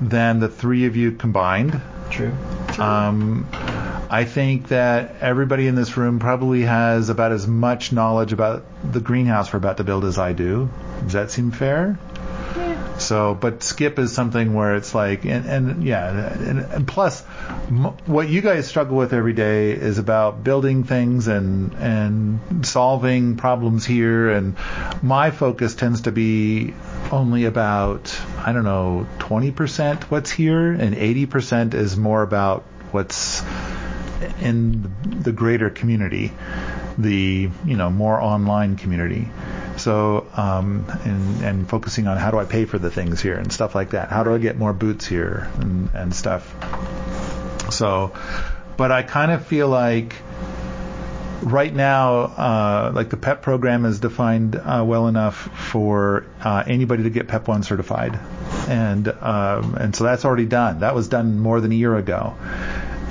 than 0.01 0.39
the 0.39 0.47
three 0.47 0.85
of 0.85 0.95
you 0.95 1.11
combined. 1.11 1.81
True. 2.09 2.31
Um, 2.79 3.45
I 4.09 4.23
think 4.23 4.69
that 4.69 5.17
everybody 5.21 5.67
in 5.67 5.75
this 5.75 5.97
room 5.97 6.19
probably 6.19 6.61
has 6.61 7.09
about 7.09 7.31
as 7.31 7.45
much 7.45 7.91
knowledge 7.91 8.31
about 8.31 8.63
the 8.89 9.01
greenhouse 9.01 9.51
we're 9.51 9.57
about 9.57 9.77
to 9.77 9.83
build 9.83 10.05
as 10.05 10.17
I 10.17 10.33
do. 10.33 10.69
Does 11.03 11.13
that 11.13 11.31
seem 11.31 11.51
fair? 11.51 11.99
So, 12.99 13.37
but 13.39 13.61
skip 13.61 13.99
is 13.99 14.11
something 14.11 14.53
where 14.55 14.75
it's 14.75 14.95
like, 14.95 15.23
and, 15.25 15.45
and 15.45 15.83
yeah, 15.83 16.33
and, 16.33 16.59
and 16.59 16.87
plus, 16.87 17.23
m- 17.67 17.95
what 18.05 18.27
you 18.27 18.41
guys 18.41 18.67
struggle 18.67 18.97
with 18.97 19.13
every 19.13 19.33
day 19.33 19.71
is 19.71 19.99
about 19.99 20.43
building 20.43 20.83
things 20.83 21.27
and 21.27 21.73
and 21.75 22.65
solving 22.65 23.35
problems 23.37 23.85
here. 23.85 24.31
And 24.31 24.55
my 25.03 25.29
focus 25.29 25.75
tends 25.75 26.01
to 26.01 26.11
be 26.11 26.73
only 27.11 27.45
about, 27.45 28.19
I 28.39 28.51
don't 28.51 28.65
know, 28.65 29.05
20% 29.19 30.03
what's 30.03 30.31
here, 30.31 30.71
and 30.71 30.95
80% 30.95 31.75
is 31.75 31.95
more 31.95 32.23
about 32.23 32.63
what's 32.91 33.43
in 34.41 34.93
the 35.21 35.31
greater 35.31 35.69
community, 35.69 36.31
the 36.97 37.49
you 37.65 37.77
know 37.77 37.89
more 37.89 38.19
online 38.21 38.75
community. 38.75 39.29
So 39.77 40.27
um, 40.35 40.85
and 41.05 41.41
and 41.43 41.69
focusing 41.69 42.07
on 42.07 42.17
how 42.17 42.31
do 42.31 42.39
I 42.39 42.45
pay 42.45 42.65
for 42.65 42.79
the 42.79 42.89
things 42.89 43.21
here 43.21 43.35
and 43.35 43.51
stuff 43.51 43.75
like 43.75 43.91
that. 43.91 44.09
How 44.09 44.23
do 44.23 44.33
I 44.33 44.37
get 44.37 44.57
more 44.57 44.73
boots 44.73 45.05
here 45.05 45.49
and 45.59 45.89
and 45.93 46.15
stuff. 46.15 46.53
So, 47.71 48.13
but 48.77 48.91
I 48.91 49.03
kind 49.03 49.31
of 49.31 49.45
feel 49.45 49.67
like 49.67 50.15
right 51.41 51.73
now, 51.73 52.19
uh, 52.19 52.91
like 52.93 53.09
the 53.09 53.17
PEP 53.17 53.41
program 53.41 53.85
is 53.85 53.99
defined 53.99 54.55
uh, 54.55 54.83
well 54.85 55.07
enough 55.07 55.35
for 55.69 56.25
uh, 56.43 56.63
anybody 56.65 57.03
to 57.03 57.09
get 57.09 57.27
PEP 57.27 57.47
one 57.47 57.63
certified, 57.63 58.19
and 58.67 59.07
um, 59.07 59.75
and 59.75 59.95
so 59.95 60.03
that's 60.03 60.25
already 60.25 60.45
done. 60.45 60.79
That 60.79 60.95
was 60.95 61.07
done 61.07 61.39
more 61.39 61.61
than 61.61 61.71
a 61.71 61.75
year 61.75 61.95
ago. 61.95 62.35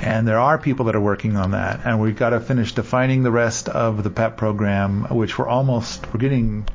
And 0.01 0.27
there 0.27 0.39
are 0.39 0.57
people 0.57 0.85
that 0.85 0.95
are 0.95 1.01
working 1.01 1.35
on 1.37 1.51
that, 1.51 1.81
and 1.85 1.99
we've 1.99 2.15
got 2.15 2.29
to 2.31 2.39
finish 2.39 2.71
defining 2.73 3.23
the 3.23 3.31
rest 3.31 3.67
of 3.67 4.03
the 4.03 4.09
PEP 4.09 4.37
program, 4.37 5.03
which 5.05 5.37
we're 5.37 5.47
almost 5.47 6.05
we're 6.13 6.19
getting. 6.19 6.67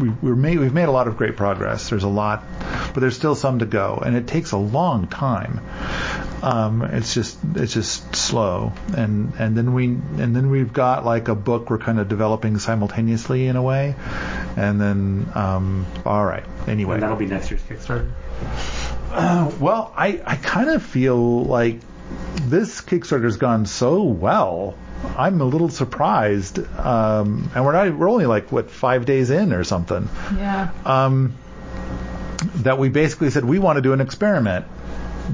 We, 0.00 0.08
we're 0.08 0.36
made, 0.36 0.58
we've 0.58 0.72
made 0.72 0.84
a 0.88 0.90
lot 0.90 1.06
of 1.06 1.18
great 1.18 1.36
progress. 1.36 1.90
There's 1.90 2.04
a 2.04 2.08
lot, 2.08 2.42
but 2.94 3.00
there's 3.00 3.14
still 3.16 3.34
some 3.34 3.58
to 3.58 3.66
go, 3.66 4.00
and 4.04 4.16
it 4.16 4.26
takes 4.26 4.52
a 4.52 4.56
long 4.56 5.06
time. 5.06 5.60
Um, 6.42 6.82
it's 6.82 7.12
just 7.12 7.38
it's 7.56 7.74
just 7.74 8.16
slow, 8.16 8.72
and 8.96 9.34
and 9.38 9.54
then 9.56 9.74
we 9.74 9.84
and 9.86 10.34
then 10.34 10.50
we've 10.50 10.72
got 10.72 11.04
like 11.04 11.28
a 11.28 11.34
book 11.34 11.68
we're 11.68 11.78
kind 11.78 12.00
of 12.00 12.08
developing 12.08 12.58
simultaneously 12.58 13.46
in 13.48 13.56
a 13.56 13.62
way, 13.62 13.94
and 14.56 14.80
then 14.80 15.30
um, 15.34 15.86
all 16.06 16.24
right. 16.24 16.44
Anyway, 16.66 16.94
And 16.94 17.02
that'll 17.02 17.16
be 17.16 17.26
next 17.26 17.50
year's 17.50 17.62
Kickstarter. 17.62 18.10
uh, 19.10 19.52
well, 19.60 19.92
I, 19.96 20.22
I 20.24 20.36
kind 20.36 20.70
of 20.70 20.82
feel 20.82 21.44
like 21.44 21.80
this 22.48 22.80
Kickstarter's 22.80 23.36
gone 23.36 23.66
so 23.66 24.02
well. 24.02 24.76
I'm 25.16 25.40
a 25.40 25.44
little 25.44 25.68
surprised, 25.68 26.58
um, 26.78 27.50
and 27.54 27.64
we're 27.64 27.72
not 27.72 27.96
we're 27.96 28.08
only 28.08 28.26
like 28.26 28.52
what 28.52 28.70
five 28.70 29.04
days 29.04 29.30
in 29.30 29.52
or 29.52 29.64
something. 29.64 30.08
Yeah. 30.36 30.70
Um, 30.84 31.36
that 32.56 32.78
we 32.78 32.88
basically 32.88 33.30
said 33.30 33.44
we 33.44 33.58
want 33.58 33.76
to 33.76 33.82
do 33.82 33.92
an 33.92 34.00
experiment. 34.00 34.66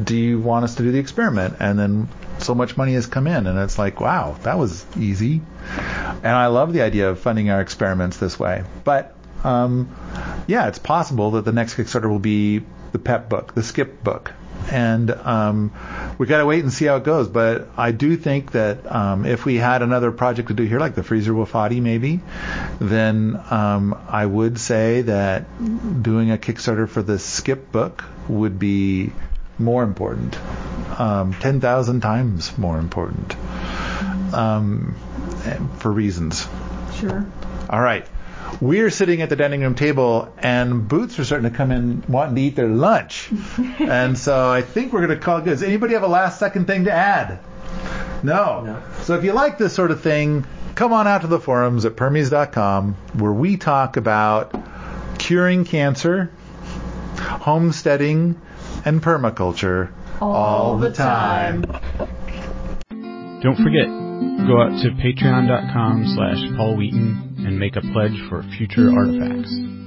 Do 0.02 0.16
you 0.16 0.38
want 0.38 0.64
us 0.64 0.76
to 0.76 0.82
do 0.82 0.92
the 0.92 0.98
experiment? 0.98 1.56
And 1.60 1.78
then 1.78 2.08
so 2.38 2.54
much 2.54 2.76
money 2.76 2.94
has 2.94 3.06
come 3.06 3.26
in, 3.26 3.46
and 3.46 3.58
it's 3.58 3.78
like, 3.78 4.00
wow, 4.00 4.36
that 4.42 4.58
was 4.58 4.84
easy. 4.96 5.40
And 6.22 6.26
I 6.26 6.46
love 6.46 6.72
the 6.72 6.82
idea 6.82 7.10
of 7.10 7.18
funding 7.18 7.50
our 7.50 7.60
experiments 7.60 8.16
this 8.18 8.38
way. 8.38 8.64
But 8.84 9.14
um, 9.44 9.94
yeah, 10.46 10.68
it's 10.68 10.78
possible 10.78 11.32
that 11.32 11.44
the 11.44 11.52
next 11.52 11.74
Kickstarter 11.74 12.08
will 12.08 12.18
be 12.18 12.62
the 12.92 12.98
PEP 12.98 13.28
book, 13.28 13.54
the 13.54 13.62
Skip 13.62 14.02
book, 14.02 14.32
and 14.70 15.10
um, 15.10 15.72
we 16.18 16.26
got 16.26 16.38
to 16.38 16.46
wait 16.46 16.62
and 16.62 16.72
see 16.72 16.86
how 16.86 16.96
it 16.96 17.04
goes. 17.04 17.28
But 17.28 17.68
I 17.76 17.92
do 17.92 18.16
think 18.16 18.52
that 18.52 18.90
um, 18.90 19.26
if 19.26 19.44
we 19.44 19.56
had 19.56 19.82
another 19.82 20.12
project 20.12 20.48
to 20.48 20.54
do 20.54 20.64
here, 20.64 20.78
like 20.78 20.94
the 20.94 21.02
Freezer 21.02 21.32
Wofati 21.32 21.80
maybe, 21.80 22.20
then 22.80 23.40
um, 23.50 23.98
I 24.08 24.24
would 24.24 24.58
say 24.58 25.02
that 25.02 26.02
doing 26.02 26.30
a 26.30 26.36
Kickstarter 26.36 26.88
for 26.88 27.02
the 27.02 27.18
Skip 27.18 27.72
book 27.72 28.04
would 28.28 28.58
be 28.58 29.12
more 29.58 29.82
important, 29.82 30.38
um, 30.98 31.34
ten 31.34 31.60
thousand 31.60 32.00
times 32.00 32.56
more 32.56 32.78
important, 32.78 33.34
um, 34.32 34.94
for 35.78 35.90
reasons. 35.90 36.46
Sure. 36.94 37.26
All 37.68 37.80
right. 37.80 38.06
We're 38.60 38.90
sitting 38.90 39.22
at 39.22 39.28
the 39.28 39.36
dining 39.36 39.60
room 39.60 39.74
table, 39.74 40.32
and 40.38 40.88
boots 40.88 41.18
are 41.18 41.24
starting 41.24 41.50
to 41.50 41.56
come 41.56 41.70
in 41.70 42.02
wanting 42.08 42.34
to 42.34 42.40
eat 42.40 42.56
their 42.56 42.68
lunch. 42.68 43.30
and 43.78 44.18
so 44.18 44.50
I 44.50 44.62
think 44.62 44.92
we're 44.92 45.06
going 45.06 45.18
to 45.18 45.24
call 45.24 45.38
it 45.38 45.44
good. 45.44 45.50
Does 45.50 45.62
anybody 45.62 45.94
have 45.94 46.02
a 46.02 46.08
last 46.08 46.38
second 46.38 46.66
thing 46.66 46.84
to 46.84 46.92
add? 46.92 47.38
No. 48.22 48.62
No. 48.62 48.82
So 49.02 49.14
if 49.14 49.24
you 49.24 49.32
like 49.32 49.58
this 49.58 49.74
sort 49.74 49.90
of 49.90 50.02
thing, 50.02 50.44
come 50.74 50.92
on 50.92 51.06
out 51.06 51.20
to 51.20 51.26
the 51.28 51.38
forums 51.38 51.84
at 51.84 51.94
permies.com 51.94 52.94
where 53.14 53.32
we 53.32 53.56
talk 53.56 53.96
about 53.96 54.54
curing 55.18 55.64
cancer, 55.64 56.30
homesteading, 57.16 58.40
and 58.84 59.02
permaculture 59.02 59.92
all, 60.20 60.78
the 60.78 60.92
time. 60.92 61.62
Don't 63.40 63.56
forget, 63.56 63.86
go 64.48 64.60
out 64.60 64.82
to 64.82 64.90
patreon.com 64.90 66.08
slash 66.08 66.56
Paul 66.56 66.76
Wheaton 66.76 67.27
and 67.48 67.58
make 67.58 67.76
a 67.76 67.80
pledge 67.80 68.20
for 68.28 68.42
future 68.58 68.90
artifacts. 68.94 69.77